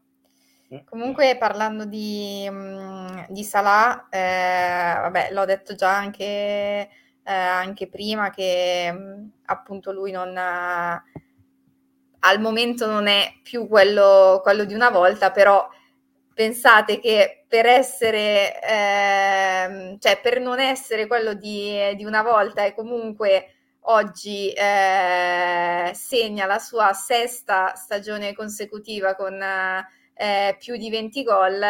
Eh. 0.70 0.84
Comunque 0.84 1.36
parlando 1.36 1.84
di, 1.84 2.48
mm, 2.50 3.24
di 3.28 3.44
Salah, 3.44 4.08
eh, 4.08 4.96
vabbè, 4.98 5.32
l'ho 5.32 5.44
detto 5.44 5.74
già 5.74 5.94
anche, 5.94 6.24
eh, 6.24 6.88
anche 7.30 7.88
prima 7.88 8.30
che 8.30 8.90
mm, 8.90 9.26
appunto 9.44 9.92
lui 9.92 10.12
non, 10.12 10.34
al 10.34 11.02
momento 12.40 12.86
non 12.86 13.06
è 13.06 13.34
più 13.42 13.68
quello, 13.68 14.40
quello 14.42 14.64
di 14.64 14.72
una 14.72 14.88
volta, 14.88 15.30
però 15.30 15.68
pensate 16.36 17.00
che 17.00 17.46
per 17.48 17.64
essere, 17.64 18.60
eh, 18.62 19.96
cioè 19.98 20.20
per 20.20 20.38
non 20.38 20.60
essere 20.60 21.06
quello 21.06 21.32
di, 21.32 21.94
di 21.96 22.04
una 22.04 22.22
volta 22.22 22.62
e 22.62 22.74
comunque 22.74 23.54
oggi 23.88 24.52
eh, 24.52 25.92
segna 25.94 26.44
la 26.44 26.58
sua 26.58 26.92
sesta 26.92 27.74
stagione 27.74 28.34
consecutiva 28.34 29.14
con 29.16 29.40
eh, 29.42 30.56
più 30.58 30.76
di 30.76 30.90
20 30.90 31.22
gol 31.22 31.62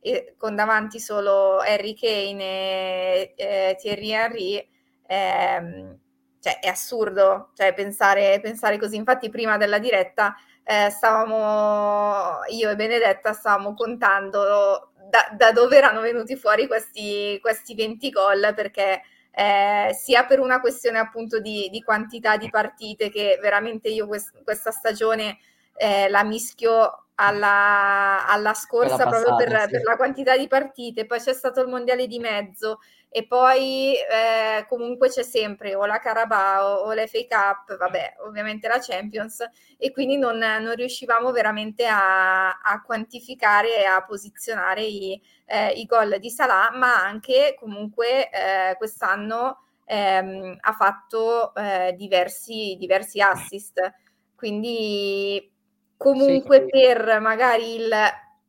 e 0.00 0.34
con 0.36 0.56
davanti 0.56 0.98
solo 0.98 1.58
Harry 1.58 1.94
Kane 1.94 2.42
e 2.42 3.34
eh, 3.36 3.76
Thierry 3.78 4.10
Henry 4.10 4.68
ehm, 5.06 5.98
cioè, 6.40 6.58
è 6.58 6.68
assurdo 6.68 7.50
cioè, 7.54 7.74
pensare, 7.74 8.40
pensare, 8.40 8.78
così. 8.78 8.96
Infatti, 8.96 9.28
prima 9.30 9.56
della 9.56 9.78
diretta 9.78 10.34
eh, 10.64 10.90
stavamo, 10.90 12.44
io 12.50 12.70
e 12.70 12.76
Benedetta 12.76 13.32
stavamo 13.32 13.74
contando 13.74 14.92
da, 15.10 15.28
da 15.36 15.52
dove 15.52 15.76
erano 15.76 16.00
venuti 16.00 16.36
fuori 16.36 16.66
questi, 16.66 17.38
questi 17.40 17.74
20 17.74 18.10
gol 18.10 18.52
perché 18.54 19.02
eh, 19.32 19.90
sia 19.92 20.24
per 20.24 20.40
una 20.40 20.60
questione 20.60 20.98
appunto 20.98 21.40
di, 21.40 21.68
di, 21.70 21.82
quantità 21.82 22.36
di 22.36 22.48
partite 22.50 23.10
che 23.10 23.38
veramente 23.40 23.88
io 23.88 24.06
quest- 24.06 24.42
questa 24.42 24.70
stagione 24.70 25.38
eh, 25.76 26.08
la 26.08 26.24
mischio 26.24 27.06
alla, 27.14 28.26
alla 28.26 28.54
scorsa 28.54 29.04
passata, 29.04 29.22
proprio 29.22 29.36
per, 29.36 29.60
sì. 29.62 29.70
per, 29.70 29.82
la 29.82 29.96
quantità 29.96 30.36
di 30.36 30.48
partite, 30.48 31.06
poi 31.06 31.20
c'è 31.20 31.34
stato 31.34 31.60
il 31.60 31.68
mondiale 31.68 32.06
di 32.06 32.18
mezzo 32.18 32.80
e 33.12 33.26
poi 33.26 33.94
eh, 33.96 34.64
comunque 34.68 35.08
c'è 35.08 35.24
sempre 35.24 35.74
o 35.74 35.84
la 35.84 35.98
Carabao 35.98 36.84
o 36.84 36.92
l'FA 36.92 37.26
Cup, 37.28 37.76
vabbè 37.76 38.18
ovviamente 38.24 38.68
la 38.68 38.78
Champions 38.80 39.44
e 39.76 39.90
quindi 39.90 40.16
non, 40.16 40.38
non 40.38 40.74
riuscivamo 40.76 41.32
veramente 41.32 41.86
a, 41.86 42.60
a, 42.60 42.82
quantificare 42.82 43.78
e 43.82 43.84
a 43.84 44.04
posizionare 44.04 44.84
i, 44.84 45.20
eh, 45.46 45.72
i 45.72 45.86
gol 45.86 46.18
di 46.20 46.30
Salah, 46.30 46.70
ma 46.72 47.04
anche 47.04 47.56
comunque 47.58 48.30
eh, 48.30 48.76
quest'anno 48.76 49.64
ehm, 49.86 50.58
ha 50.60 50.72
fatto 50.72 51.52
eh, 51.56 51.94
diversi, 51.96 52.76
diversi 52.78 53.20
assist, 53.20 53.92
quindi 54.36 55.52
comunque 55.96 56.60
sì. 56.60 56.66
per 56.66 57.18
magari 57.20 57.74
il 57.74 57.92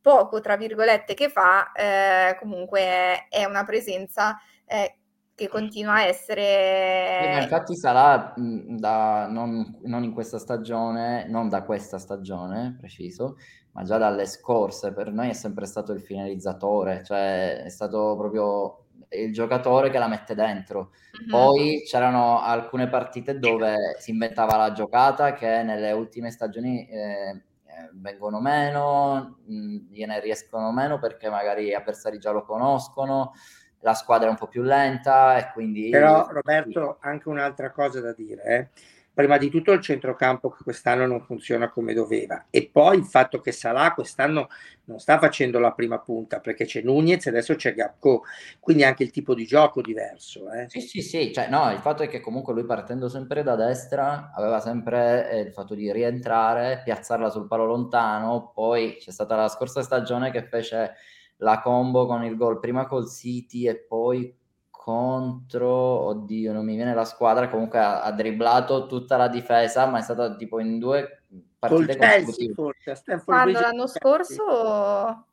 poco, 0.02 0.40
tra 0.40 0.56
virgolette, 0.56 1.16
che 1.16 1.30
fa, 1.30 1.72
eh, 1.72 2.38
comunque 2.40 3.28
è 3.30 3.46
una 3.46 3.64
presenza 3.64 4.40
eh, 4.72 4.96
che 5.36 5.48
continua 5.48 5.96
a 5.96 6.04
essere... 6.06 7.34
Sì, 7.34 7.42
infatti 7.44 7.76
sarà 7.76 8.34
da, 8.36 9.28
non, 9.28 9.80
non, 9.84 10.04
in 10.04 10.14
questa 10.14 10.40
stagione, 10.40 11.28
non 11.28 11.50
da 11.50 11.64
questa 11.64 11.98
stagione, 11.98 12.76
preciso, 12.80 13.38
ma 13.74 13.84
già 13.84 13.98
dalle 13.98 14.26
scorse, 14.26 14.94
per 14.94 15.12
noi 15.12 15.30
è 15.30 15.34
sempre 15.34 15.66
stato 15.66 15.92
il 15.92 16.02
finalizzatore, 16.02 17.04
cioè 17.04 17.64
è 17.64 17.70
stato 17.70 18.16
proprio 18.18 18.86
il 19.10 19.34
giocatore 19.34 19.90
che 19.90 19.98
la 19.98 20.08
mette 20.08 20.36
dentro. 20.36 20.92
Mm-hmm. 21.20 21.30
Poi 21.30 21.84
c'erano 21.86 22.40
alcune 22.40 22.88
partite 22.88 23.40
dove 23.40 23.96
si 24.00 24.12
inventava 24.12 24.56
la 24.56 24.72
giocata 24.72 25.34
che 25.34 25.64
nelle 25.64 25.92
ultime 25.92 26.32
stagioni 26.32 26.88
eh, 26.88 26.98
eh 27.00 27.90
vengono 27.94 28.40
meno, 28.40 29.40
mh, 29.46 29.92
gliene 29.92 30.20
riescono 30.20 30.72
meno 30.72 31.00
perché 31.00 31.30
magari 31.30 31.66
gli 31.66 31.74
avversari 31.74 32.20
già 32.20 32.32
lo 32.32 32.44
conoscono, 32.44 33.34
la 33.82 33.94
squadra 33.94 34.28
è 34.28 34.32
un 34.32 34.38
po' 34.38 34.48
più 34.48 34.62
lenta 34.62 35.38
e 35.38 35.52
quindi... 35.54 35.90
Però 35.90 36.28
Roberto, 36.30 36.98
anche 37.02 37.30
un'altra 37.30 37.72
cosa 37.72 38.00
da 38.00 38.14
dire, 38.14 38.44
eh? 38.44 38.68
prima 39.14 39.38
di 39.38 39.50
tutto 39.50 39.72
il 39.74 39.82
centrocampo 39.82 40.50
che 40.50 40.64
quest'anno 40.64 41.06
non 41.06 41.22
funziona 41.22 41.70
come 41.70 41.94
doveva 41.94 42.46
e 42.50 42.70
poi 42.72 42.98
il 42.98 43.06
fatto 43.06 43.42
che 43.42 43.52
Salah 43.52 43.94
quest'anno 43.94 44.48
non 44.86 45.00
sta 45.00 45.20
facendo 45.20 45.60
la 45.60 45.74
prima 45.74 46.00
punta 46.00 46.40
perché 46.40 46.66
c'è 46.66 46.82
Nunez 46.82 47.26
e 47.26 47.30
adesso 47.30 47.56
c'è 47.56 47.74
Gapco 47.74 48.24
quindi 48.60 48.84
anche 48.84 49.04
il 49.04 49.12
tipo 49.12 49.34
di 49.34 49.46
gioco 49.46 49.82
diverso 49.82 50.50
eh. 50.52 50.66
sì 50.70 50.80
sì 50.80 51.02
sì 51.02 51.34
cioè, 51.34 51.50
no, 51.50 51.72
il 51.72 51.80
fatto 51.80 52.04
è 52.04 52.08
che 52.08 52.22
comunque 52.22 52.54
lui 52.54 52.66
partendo 52.66 53.10
sempre 53.10 53.44
da 53.44 53.56
destra 53.56 54.32
aveva 54.34 54.62
sempre 54.62 55.30
eh, 55.30 55.40
il 55.42 55.52
fatto 55.52 55.76
di 55.76 55.92
rientrare 55.92 56.82
piazzarla 56.84 57.30
sul 57.30 57.48
palo 57.48 57.66
lontano 57.66 58.52
poi 58.54 58.96
c'è 58.98 59.12
stata 59.12 59.36
la 59.36 59.50
scorsa 59.50 59.82
stagione 59.82 60.32
che 60.32 60.44
fece 60.44 60.96
la 61.42 61.62
combo 61.62 62.06
con 62.06 62.24
il 62.24 62.36
gol 62.36 62.60
prima 62.60 62.88
col 62.88 63.10
City 63.10 63.68
e 63.68 63.76
poi 63.76 64.36
contro, 64.70 65.70
oddio, 65.70 66.54
non 66.54 66.66
mi 66.66 66.76
viene 66.76 66.94
la 66.94 67.06
squadra, 67.06 67.50
comunque 67.50 67.80
ha, 67.80 68.02
ha 68.02 68.12
dribblato 68.12 68.88
tutta 68.88 69.18
la 69.18 69.28
difesa, 69.28 69.86
ma 69.86 70.00
è 70.00 70.02
stato 70.02 70.36
tipo 70.38 70.60
in 70.60 70.80
due 70.80 71.24
partite 71.60 71.98
col 71.98 72.08
Chelsea 72.08 72.54
forse, 72.54 72.96
Stanford 72.96 73.26
Quando 73.26 73.60
l'anno 73.60 73.88
scorso 73.88 75.26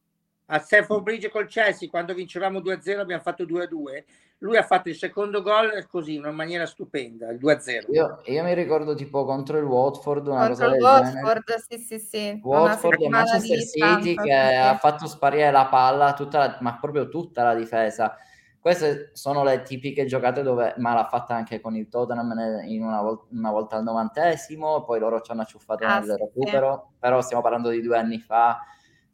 a 0.50 0.58
Stanford 0.58 1.02
Bridge 1.02 1.30
col 1.30 1.46
Chelsea 1.46 1.88
quando 1.88 2.14
vincevamo 2.14 2.60
2-0 2.60 2.98
abbiamo 2.98 3.22
fatto 3.22 3.44
2-2 3.44 4.04
lui 4.40 4.56
ha 4.56 4.62
fatto 4.62 4.88
il 4.88 4.94
secondo 4.94 5.42
gol 5.42 5.86
così 5.88 6.14
in 6.14 6.20
una 6.20 6.30
maniera 6.32 6.66
stupenda 6.66 7.30
il 7.30 7.38
2-0 7.38 7.92
io, 7.92 8.20
io 8.24 8.42
mi 8.44 8.54
ricordo 8.54 8.94
tipo 8.94 9.24
contro 9.24 9.58
il 9.58 9.64
Watford 9.64 10.26
una 10.26 10.46
contro 10.46 10.74
il 10.74 10.82
Watford 10.82 11.54
sì 11.68 11.78
sì 11.78 11.98
sì 11.98 12.40
Watford 12.42 13.00
e 13.00 13.08
Manchester 13.08 13.58
City 13.60 14.14
che 14.14 14.22
sì. 14.22 14.30
ha 14.30 14.76
fatto 14.76 15.06
sparire 15.06 15.50
la 15.50 15.66
palla 15.66 16.14
tutta 16.14 16.38
la, 16.38 16.58
ma 16.60 16.78
proprio 16.78 17.08
tutta 17.08 17.42
la 17.42 17.54
difesa. 17.54 18.16
Queste 18.60 19.10
sono 19.14 19.44
le 19.44 19.62
tipiche 19.62 20.04
giocate 20.04 20.42
dove, 20.42 20.74
ma 20.78 20.92
l'ha 20.92 21.06
fatta 21.06 21.34
anche 21.34 21.60
con 21.60 21.76
il 21.76 21.88
Tottenham 21.88 22.30
una, 22.30 23.00
vol- 23.00 23.26
una, 23.30 23.50
volta 23.50 23.76
al 23.76 23.84
novantesimo, 23.84 24.82
poi 24.82 24.98
loro 24.98 25.20
ci 25.20 25.30
hanno 25.30 25.42
acciuffato 25.42 25.86
ah, 25.86 26.00
nel 26.00 26.10
sì, 26.10 26.16
recupero, 26.16 26.88
sì. 26.90 26.96
però 26.98 27.20
stiamo 27.22 27.42
parlando 27.42 27.70
di 27.70 27.80
due 27.80 27.96
anni 27.96 28.18
fa, 28.18 28.60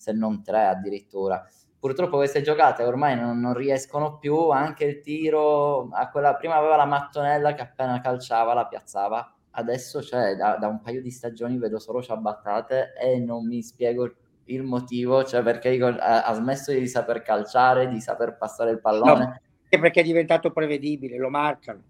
se 0.04 0.12
non 0.12 0.42
tre 0.42 0.66
addirittura. 0.66 1.42
Purtroppo 1.78 2.16
queste 2.16 2.42
giocate 2.42 2.82
ormai 2.82 3.16
non, 3.16 3.40
non 3.40 3.54
riescono 3.54 4.18
più, 4.18 4.50
anche 4.50 4.84
il 4.84 5.00
tiro, 5.00 5.88
a 5.90 6.08
quella, 6.10 6.34
prima 6.34 6.56
aveva 6.56 6.76
la 6.76 6.86
mattonella 6.86 7.54
che 7.54 7.62
appena 7.62 8.00
calciava 8.00 8.54
la 8.54 8.66
piazzava, 8.66 9.34
adesso 9.52 10.02
cioè, 10.02 10.34
da, 10.36 10.56
da 10.56 10.68
un 10.68 10.80
paio 10.80 11.02
di 11.02 11.10
stagioni 11.10 11.58
vedo 11.58 11.78
solo 11.78 12.02
ciabattate 12.02 12.94
e 12.98 13.18
non 13.18 13.46
mi 13.46 13.62
spiego 13.62 14.10
il 14.46 14.62
motivo, 14.62 15.24
cioè 15.24 15.42
perché 15.42 15.78
ha, 15.82 16.32
smesso 16.34 16.72
di 16.72 16.86
saper 16.86 17.22
calciare, 17.22 17.88
di 17.88 18.00
saper 18.00 18.36
passare 18.36 18.70
il 18.70 18.80
pallone. 18.80 19.24
No 19.24 19.38
perché 19.78 20.00
è 20.00 20.04
diventato 20.04 20.52
prevedibile, 20.52 21.18
lo 21.18 21.30
marcano. 21.30 21.82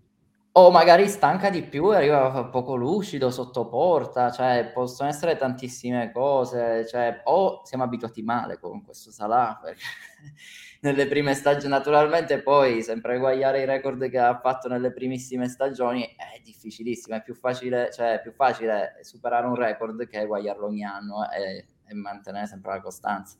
O 0.56 0.70
magari 0.70 1.08
stanca 1.08 1.50
di 1.50 1.64
più 1.64 1.92
e 1.92 1.96
arriva 1.96 2.44
poco 2.44 2.76
lucido 2.76 3.32
sotto 3.32 3.66
porta, 3.66 4.30
cioè 4.30 4.70
possono 4.72 5.08
essere 5.08 5.36
tantissime 5.36 6.12
cose, 6.12 6.86
cioè, 6.86 7.22
o 7.24 7.62
siamo 7.64 7.82
abituati 7.82 8.22
male 8.22 8.60
con 8.60 8.84
questo 8.84 9.10
Salah, 9.10 9.58
perché 9.60 9.82
nelle 10.82 11.08
prime 11.08 11.34
stagioni 11.34 11.72
naturalmente 11.72 12.40
poi 12.40 12.82
sempre 12.82 13.16
eguagliare 13.16 13.62
i 13.62 13.64
record 13.64 14.08
che 14.08 14.18
ha 14.20 14.38
fatto 14.38 14.68
nelle 14.68 14.92
primissime 14.92 15.48
stagioni 15.48 16.04
è 16.04 16.40
difficilissimo, 16.44 17.16
è 17.16 17.22
più 17.22 17.34
facile, 17.34 17.90
cioè, 17.92 18.18
è 18.18 18.20
più 18.20 18.30
facile 18.30 19.00
superare 19.00 19.48
un 19.48 19.56
record 19.56 20.06
che 20.06 20.20
eguagliarlo 20.20 20.66
ogni 20.66 20.84
anno 20.84 21.28
e, 21.32 21.66
e 21.84 21.94
mantenere 21.94 22.46
sempre 22.46 22.74
la 22.74 22.80
costanza. 22.80 23.36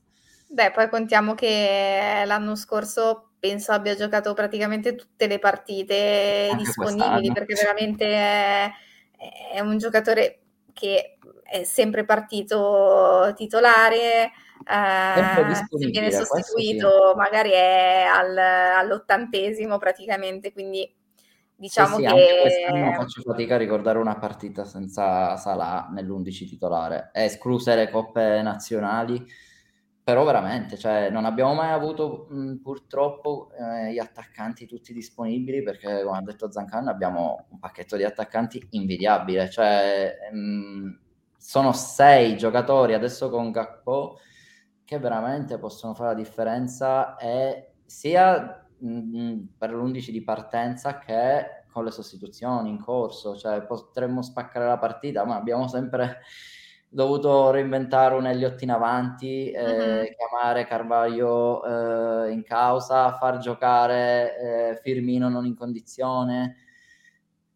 Beh, 0.49 0.73
poi 0.73 0.89
contiamo 0.89 1.35
che 1.35 2.25
l'anno 2.27 2.57
scorso 2.57 3.34
penso 3.45 3.73
abbia 3.73 3.95
giocato 3.95 4.33
praticamente 4.33 4.95
tutte 4.95 5.27
le 5.27 5.39
partite 5.39 6.49
Anche 6.51 6.65
disponibili 6.65 7.29
quest'anno. 7.29 7.33
perché 7.35 7.55
veramente 7.55 8.07
è, 8.07 8.71
è, 9.53 9.61
un 9.61 9.77
giocatore 9.77 10.39
che 10.73 11.19
è 11.43 11.65
sempre 11.65 12.07
partito 12.07 13.35
titolare. 13.37 14.31
Eh, 14.67 15.55
se 15.55 15.87
viene 15.91 16.11
sostituito 16.11 17.11
sì. 17.11 17.17
magari 17.19 17.51
è 17.51 18.07
al, 18.11 18.35
all'ottantesimo 18.39 19.77
praticamente 19.77 20.55
quindi 20.55 20.91
diciamo 21.55 21.97
sì, 21.97 22.07
sì, 22.07 22.15
che 22.15 22.27
quest'anno 22.41 22.93
faccio 22.93 23.21
fatica 23.21 23.57
a 23.57 23.59
ricordare 23.59 23.99
una 23.99 24.17
partita 24.17 24.65
senza 24.65 25.37
Salah 25.37 25.91
nell'11 25.93 26.49
titolare 26.49 27.11
escluse 27.13 27.75
le 27.75 27.91
coppe 27.91 28.41
nazionali 28.41 29.23
però 30.05 30.23
veramente, 30.25 30.77
cioè, 30.77 31.09
non 31.09 31.25
abbiamo 31.25 31.55
mai 31.55 31.73
avuto 31.73 32.27
mh, 32.29 32.57
purtroppo 32.57 33.51
eh, 33.59 33.91
gli 33.93 33.99
attaccanti 33.99 34.67
tutti 34.67 34.93
disponibili 34.93 35.63
perché, 35.63 36.03
come 36.05 36.19
ha 36.19 36.23
detto 36.23 36.53
Zancan, 36.53 36.89
abbiamo 36.89 37.47
un 37.49 37.59
pacchetto 37.59 37.97
di 37.97 38.05
attaccanti 38.05 38.67
invidiabile. 38.73 39.49
Cioè, 39.49 40.31
mh, 40.31 40.99
sono 41.39 41.73
sei 41.73 42.37
giocatori 42.37 42.93
adesso 42.95 43.31
con 43.31 43.51
Gakpo 43.51 44.19
che 44.85 44.99
veramente 44.99 45.59
possono 45.59 45.95
fare 45.95 46.11
la 46.11 46.15
differenza 46.23 47.17
e 47.17 47.73
sia 47.87 48.67
mh, 48.79 49.39
per 49.57 49.73
l'11 49.73 50.11
di 50.11 50.23
partenza 50.23 50.99
che 50.99 51.65
con 51.73 51.83
le 51.85 51.91
sostituzioni 51.91 52.69
in 52.69 52.79
corso. 52.79 53.37
Cioè, 53.37 53.63
potremmo 53.63 54.21
spaccare 54.21 54.67
la 54.67 54.79
partita, 54.79 55.25
ma 55.25 55.37
abbiamo 55.37 55.67
sempre 55.67 56.21
dovuto 56.95 57.51
reinventare 57.51 58.15
un 58.15 58.25
Elliott 58.25 58.63
in 58.63 58.71
avanti, 58.71 59.51
eh, 59.51 60.01
uh-huh. 60.01 60.15
chiamare 60.17 60.65
Carvaglio 60.65 61.65
eh, 61.65 62.31
in 62.31 62.45
causa, 62.45 63.15
far 63.15 63.39
giocare 63.39 64.39
eh, 64.39 64.81
Firmino 64.81 65.29
non 65.29 65.45
in 65.45 65.57
condizione. 65.57 66.57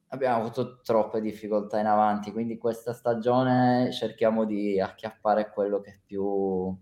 abbiamo 0.09 0.39
avuto 0.39 0.80
troppe 0.80 1.20
difficoltà 1.20 1.78
in 1.78 1.86
avanti, 1.86 2.32
quindi 2.32 2.59
questa 2.59 2.93
stagione 2.93 3.93
cerchiamo 3.93 4.45
di 4.45 4.80
acchiappare 4.80 5.51
quello 5.51 5.80
che 5.80 6.01
più 6.05 6.76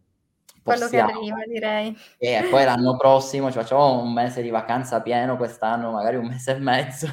quello 0.63 0.89
che 0.89 0.99
arriva, 0.99 1.37
direi. 1.47 1.97
E 2.19 2.49
poi 2.51 2.65
l'anno 2.65 2.97
prossimo 2.97 3.49
ci 3.53 3.59
facciamo 3.59 4.01
un 4.01 4.13
mese 4.13 4.41
di 4.41 4.49
vacanza 4.51 5.03
pieno, 5.03 5.37
quest'anno 5.37 5.91
magari 5.93 6.17
un 6.17 6.27
mese 6.27 6.57
e 6.57 6.59
mezzo, 6.59 7.09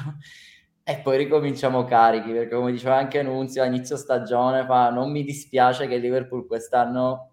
e 0.84 1.00
poi 1.00 1.18
ricominciamo 1.18 1.86
carichi, 1.86 2.32
perché 2.32 2.56
come 2.56 2.72
diceva 2.72 2.98
anche 2.98 3.24
Nunzio 3.24 3.64
a 3.64 3.66
inizio 3.66 3.96
stagione, 3.96 4.66
fa, 4.66 4.90
non 4.90 5.12
mi 5.12 5.24
dispiace 5.24 5.88
che 5.88 5.98
Liverpool 5.98 6.46
quest'anno 6.46 7.32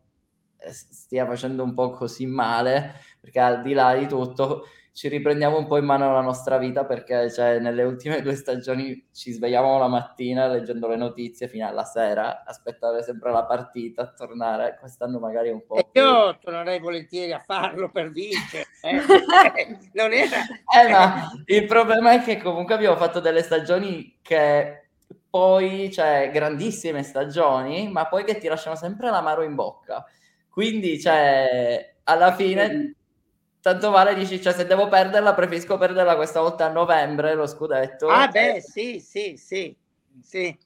eh, 0.58 0.72
stia 0.72 1.26
facendo 1.26 1.64
un 1.64 1.74
po' 1.74 1.90
così 1.90 2.26
male, 2.26 2.94
perché 3.20 3.40
al 3.40 3.62
di 3.62 3.72
là 3.72 3.94
di 3.96 4.06
tutto 4.06 4.64
ci 4.92 5.08
riprendiamo 5.08 5.56
un 5.56 5.66
po' 5.66 5.76
in 5.76 5.84
mano 5.84 6.12
la 6.12 6.20
nostra 6.20 6.58
vita 6.58 6.84
perché 6.84 7.30
cioè, 7.30 7.58
nelle 7.58 7.84
ultime 7.84 8.22
due 8.22 8.34
stagioni 8.34 9.08
ci 9.12 9.32
svegliavamo 9.32 9.78
la 9.78 9.88
mattina 9.88 10.48
leggendo 10.48 10.88
le 10.88 10.96
notizie 10.96 11.48
fino 11.48 11.66
alla 11.66 11.84
sera, 11.84 12.44
aspettare 12.44 13.02
sempre 13.02 13.30
la 13.30 13.44
partita, 13.44 14.12
tornare, 14.12 14.76
quest'anno 14.78 15.18
magari 15.18 15.50
un 15.50 15.64
po'. 15.64 15.76
Più... 15.90 16.02
io 16.02 16.38
tornerei 16.38 16.80
volentieri 16.80 17.32
a 17.32 17.38
farlo 17.38 17.90
per 17.90 18.10
vincere. 18.10 18.66
Eh. 18.82 19.00
non 19.94 20.12
era... 20.12 20.38
Eh, 20.82 20.90
ma 20.90 21.30
il 21.46 21.66
problema 21.66 22.12
è 22.12 22.22
che 22.22 22.38
comunque 22.38 22.74
abbiamo 22.74 22.96
fatto 22.96 23.20
delle 23.20 23.42
stagioni 23.42 24.18
che 24.20 24.88
poi, 25.30 25.90
cioè, 25.92 26.30
grandissime 26.32 27.04
stagioni, 27.04 27.88
ma 27.88 28.06
poi 28.08 28.24
che 28.24 28.38
ti 28.38 28.48
lasciano 28.48 28.74
sempre 28.74 29.10
l'amaro 29.10 29.42
in 29.42 29.54
bocca. 29.54 30.04
Quindi, 30.48 31.00
cioè, 31.00 31.94
alla 32.02 32.34
fine 32.34 32.96
tanto 33.60 33.90
vale 33.90 34.14
dici, 34.14 34.40
cioè 34.40 34.52
se 34.52 34.66
devo 34.66 34.88
perderla 34.88 35.34
preferisco 35.34 35.78
perderla 35.78 36.16
questa 36.16 36.40
volta 36.40 36.66
a 36.66 36.70
novembre 36.70 37.34
lo 37.34 37.46
scudetto. 37.46 38.08
Ah 38.08 38.28
beh, 38.28 38.60
sì, 38.60 39.00
sì, 39.00 39.36
sì, 39.36 39.76
sì. 40.22 40.56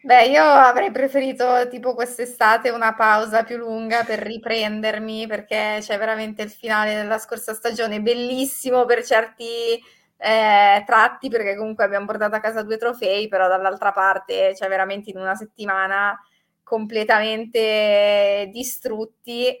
Beh, 0.00 0.26
io 0.26 0.42
avrei 0.42 0.90
preferito 0.90 1.68
tipo 1.68 1.94
quest'estate 1.94 2.70
una 2.70 2.94
pausa 2.94 3.42
più 3.42 3.56
lunga 3.56 4.04
per 4.04 4.20
riprendermi 4.20 5.26
perché 5.26 5.78
c'è 5.80 5.98
veramente 5.98 6.42
il 6.42 6.50
finale 6.50 6.94
della 6.94 7.18
scorsa 7.18 7.52
stagione 7.52 8.00
bellissimo 8.00 8.84
per 8.84 9.04
certi 9.04 9.78
eh, 10.16 10.82
tratti 10.86 11.28
perché 11.28 11.56
comunque 11.56 11.84
abbiamo 11.84 12.06
portato 12.06 12.36
a 12.36 12.40
casa 12.40 12.62
due 12.62 12.76
trofei, 12.76 13.28
però 13.28 13.48
dall'altra 13.48 13.92
parte 13.92 14.52
c'è 14.54 14.68
veramente 14.68 15.10
in 15.10 15.18
una 15.18 15.34
settimana 15.34 16.18
completamente 16.62 18.48
distrutti 18.52 19.54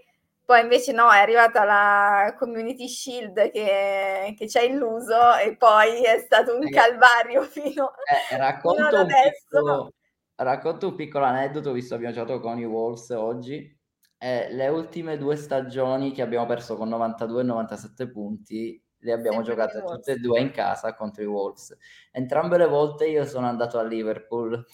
poi 0.48 0.62
invece 0.62 0.92
no, 0.92 1.10
è 1.12 1.18
arrivata 1.18 1.62
la 1.64 2.34
Community 2.38 2.88
Shield 2.88 3.50
che, 3.50 4.34
che 4.34 4.48
ci 4.48 4.56
ha 4.56 4.62
illuso 4.62 5.36
e 5.36 5.54
poi 5.58 6.02
è 6.02 6.20
stato 6.20 6.56
un 6.56 6.66
calvario 6.70 7.42
fino, 7.52 7.92
eh, 8.30 8.34
racconto 8.38 8.76
fino 8.76 8.88
ad 8.88 8.94
adesso. 8.94 9.30
Piccolo, 9.46 9.92
racconto 10.36 10.88
un 10.88 10.94
piccolo 10.94 11.26
aneddoto, 11.26 11.72
visto 11.72 11.98
che 11.98 12.06
abbiamo 12.06 12.14
giocato 12.14 12.40
con 12.40 12.58
i 12.58 12.64
Wolves 12.64 13.10
oggi. 13.10 13.78
Eh, 14.16 14.48
le 14.50 14.68
ultime 14.68 15.18
due 15.18 15.36
stagioni 15.36 16.12
che 16.12 16.22
abbiamo 16.22 16.46
perso 16.46 16.78
con 16.78 16.88
92 16.88 17.42
e 17.42 17.44
97 17.44 18.10
punti 18.10 18.82
le 19.00 19.12
abbiamo 19.12 19.44
Sempre 19.44 19.66
giocate 19.66 19.82
tutte 19.84 20.12
e 20.12 20.16
due 20.16 20.40
in 20.40 20.50
casa 20.50 20.94
contro 20.94 21.22
i 21.22 21.26
Wolves. 21.26 21.76
Entrambe 22.10 22.56
le 22.56 22.66
volte 22.68 23.06
io 23.06 23.26
sono 23.26 23.46
andato 23.46 23.78
a 23.78 23.82
Liverpool 23.82 24.64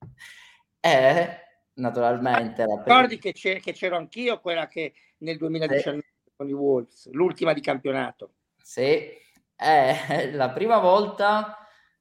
e 0.78 1.42
naturalmente. 1.74 2.64
La 2.64 2.76
Ricordi 2.76 3.18
che, 3.18 3.32
che, 3.32 3.72
c'ero 3.72 3.96
anch'io, 3.96 4.40
quella 4.40 4.68
che 4.68 4.92
nel 5.18 5.36
2019 5.36 6.00
sì. 6.00 6.30
con 6.36 6.48
i 6.48 6.52
Wolves, 6.52 7.10
l'ultima 7.10 7.52
di 7.52 7.60
campionato. 7.60 8.32
Sì, 8.62 9.10
eh, 9.56 10.30
la 10.32 10.50
prima 10.50 10.78
volta 10.78 11.58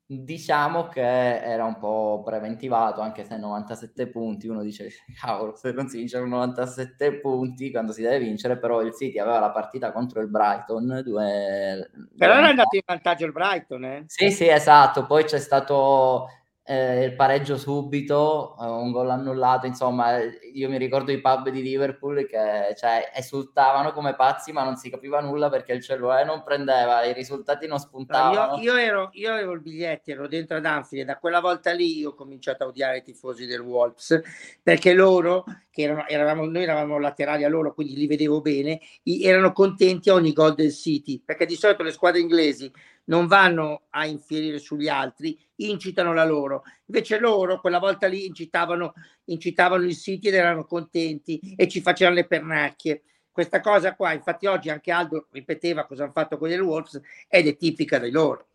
diciamo 0.10 0.88
che 0.88 1.02
era 1.02 1.66
un 1.66 1.78
po' 1.78 2.22
preventivato, 2.24 3.02
anche 3.02 3.26
se 3.26 3.36
97 3.36 4.08
punti, 4.08 4.48
uno 4.48 4.62
dice, 4.64 4.90
cavolo, 5.20 5.56
se 5.56 5.74
non 5.74 5.90
si 5.90 5.98
vince 5.98 6.20
97 6.20 7.20
punti 7.20 7.72
quando 7.72 7.92
si 7.92 8.02
deve 8.02 8.20
vincere, 8.20 8.58
però 8.58 8.82
il 8.82 8.94
City 8.94 9.20
aveva 9.20 9.40
la 9.40 9.52
partita 9.52 9.92
contro 9.92 10.22
il 10.22 10.30
Brighton. 10.30 11.02
Due, 11.04 11.90
però 12.18 12.36
era 12.36 12.48
andato 12.48 12.76
in 12.76 12.82
vantaggio 12.86 13.26
il 13.26 13.34
Brighton, 13.34 13.84
eh? 13.84 14.04
Sì, 14.08 14.32
sì, 14.32 14.48
esatto, 14.48 15.06
poi 15.06 15.26
c'è 15.26 15.40
stato 15.40 16.28
eh, 16.70 17.06
il 17.06 17.16
pareggio 17.16 17.58
subito, 17.58 18.58
eh, 18.60 18.66
un 18.66 18.92
gol 18.92 19.10
annullato, 19.10 19.66
insomma, 19.66 20.20
io 20.22 20.70
mi 20.70 20.78
ricordo 20.78 21.14
i 21.14 21.22
pub 21.22 21.48
di 21.48 21.62
Liverpool 21.62 22.28
che 22.28 22.76
cioè, 22.76 23.10
esultavano 23.16 23.94
come 23.94 24.16
pazzi, 24.16 24.52
ma 24.52 24.66
non 24.66 24.76
si 24.76 24.90
capiva 24.90 25.22
nulla 25.22 25.50
perché 25.50 25.72
il 25.72 25.82
cellulare 25.82 26.26
non 26.26 26.44
prendeva, 26.44 27.06
i 27.06 27.14
risultati 27.14 27.68
non 27.68 27.80
spuntavano. 27.80 28.58
Io, 28.58 28.74
io, 28.74 28.76
ero, 28.76 29.10
io 29.14 29.32
avevo 29.32 29.54
il 29.54 29.62
biglietto, 29.62 30.12
ero 30.12 30.28
dentro 30.28 30.58
ad 30.58 30.66
Anfield 30.66 31.04
e 31.04 31.06
da 31.14 31.18
quella 31.18 31.40
volta 31.40 31.72
lì 31.72 32.00
io 32.00 32.10
ho 32.10 32.16
cominciato 32.16 32.66
a 32.66 32.68
odiare 32.68 32.98
i 32.98 33.04
tifosi 33.04 33.46
del 33.46 33.62
Wolves 33.62 34.20
perché 34.62 34.92
loro, 34.94 35.46
che 35.72 35.84
erano, 35.84 36.06
eravamo, 36.06 36.44
noi 36.48 36.64
eravamo 36.64 37.00
laterali 37.00 37.46
a 37.46 37.50
loro, 37.50 37.74
quindi 37.74 37.96
li 37.96 38.08
vedevo 38.08 38.42
bene, 38.42 38.82
erano 39.04 39.54
contenti 39.54 40.10
a 40.10 40.16
ogni 40.16 40.34
gol 40.34 40.54
del 40.54 40.74
City, 40.74 41.22
perché 41.24 41.46
di 41.46 41.56
solito 41.56 41.82
le 41.84 41.92
squadre 41.92 42.20
inglesi 42.20 42.70
non 43.08 43.28
vanno 43.28 43.84
a 43.90 44.06
infierire 44.06 44.60
sugli 44.60 44.88
altri, 44.88 45.38
incitano 45.58 46.14
la 46.14 46.26
loro. 46.26 46.64
Invece 46.86 47.20
loro 47.20 47.60
quella 47.60 47.80
volta 47.80 48.08
lì 48.08 48.26
incitavano, 48.26 48.94
incitavano 49.26 49.84
il 49.84 49.96
City 49.96 50.28
ed 50.28 50.36
erano 50.36 50.66
contenti 50.66 51.56
e 51.56 51.68
ci 51.68 51.82
facevano 51.82 52.16
le 52.16 52.28
pernacchie. 52.28 53.04
Questa 53.32 53.62
cosa 53.62 53.96
qua, 53.96 54.14
infatti 54.14 54.48
oggi 54.48 54.70
anche 54.70 54.92
Aldo 54.92 55.28
ripeteva 55.32 55.86
cosa 55.86 56.04
hanno 56.04 56.12
fatto 56.12 56.38
con 56.38 56.50
gli 56.50 56.58
Wolves 56.58 57.00
ed 57.28 57.48
è 57.48 57.56
tipica 57.56 58.00
di 58.00 58.10
loro. 58.10 58.48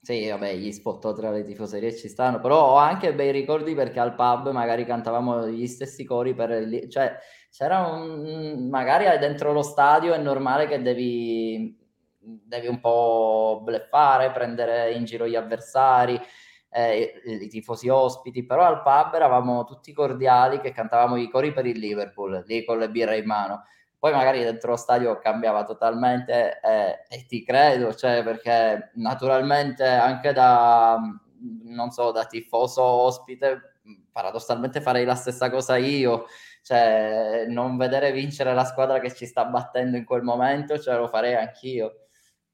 Sì, 0.00 0.26
vabbè, 0.26 0.56
gli 0.56 0.72
spot 0.72 1.14
tra 1.14 1.30
le 1.30 1.44
tifoserie 1.44 1.94
ci 1.94 2.08
stanno, 2.08 2.40
però 2.40 2.70
ho 2.70 2.76
anche 2.76 3.14
bei 3.14 3.30
ricordi 3.30 3.72
perché 3.74 4.00
al 4.00 4.16
pub 4.16 4.50
magari 4.50 4.84
cantavamo 4.84 5.46
gli 5.48 5.66
stessi 5.68 6.02
cori 6.02 6.34
per 6.34 6.50
il... 6.50 6.90
cioè 6.90 7.16
c'era 7.50 7.86
un... 7.86 8.68
magari 8.68 9.04
dentro 9.20 9.52
lo 9.52 9.62
stadio 9.62 10.12
è 10.12 10.18
normale 10.18 10.66
che 10.66 10.82
devi 10.82 11.78
devi 12.22 12.68
un 12.68 12.80
po' 12.80 13.60
bleffare, 13.62 14.30
prendere 14.30 14.92
in 14.92 15.04
giro 15.04 15.26
gli 15.26 15.36
avversari, 15.36 16.20
eh, 16.70 17.20
i, 17.24 17.48
tifosi 17.48 17.88
ospiti, 17.88 18.44
però 18.46 18.64
al 18.64 18.82
pub 18.82 19.14
eravamo 19.14 19.64
tutti 19.64 19.92
cordiali 19.92 20.60
che 20.60 20.72
cantavamo 20.72 21.16
i 21.16 21.28
cori 21.28 21.52
per 21.52 21.66
il 21.66 21.78
Liverpool, 21.78 22.42
lì 22.46 22.64
con 22.64 22.78
le 22.78 22.90
birre 22.90 23.18
in 23.18 23.26
mano. 23.26 23.64
Poi 23.98 24.12
magari 24.12 24.42
dentro 24.42 24.70
lo 24.70 24.76
stadio 24.76 25.18
cambiava 25.18 25.64
totalmente 25.64 26.58
eh, 26.60 27.04
e 27.08 27.26
ti 27.26 27.44
credo, 27.44 27.94
cioè 27.94 28.24
perché 28.24 28.90
naturalmente 28.94 29.84
anche 29.84 30.32
da, 30.32 30.98
non 31.64 31.90
so, 31.90 32.10
da 32.10 32.24
tifoso 32.24 32.82
ospite, 32.82 33.74
paradossalmente 34.10 34.80
farei 34.80 35.04
la 35.04 35.14
stessa 35.14 35.50
cosa 35.50 35.76
io, 35.76 36.26
cioè 36.62 37.46
non 37.48 37.76
vedere 37.76 38.12
vincere 38.12 38.54
la 38.54 38.64
squadra 38.64 38.98
che 38.98 39.12
ci 39.14 39.26
sta 39.26 39.44
battendo 39.44 39.96
in 39.96 40.04
quel 40.04 40.22
momento, 40.22 40.78
ce 40.78 40.94
lo 40.96 41.06
farei 41.08 41.34
anch'io. 41.34 42.01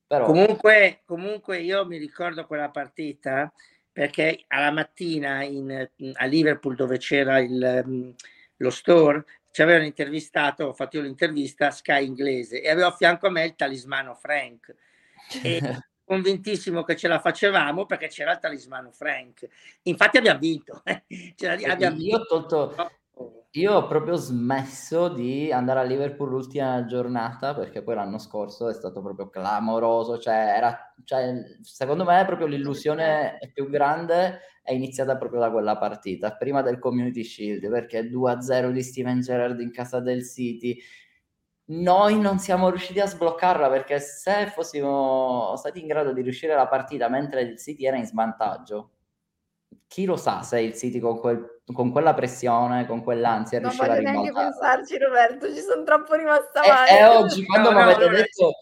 Però... 0.09 0.25
Comunque, 0.25 1.03
comunque 1.05 1.61
io 1.61 1.87
mi 1.87 1.99
ricordo 1.99 2.47
quella 2.47 2.71
partita 2.71 3.53
perché 3.93 4.45
alla 4.49 4.71
mattina 4.71 5.43
in, 5.43 5.87
a 6.15 6.25
Liverpool 6.25 6.75
dove 6.75 6.97
c'era 6.97 7.39
il, 7.41 7.85
mm, 7.87 8.11
lo 8.57 8.71
store 8.71 9.25
ci 9.51 9.63
avevano 9.63 9.85
intervistato, 9.85 10.67
ho 10.67 10.73
fatto 10.73 10.97
io 10.97 11.03
l'intervista 11.03 11.71
Sky 11.71 12.07
inglese 12.07 12.63
e 12.63 12.71
avevo 12.71 12.89
a 12.89 12.97
fianco 12.97 13.27
a 13.27 13.31
me 13.31 13.45
il 13.45 13.55
talismano 13.55 14.15
Frank. 14.15 14.75
E 15.43 15.61
convintissimo 16.05 16.85
che 16.85 16.97
ce 16.97 17.07
la 17.07 17.21
facevamo 17.21 17.85
perché 17.85 18.09
c'era 18.09 18.33
il 18.33 18.39
talismano 18.39 18.93
Frank. 18.93 19.47
Infatti 19.83 20.17
abbiamo 20.17 20.39
vinto, 20.39 20.83
abbiamo 20.87 21.99
io 21.99 22.17
ho 22.17 22.25
tolto 22.25 22.75
io 23.53 23.75
ho 23.75 23.87
proprio 23.87 24.15
smesso 24.15 25.09
di 25.09 25.51
andare 25.51 25.81
a 25.81 25.83
Liverpool 25.83 26.29
l'ultima 26.29 26.85
giornata 26.85 27.55
perché 27.55 27.83
poi 27.83 27.95
l'anno 27.95 28.19
scorso 28.19 28.69
è 28.69 28.75
stato 28.75 29.01
proprio 29.01 29.29
clamoroso, 29.31 30.19
cioè, 30.19 30.35
era, 30.35 30.95
cioè 31.05 31.35
secondo 31.63 32.05
me 32.05 32.25
proprio 32.27 32.47
l'illusione 32.47 33.39
più 33.53 33.69
grande 33.71 34.41
è 34.63 34.73
iniziata 34.73 35.17
proprio 35.17 35.41
da 35.41 35.51
quella 35.51 35.79
partita, 35.79 36.37
prima 36.37 36.61
del 36.61 36.79
Community 36.79 37.25
Shield, 37.25 37.69
perché 37.71 38.03
2-0 38.03 38.71
di 38.71 38.83
Steven 38.83 39.21
Gerrard 39.21 39.61
in 39.61 39.73
casa 39.73 39.99
del 40.01 40.25
City, 40.27 40.79
noi 41.71 42.21
non 42.21 42.39
siamo 42.39 42.69
riusciti 42.69 43.01
a 43.01 43.07
sbloccarla 43.07 43.69
perché 43.71 43.99
se 43.99 44.47
fossimo 44.55 45.55
stati 45.57 45.81
in 45.81 45.87
grado 45.87 46.13
di 46.13 46.23
riuscire 46.23 46.55
la 46.55 46.69
partita 46.69 47.09
mentre 47.09 47.43
il 47.43 47.59
City 47.59 47.87
era 47.87 47.97
in 47.97 48.07
svantaggio, 48.07 48.98
chi 49.87 50.05
lo 50.05 50.17
sa 50.17 50.43
se 50.43 50.61
il 50.61 50.75
City 50.75 50.99
con, 50.99 51.19
quel, 51.19 51.63
con 51.73 51.91
quella 51.91 52.15
pressione, 52.15 52.87
con 52.87 53.03
quell'ansia 53.03 53.61
non 53.61 53.71
riuscirà 53.71 53.95
a 53.95 53.97
ribaltare. 53.97 54.31
Non 54.31 54.33
voglio 54.33 54.39
neanche 54.39 54.59
pensarci 54.61 54.99
Roberto, 54.99 55.55
ci 55.55 55.61
sono 55.61 55.83
troppo 55.83 56.15
rimasta 56.15 56.61
male. 56.67 56.91
E, 56.91 56.97
e 56.97 57.07
oggi 57.07 57.45
quando 57.45 57.71
no, 57.71 57.77
mi 57.77 57.83
avete 57.83 58.07
no, 58.07 58.17
detto... 58.17 58.53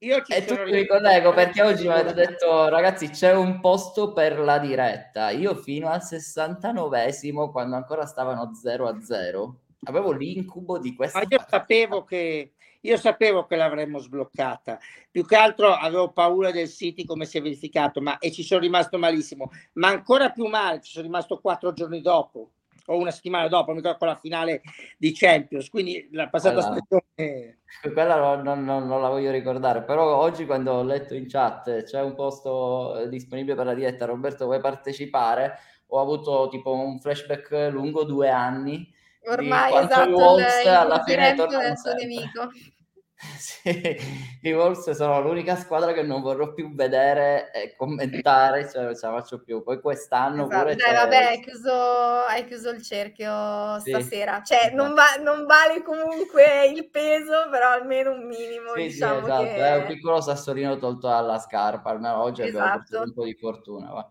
Io 0.00 0.22
ci 0.22 0.32
e 0.34 0.44
tu 0.44 0.54
mi 0.62 0.72
ricollego 0.72 1.32
perché 1.32 1.62
oggi 1.62 1.86
mi 1.86 1.94
avete 1.94 2.12
detto 2.12 2.68
ragazzi 2.68 3.08
c'è 3.08 3.32
un 3.32 3.60
posto 3.60 4.12
per 4.12 4.38
la 4.38 4.58
diretta. 4.58 5.30
Io 5.30 5.54
fino 5.54 5.88
al 5.88 6.02
69esimo, 6.02 7.50
quando 7.50 7.76
ancora 7.76 8.04
stavano 8.04 8.52
0 8.52 8.88
a 8.88 9.00
0, 9.00 9.60
avevo 9.84 10.12
l'incubo 10.12 10.78
di 10.78 10.94
questa... 10.94 11.20
Ma 11.20 11.26
io 11.26 11.42
sapevo 11.48 12.04
che 12.04 12.55
io 12.86 12.96
sapevo 12.96 13.46
che 13.46 13.56
l'avremmo 13.56 13.98
sbloccata. 13.98 14.78
Più 15.10 15.24
che 15.26 15.36
altro 15.36 15.72
avevo 15.72 16.12
paura 16.12 16.50
del 16.50 16.68
City 16.68 17.04
come 17.04 17.24
si 17.24 17.38
è 17.38 17.42
verificato, 17.42 18.00
ma 18.00 18.18
e 18.18 18.30
ci 18.30 18.42
sono 18.42 18.60
rimasto 18.60 18.98
malissimo. 18.98 19.50
Ma 19.74 19.88
ancora 19.88 20.30
più 20.30 20.46
male, 20.46 20.80
ci 20.80 20.92
sono 20.92 21.04
rimasto 21.04 21.38
quattro 21.38 21.72
giorni 21.72 22.00
dopo 22.00 22.50
o 22.88 22.96
una 22.98 23.10
settimana 23.10 23.48
dopo, 23.48 23.70
mi 23.72 23.78
ricordo 23.78 23.98
con 23.98 24.08
la 24.08 24.14
finale 24.14 24.62
di 24.96 25.12
Champions. 25.12 25.68
Quindi 25.68 26.08
la 26.12 26.28
passata 26.28 26.54
Quella- 26.62 26.76
stagione. 26.84 27.58
Quella 27.92 28.16
non, 28.42 28.64
non- 28.64 28.86
non- 28.86 29.00
la 29.02 29.08
voglio 29.08 29.32
ricordare, 29.32 29.82
però 29.82 30.16
oggi 30.16 30.46
quando 30.46 30.72
ho 30.72 30.82
letto 30.84 31.14
in 31.14 31.26
chat 31.28 31.82
c'è 31.82 32.00
un 32.00 32.14
posto 32.14 33.00
eh, 33.00 33.08
disponibile 33.08 33.56
per 33.56 33.66
la 33.66 33.74
diretta, 33.74 34.04
Roberto 34.04 34.44
vuoi 34.44 34.60
partecipare? 34.60 35.58
Ho 35.88 36.00
avuto 36.00 36.48
tipo 36.48 36.72
un 36.72 37.00
flashback 37.00 37.68
lungo 37.72 38.04
due 38.04 38.28
anni 38.28 38.92
Ormai 39.28 39.74
esatto, 39.74 40.10
Wolves 40.10 40.66
alla 40.66 41.02
fine 41.02 41.34
tornano 41.34 41.62
del 41.64 41.76
suo 41.78 41.92
nemico. 41.94 42.48
Sì, 43.38 43.96
i 44.42 44.52
Wolves 44.52 44.90
sono 44.90 45.20
l'unica 45.22 45.56
squadra 45.56 45.92
che 45.92 46.02
non 46.02 46.20
vorrò 46.20 46.52
più 46.52 46.74
vedere 46.74 47.50
e 47.52 47.74
commentare, 47.74 48.68
cioè 48.68 48.84
non 48.84 48.94
ce 48.96 49.06
la 49.06 49.12
faccio 49.14 49.42
più. 49.42 49.62
Poi 49.62 49.80
quest'anno 49.80 50.48
Esatto. 50.48 50.50
pure 50.50 50.76
Dai, 50.76 50.92
vabbè, 50.94 51.16
hai 51.24 51.40
chiuso, 51.40 51.72
hai 51.72 52.46
chiuso 52.46 52.70
il 52.70 52.82
cerchio 52.82 53.78
Sì, 53.84 53.90
stasera. 53.90 54.42
Cioè, 54.42 54.70
esatto. 54.70 54.74
non, 54.74 54.94
va- 54.94 55.16
non 55.22 55.46
vale 55.46 55.82
comunque 55.82 56.66
il 56.66 56.88
peso, 56.90 57.48
però 57.50 57.70
almeno 57.70 58.12
un 58.12 58.26
minimo, 58.26 58.74
Sì, 58.74 58.90
sì, 58.90 59.04
diciamo 59.04 59.20
esatto, 59.20 59.60
che... 59.60 59.62
è 59.62 59.76
un 59.76 59.86
piccolo 59.86 60.20
sassolino 60.20 60.76
tolto 60.76 61.08
dalla 61.08 61.38
scarpa, 61.38 61.90
almeno 61.90 62.20
oggi 62.22 62.42
abbiamo 62.42 62.66
Esatto. 62.68 62.98
un 63.04 63.12
po' 63.14 63.24
di 63.24 63.34
fortuna. 63.34 63.90
va. 63.90 64.10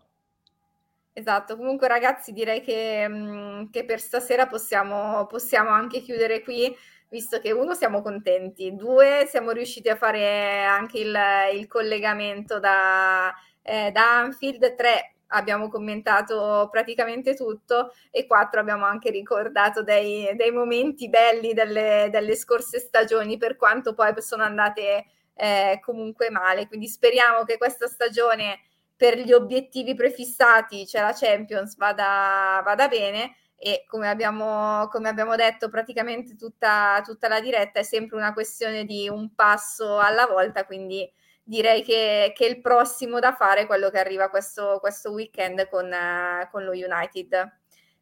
Esatto, 1.18 1.56
comunque 1.56 1.88
ragazzi 1.88 2.32
direi 2.32 2.60
che, 2.60 3.08
mh, 3.08 3.70
che 3.70 3.86
per 3.86 4.00
stasera 4.00 4.46
possiamo, 4.46 5.24
possiamo 5.26 5.70
anche 5.70 6.00
chiudere 6.02 6.42
qui, 6.42 6.76
visto 7.08 7.38
che 7.40 7.52
uno 7.52 7.74
siamo 7.74 8.02
contenti, 8.02 8.74
due 8.74 9.26
siamo 9.28 9.50
riusciti 9.52 9.88
a 9.88 9.96
fare 9.96 10.64
anche 10.64 10.98
il, 10.98 11.16
il 11.54 11.66
collegamento 11.66 12.58
da, 12.58 13.32
eh, 13.62 13.90
da 13.92 14.18
Anfield, 14.18 14.74
tre 14.74 15.12
abbiamo 15.28 15.68
commentato 15.68 16.68
praticamente 16.70 17.34
tutto 17.34 17.92
e 18.10 18.26
quattro 18.26 18.60
abbiamo 18.60 18.84
anche 18.84 19.10
ricordato 19.10 19.82
dei, 19.82 20.34
dei 20.36 20.50
momenti 20.52 21.08
belli 21.08 21.52
delle, 21.52 22.08
delle 22.10 22.36
scorse 22.36 22.78
stagioni, 22.78 23.36
per 23.36 23.56
quanto 23.56 23.94
poi 23.94 24.12
sono 24.18 24.42
andate 24.42 25.06
eh, 25.34 25.80
comunque 25.82 26.30
male. 26.30 26.66
Quindi 26.66 26.88
speriamo 26.88 27.44
che 27.44 27.58
questa 27.58 27.86
stagione 27.86 28.60
per 28.96 29.18
gli 29.18 29.32
obiettivi 29.32 29.94
prefissati, 29.94 30.86
cioè 30.86 31.02
la 31.02 31.12
Champions, 31.12 31.76
vada, 31.76 32.62
vada 32.64 32.88
bene 32.88 33.36
e 33.58 33.84
come 33.88 34.08
abbiamo, 34.08 34.86
come 34.88 35.08
abbiamo 35.08 35.34
detto 35.34 35.68
praticamente 35.70 36.36
tutta, 36.36 37.00
tutta 37.04 37.26
la 37.28 37.40
diretta 37.40 37.80
è 37.80 37.82
sempre 37.82 38.16
una 38.16 38.32
questione 38.32 38.84
di 38.84 39.08
un 39.08 39.34
passo 39.34 39.98
alla 39.98 40.26
volta, 40.26 40.66
quindi 40.66 41.10
direi 41.42 41.82
che, 41.82 42.32
che 42.34 42.44
il 42.44 42.60
prossimo 42.60 43.18
da 43.18 43.32
fare 43.32 43.62
è 43.62 43.66
quello 43.66 43.88
che 43.88 43.98
arriva 43.98 44.28
questo, 44.28 44.78
questo 44.80 45.12
weekend 45.12 45.68
con, 45.68 45.90
eh, 45.92 46.48
con 46.50 46.64
lo 46.64 46.72
United. 46.72 47.58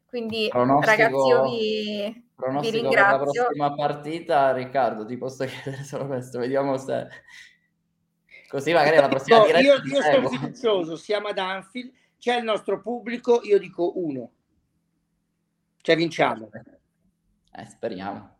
Quindi 0.06 0.48
Pronostico- 0.48 0.90
ragazzi 0.90 1.28
io 1.28 1.42
vi, 1.42 2.12
vi 2.12 2.32
Pronostico 2.34 2.88
per 2.88 2.98
la 2.98 3.08
ringrazio. 3.10 3.44
prossima 3.44 3.74
partita, 3.74 4.52
Riccardo, 4.52 5.04
ti 5.04 5.16
posso 5.16 5.44
chiedere 5.46 5.84
solo 5.84 6.06
questo, 6.06 6.38
vediamo 6.38 6.76
se... 6.78 7.06
Così 8.48 8.72
magari 8.72 8.96
la 8.96 9.08
prossima 9.08 9.38
No, 9.38 9.46
diretta 9.46 9.64
io, 9.64 9.82
io 9.84 10.00
sono 10.00 10.28
fiducioso, 10.28 10.96
siamo 10.96 11.28
ad 11.28 11.38
Anfield, 11.38 11.92
c'è 12.18 12.36
il 12.36 12.44
nostro 12.44 12.80
pubblico, 12.80 13.40
io 13.42 13.58
dico 13.58 13.98
uno. 13.98 14.33
Cioè 15.84 15.96
vinciamo. 15.96 16.48
Eh, 17.52 17.66
speriamo. 17.66 18.36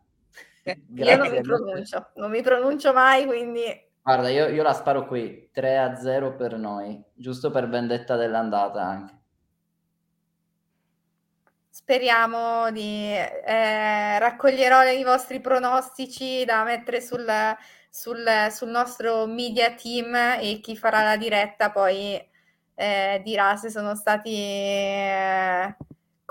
Eh, 0.63 0.81
Io 0.95 1.15
non 1.15 1.29
mi 1.29 1.41
pronuncio, 1.41 2.09
non 2.15 2.31
mi 2.31 2.41
pronuncio 2.41 2.91
mai, 2.91 3.27
quindi 3.27 3.61
Guarda, 4.01 4.29
io, 4.29 4.47
io 4.47 4.63
la 4.63 4.73
sparo 4.73 5.05
qui, 5.05 5.51
3 5.51 5.77
a 5.77 5.95
0 5.95 6.35
per 6.35 6.57
noi, 6.57 6.99
giusto 7.13 7.51
per 7.51 7.69
vendetta 7.69 8.15
dell'andata 8.15 8.81
anche. 8.81 9.19
Speriamo 11.69 12.71
di 12.71 13.11
eh, 13.13 14.17
raccoglierò 14.17 14.83
i 14.89 15.03
vostri 15.03 15.39
pronostici 15.39 16.45
da 16.45 16.63
mettere 16.63 16.99
sul, 16.99 17.31
sul, 17.87 18.25
sul 18.49 18.69
nostro 18.69 19.27
media 19.27 19.75
team 19.75 20.15
e 20.15 20.59
chi 20.63 20.75
farà 20.75 21.03
la 21.03 21.17
diretta 21.17 21.69
poi 21.69 22.19
eh, 22.73 23.21
dirà 23.23 23.55
se 23.55 23.69
sono 23.69 23.95
stati 23.95 24.33
eh, 24.33 25.75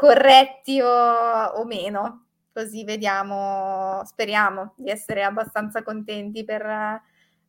corretti 0.04 0.80
o, 0.80 0.88
o 0.88 1.64
meno. 1.64 2.26
Così 2.52 2.84
vediamo, 2.84 4.02
speriamo 4.04 4.74
di 4.76 4.90
essere 4.90 5.24
abbastanza 5.24 5.82
contenti 5.82 6.44
per 6.44 6.62
eh, 6.62 7.02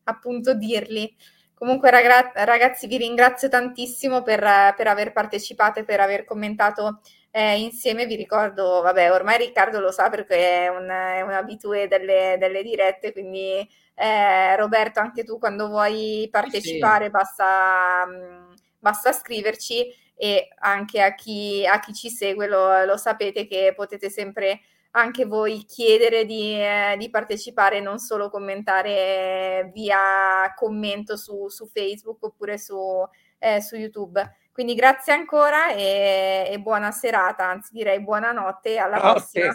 appunto 0.04 0.54
dirli. 0.54 1.14
Comunque 1.54 1.90
ragra- 1.90 2.32
ragazzi 2.34 2.86
vi 2.86 2.96
ringrazio 2.96 3.48
tantissimo 3.48 4.22
per, 4.22 4.74
per 4.76 4.86
aver 4.88 5.12
partecipato 5.12 5.80
e 5.80 5.84
per 5.84 6.00
aver 6.00 6.24
commentato 6.24 7.00
eh, 7.30 7.60
insieme. 7.60 8.06
Vi 8.06 8.16
ricordo, 8.16 8.80
vabbè, 8.82 9.12
ormai 9.12 9.38
Riccardo 9.38 9.78
lo 9.78 9.92
sa 9.92 10.10
perché 10.10 10.64
è 10.64 10.68
un, 10.68 10.88
è 10.88 11.20
un 11.20 11.32
abitué 11.32 11.86
delle, 11.88 12.36
delle 12.38 12.62
dirette, 12.62 13.12
quindi 13.12 13.66
eh, 13.94 14.56
Roberto 14.56 15.00
anche 15.00 15.24
tu 15.24 15.38
quando 15.38 15.68
vuoi 15.68 16.28
partecipare 16.30 17.10
basta, 17.10 18.04
mh, 18.06 18.54
basta 18.78 19.12
scriverci 19.12 20.04
e 20.16 20.48
anche 20.60 21.02
a 21.02 21.14
chi, 21.14 21.66
a 21.66 21.78
chi 21.78 21.92
ci 21.92 22.08
segue 22.08 22.46
lo, 22.46 22.84
lo 22.84 22.96
sapete 22.96 23.46
che 23.46 23.72
potete 23.76 24.08
sempre 24.08 24.60
anche 24.96 25.26
voi 25.26 25.64
chiedere 25.66 26.24
di, 26.24 26.54
eh, 26.54 26.96
di, 26.98 27.10
partecipare, 27.10 27.80
non 27.80 27.98
solo 27.98 28.30
commentare 28.30 29.70
via 29.74 30.52
commento 30.56 31.18
su, 31.18 31.48
su 31.48 31.66
Facebook 31.66 32.24
oppure 32.24 32.56
su, 32.56 33.06
eh, 33.38 33.60
su, 33.60 33.76
YouTube. 33.76 34.36
Quindi 34.52 34.74
grazie 34.74 35.12
ancora 35.12 35.70
e, 35.72 36.48
e, 36.50 36.58
buona 36.60 36.90
serata, 36.92 37.46
anzi 37.46 37.72
direi 37.74 38.00
buonanotte, 38.00 38.78
alla 38.78 38.96
Notte. 38.96 39.10
prossima. 39.40 39.54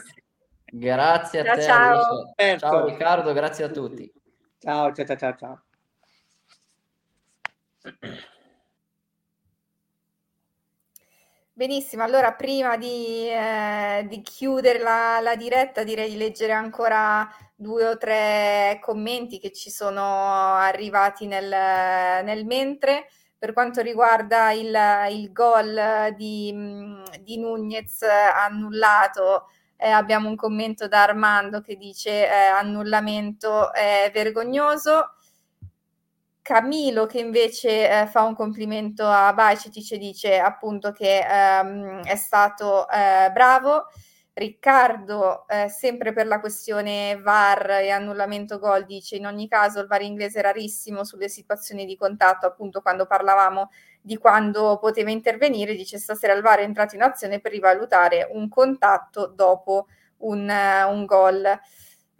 Grazie 0.73 1.39
a 1.39 1.43
Ciao, 1.43 1.55
te. 1.55 1.61
ciao. 1.63 2.33
Alice. 2.37 2.57
Ciao 2.59 2.85
Riccardo, 2.85 3.33
grazie 3.33 3.63
a 3.63 3.69
tutti. 3.69 4.13
Ciao, 4.59 4.93
ciao, 4.93 5.17
ciao, 5.17 5.35
ciao. 5.35 5.63
Benissimo, 11.53 12.03
allora 12.03 12.31
prima 12.33 12.77
di, 12.77 13.27
eh, 13.27 14.05
di 14.07 14.21
chiudere 14.21 14.79
la, 14.79 15.19
la, 15.19 15.35
diretta 15.35 15.83
direi 15.83 16.09
di 16.09 16.17
leggere 16.17 16.53
ancora 16.53 17.29
due 17.53 17.85
o 17.87 17.97
tre 17.97 18.79
commenti 18.81 19.37
che 19.37 19.51
ci 19.51 19.69
sono 19.69 20.01
arrivati 20.55 21.27
nel, 21.27 21.49
nel 22.23 22.45
mentre. 22.45 23.09
Per 23.37 23.51
quanto 23.51 23.81
riguarda 23.81 24.51
il, 24.53 24.73
il 25.09 25.31
gol 25.33 26.13
di, 26.15 26.53
di 27.21 27.37
Nunez 27.37 28.01
annullato, 28.03 29.47
eh, 29.75 29.89
abbiamo 29.89 30.29
un 30.29 30.37
commento 30.37 30.87
da 30.87 31.03
Armando 31.03 31.59
che 31.59 31.75
dice 31.75 32.27
eh, 32.27 32.29
annullamento 32.29 33.71
vergognoso. 34.13 35.15
Camilo 36.41 37.05
che 37.05 37.19
invece 37.19 38.01
eh, 38.01 38.07
fa 38.07 38.23
un 38.23 38.35
complimento 38.35 39.05
a 39.05 39.31
Bajcetic 39.33 39.91
e 39.91 39.97
dice 39.97 40.39
appunto 40.39 40.91
che 40.91 41.19
ehm, 41.19 42.03
è 42.03 42.15
stato 42.15 42.89
eh, 42.89 43.29
bravo. 43.31 43.85
Riccardo, 44.33 45.45
eh, 45.47 45.67
sempre 45.67 46.13
per 46.13 46.25
la 46.25 46.39
questione 46.39 47.19
VAR 47.21 47.69
e 47.81 47.89
annullamento 47.89 48.59
gol, 48.59 48.85
dice 48.85 49.17
in 49.17 49.25
ogni 49.25 49.47
caso 49.49 49.81
il 49.81 49.87
VAR 49.87 50.01
inglese 50.03 50.39
è 50.39 50.41
rarissimo 50.41 51.03
sulle 51.03 51.27
situazioni 51.27 51.85
di 51.85 51.97
contatto, 51.97 52.45
appunto 52.45 52.81
quando 52.81 53.05
parlavamo 53.05 53.69
di 54.01 54.17
quando 54.17 54.79
poteva 54.79 55.11
intervenire, 55.11 55.75
dice 55.75 55.97
stasera 55.97 56.33
il 56.33 56.41
VAR 56.41 56.59
è 56.59 56.63
entrato 56.63 56.95
in 56.95 57.03
azione 57.03 57.41
per 57.41 57.51
rivalutare 57.51 58.29
un 58.31 58.47
contatto 58.47 59.27
dopo 59.27 59.87
un, 60.19 60.49
un 60.49 61.05
gol. 61.05 61.59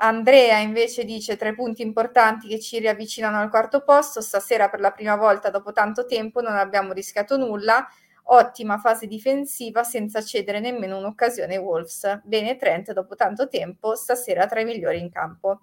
Andrea 0.03 0.57
invece 0.57 1.05
dice 1.05 1.37
tre 1.37 1.53
punti 1.53 1.83
importanti 1.83 2.47
che 2.47 2.59
ci 2.59 2.79
riavvicinano 2.79 3.39
al 3.39 3.49
quarto 3.51 3.83
posto. 3.83 4.19
Stasera 4.19 4.67
per 4.67 4.79
la 4.79 4.91
prima 4.91 5.15
volta 5.15 5.51
dopo 5.51 5.71
tanto 5.73 6.07
tempo 6.07 6.41
non 6.41 6.55
abbiamo 6.55 6.91
rischiato 6.91 7.37
nulla. 7.37 7.87
Ottima 8.23 8.79
fase 8.79 9.05
difensiva 9.05 9.83
senza 9.83 10.23
cedere 10.23 10.59
nemmeno 10.59 10.97
un'occasione 10.97 11.57
Wolves. 11.57 12.21
Bene 12.23 12.55
Trent 12.55 12.93
dopo 12.93 13.15
tanto 13.15 13.47
tempo, 13.47 13.95
stasera 13.95 14.47
tra 14.47 14.61
i 14.61 14.65
migliori 14.65 14.99
in 14.99 15.11
campo. 15.11 15.61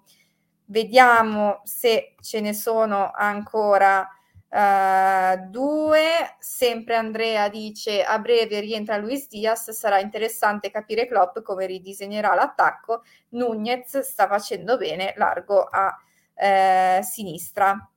Vediamo 0.65 1.59
se 1.65 2.15
ce 2.21 2.39
ne 2.39 2.53
sono 2.53 3.11
ancora 3.13 4.07
uh, 4.49 5.49
due. 5.49 6.35
Sempre 6.39 6.95
Andrea 6.95 7.49
dice 7.49 8.03
a 8.03 8.19
breve 8.19 8.59
rientra 8.59 8.97
Luis 8.97 9.27
Diaz, 9.27 9.71
sarà 9.71 9.99
interessante 9.99 10.71
capire 10.71 11.07
Klopp 11.07 11.39
come 11.39 11.65
ridisegnerà 11.65 12.33
l'attacco. 12.33 13.03
Nunez 13.29 13.99
sta 13.99 14.27
facendo 14.27 14.77
bene, 14.77 15.13
largo 15.17 15.63
a 15.63 15.95
eh, 16.39 16.99
sinistra. 17.03 17.89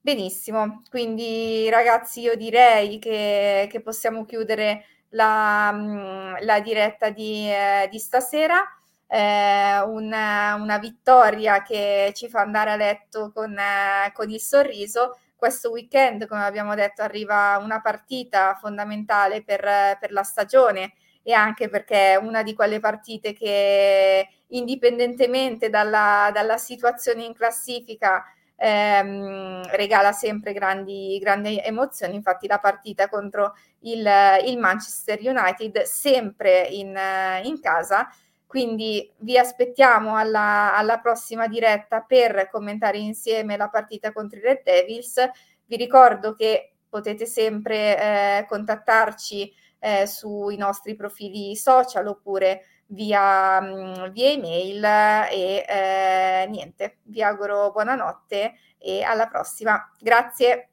Benissimo, 0.00 0.82
quindi 0.90 1.68
ragazzi 1.68 2.20
io 2.20 2.34
direi 2.36 2.98
che, 2.98 3.68
che 3.70 3.80
possiamo 3.82 4.24
chiudere 4.24 4.84
la, 5.10 6.36
la 6.40 6.60
diretta 6.60 7.10
di, 7.10 7.50
eh, 7.50 7.88
di 7.90 7.98
stasera. 7.98 8.64
eh, 9.10 9.80
una, 9.86 10.54
una, 10.56 10.78
vittoria 10.78 11.62
che 11.62 12.12
ci 12.14 12.28
fa 12.28 12.40
andare 12.42 12.72
a 12.72 12.76
letto 12.76 13.32
con, 13.32 13.56
eh, 13.58 14.12
con 14.12 14.30
il 14.30 14.40
sorriso. 14.40 15.18
Questo 15.38 15.70
weekend, 15.70 16.26
come 16.26 16.42
abbiamo 16.42 16.74
detto, 16.74 17.02
arriva 17.02 17.60
una 17.62 17.80
partita 17.80 18.56
fondamentale 18.60 19.44
per, 19.44 19.96
per 20.00 20.10
la 20.10 20.24
stagione 20.24 20.94
e 21.22 21.32
anche 21.32 21.68
perché 21.68 22.14
è 22.14 22.16
una 22.16 22.42
di 22.42 22.54
quelle 22.54 22.80
partite 22.80 23.32
che 23.34 24.28
indipendentemente 24.48 25.70
dalla, 25.70 26.32
dalla 26.34 26.58
situazione 26.58 27.22
in 27.22 27.34
classifica 27.34 28.24
ehm, 28.56 29.62
regala 29.76 30.10
sempre 30.10 30.52
grandi, 30.52 31.18
grandi 31.20 31.60
emozioni. 31.62 32.16
Infatti, 32.16 32.48
la 32.48 32.58
partita 32.58 33.08
contro 33.08 33.54
il, 33.82 34.04
il 34.44 34.58
Manchester 34.58 35.20
United, 35.22 35.82
sempre 35.82 36.62
in, 36.62 36.98
in, 37.44 37.60
casa. 37.60 38.08
Quindi 38.48 39.12
vi 39.18 39.36
aspettiamo 39.36 40.16
alla, 40.16 40.74
alla 40.74 41.00
prossima 41.00 41.46
diretta 41.48 42.00
per 42.00 42.48
commentare 42.50 42.96
insieme 42.96 43.58
la 43.58 43.68
partita 43.68 44.10
contro 44.10 44.38
i 44.38 44.42
Red 44.42 44.62
Devils. 44.62 45.20
Vi 45.66 45.76
ricordo 45.76 46.34
che 46.34 46.72
potete 46.88 47.26
sempre 47.26 47.98
eh, 48.38 48.46
contattarci 48.48 49.52
eh, 49.80 50.06
sui 50.06 50.56
nostri 50.56 50.96
profili 50.96 51.54
social 51.56 52.06
oppure 52.06 52.62
via, 52.86 53.60
mh, 53.60 54.12
via 54.12 54.30
email 54.30 54.82
e 55.30 55.64
eh, 55.68 56.46
niente, 56.48 57.00
vi 57.02 57.22
auguro 57.22 57.70
buonanotte 57.70 58.54
e 58.78 59.02
alla 59.02 59.26
prossima. 59.26 59.92
Grazie. 60.00 60.70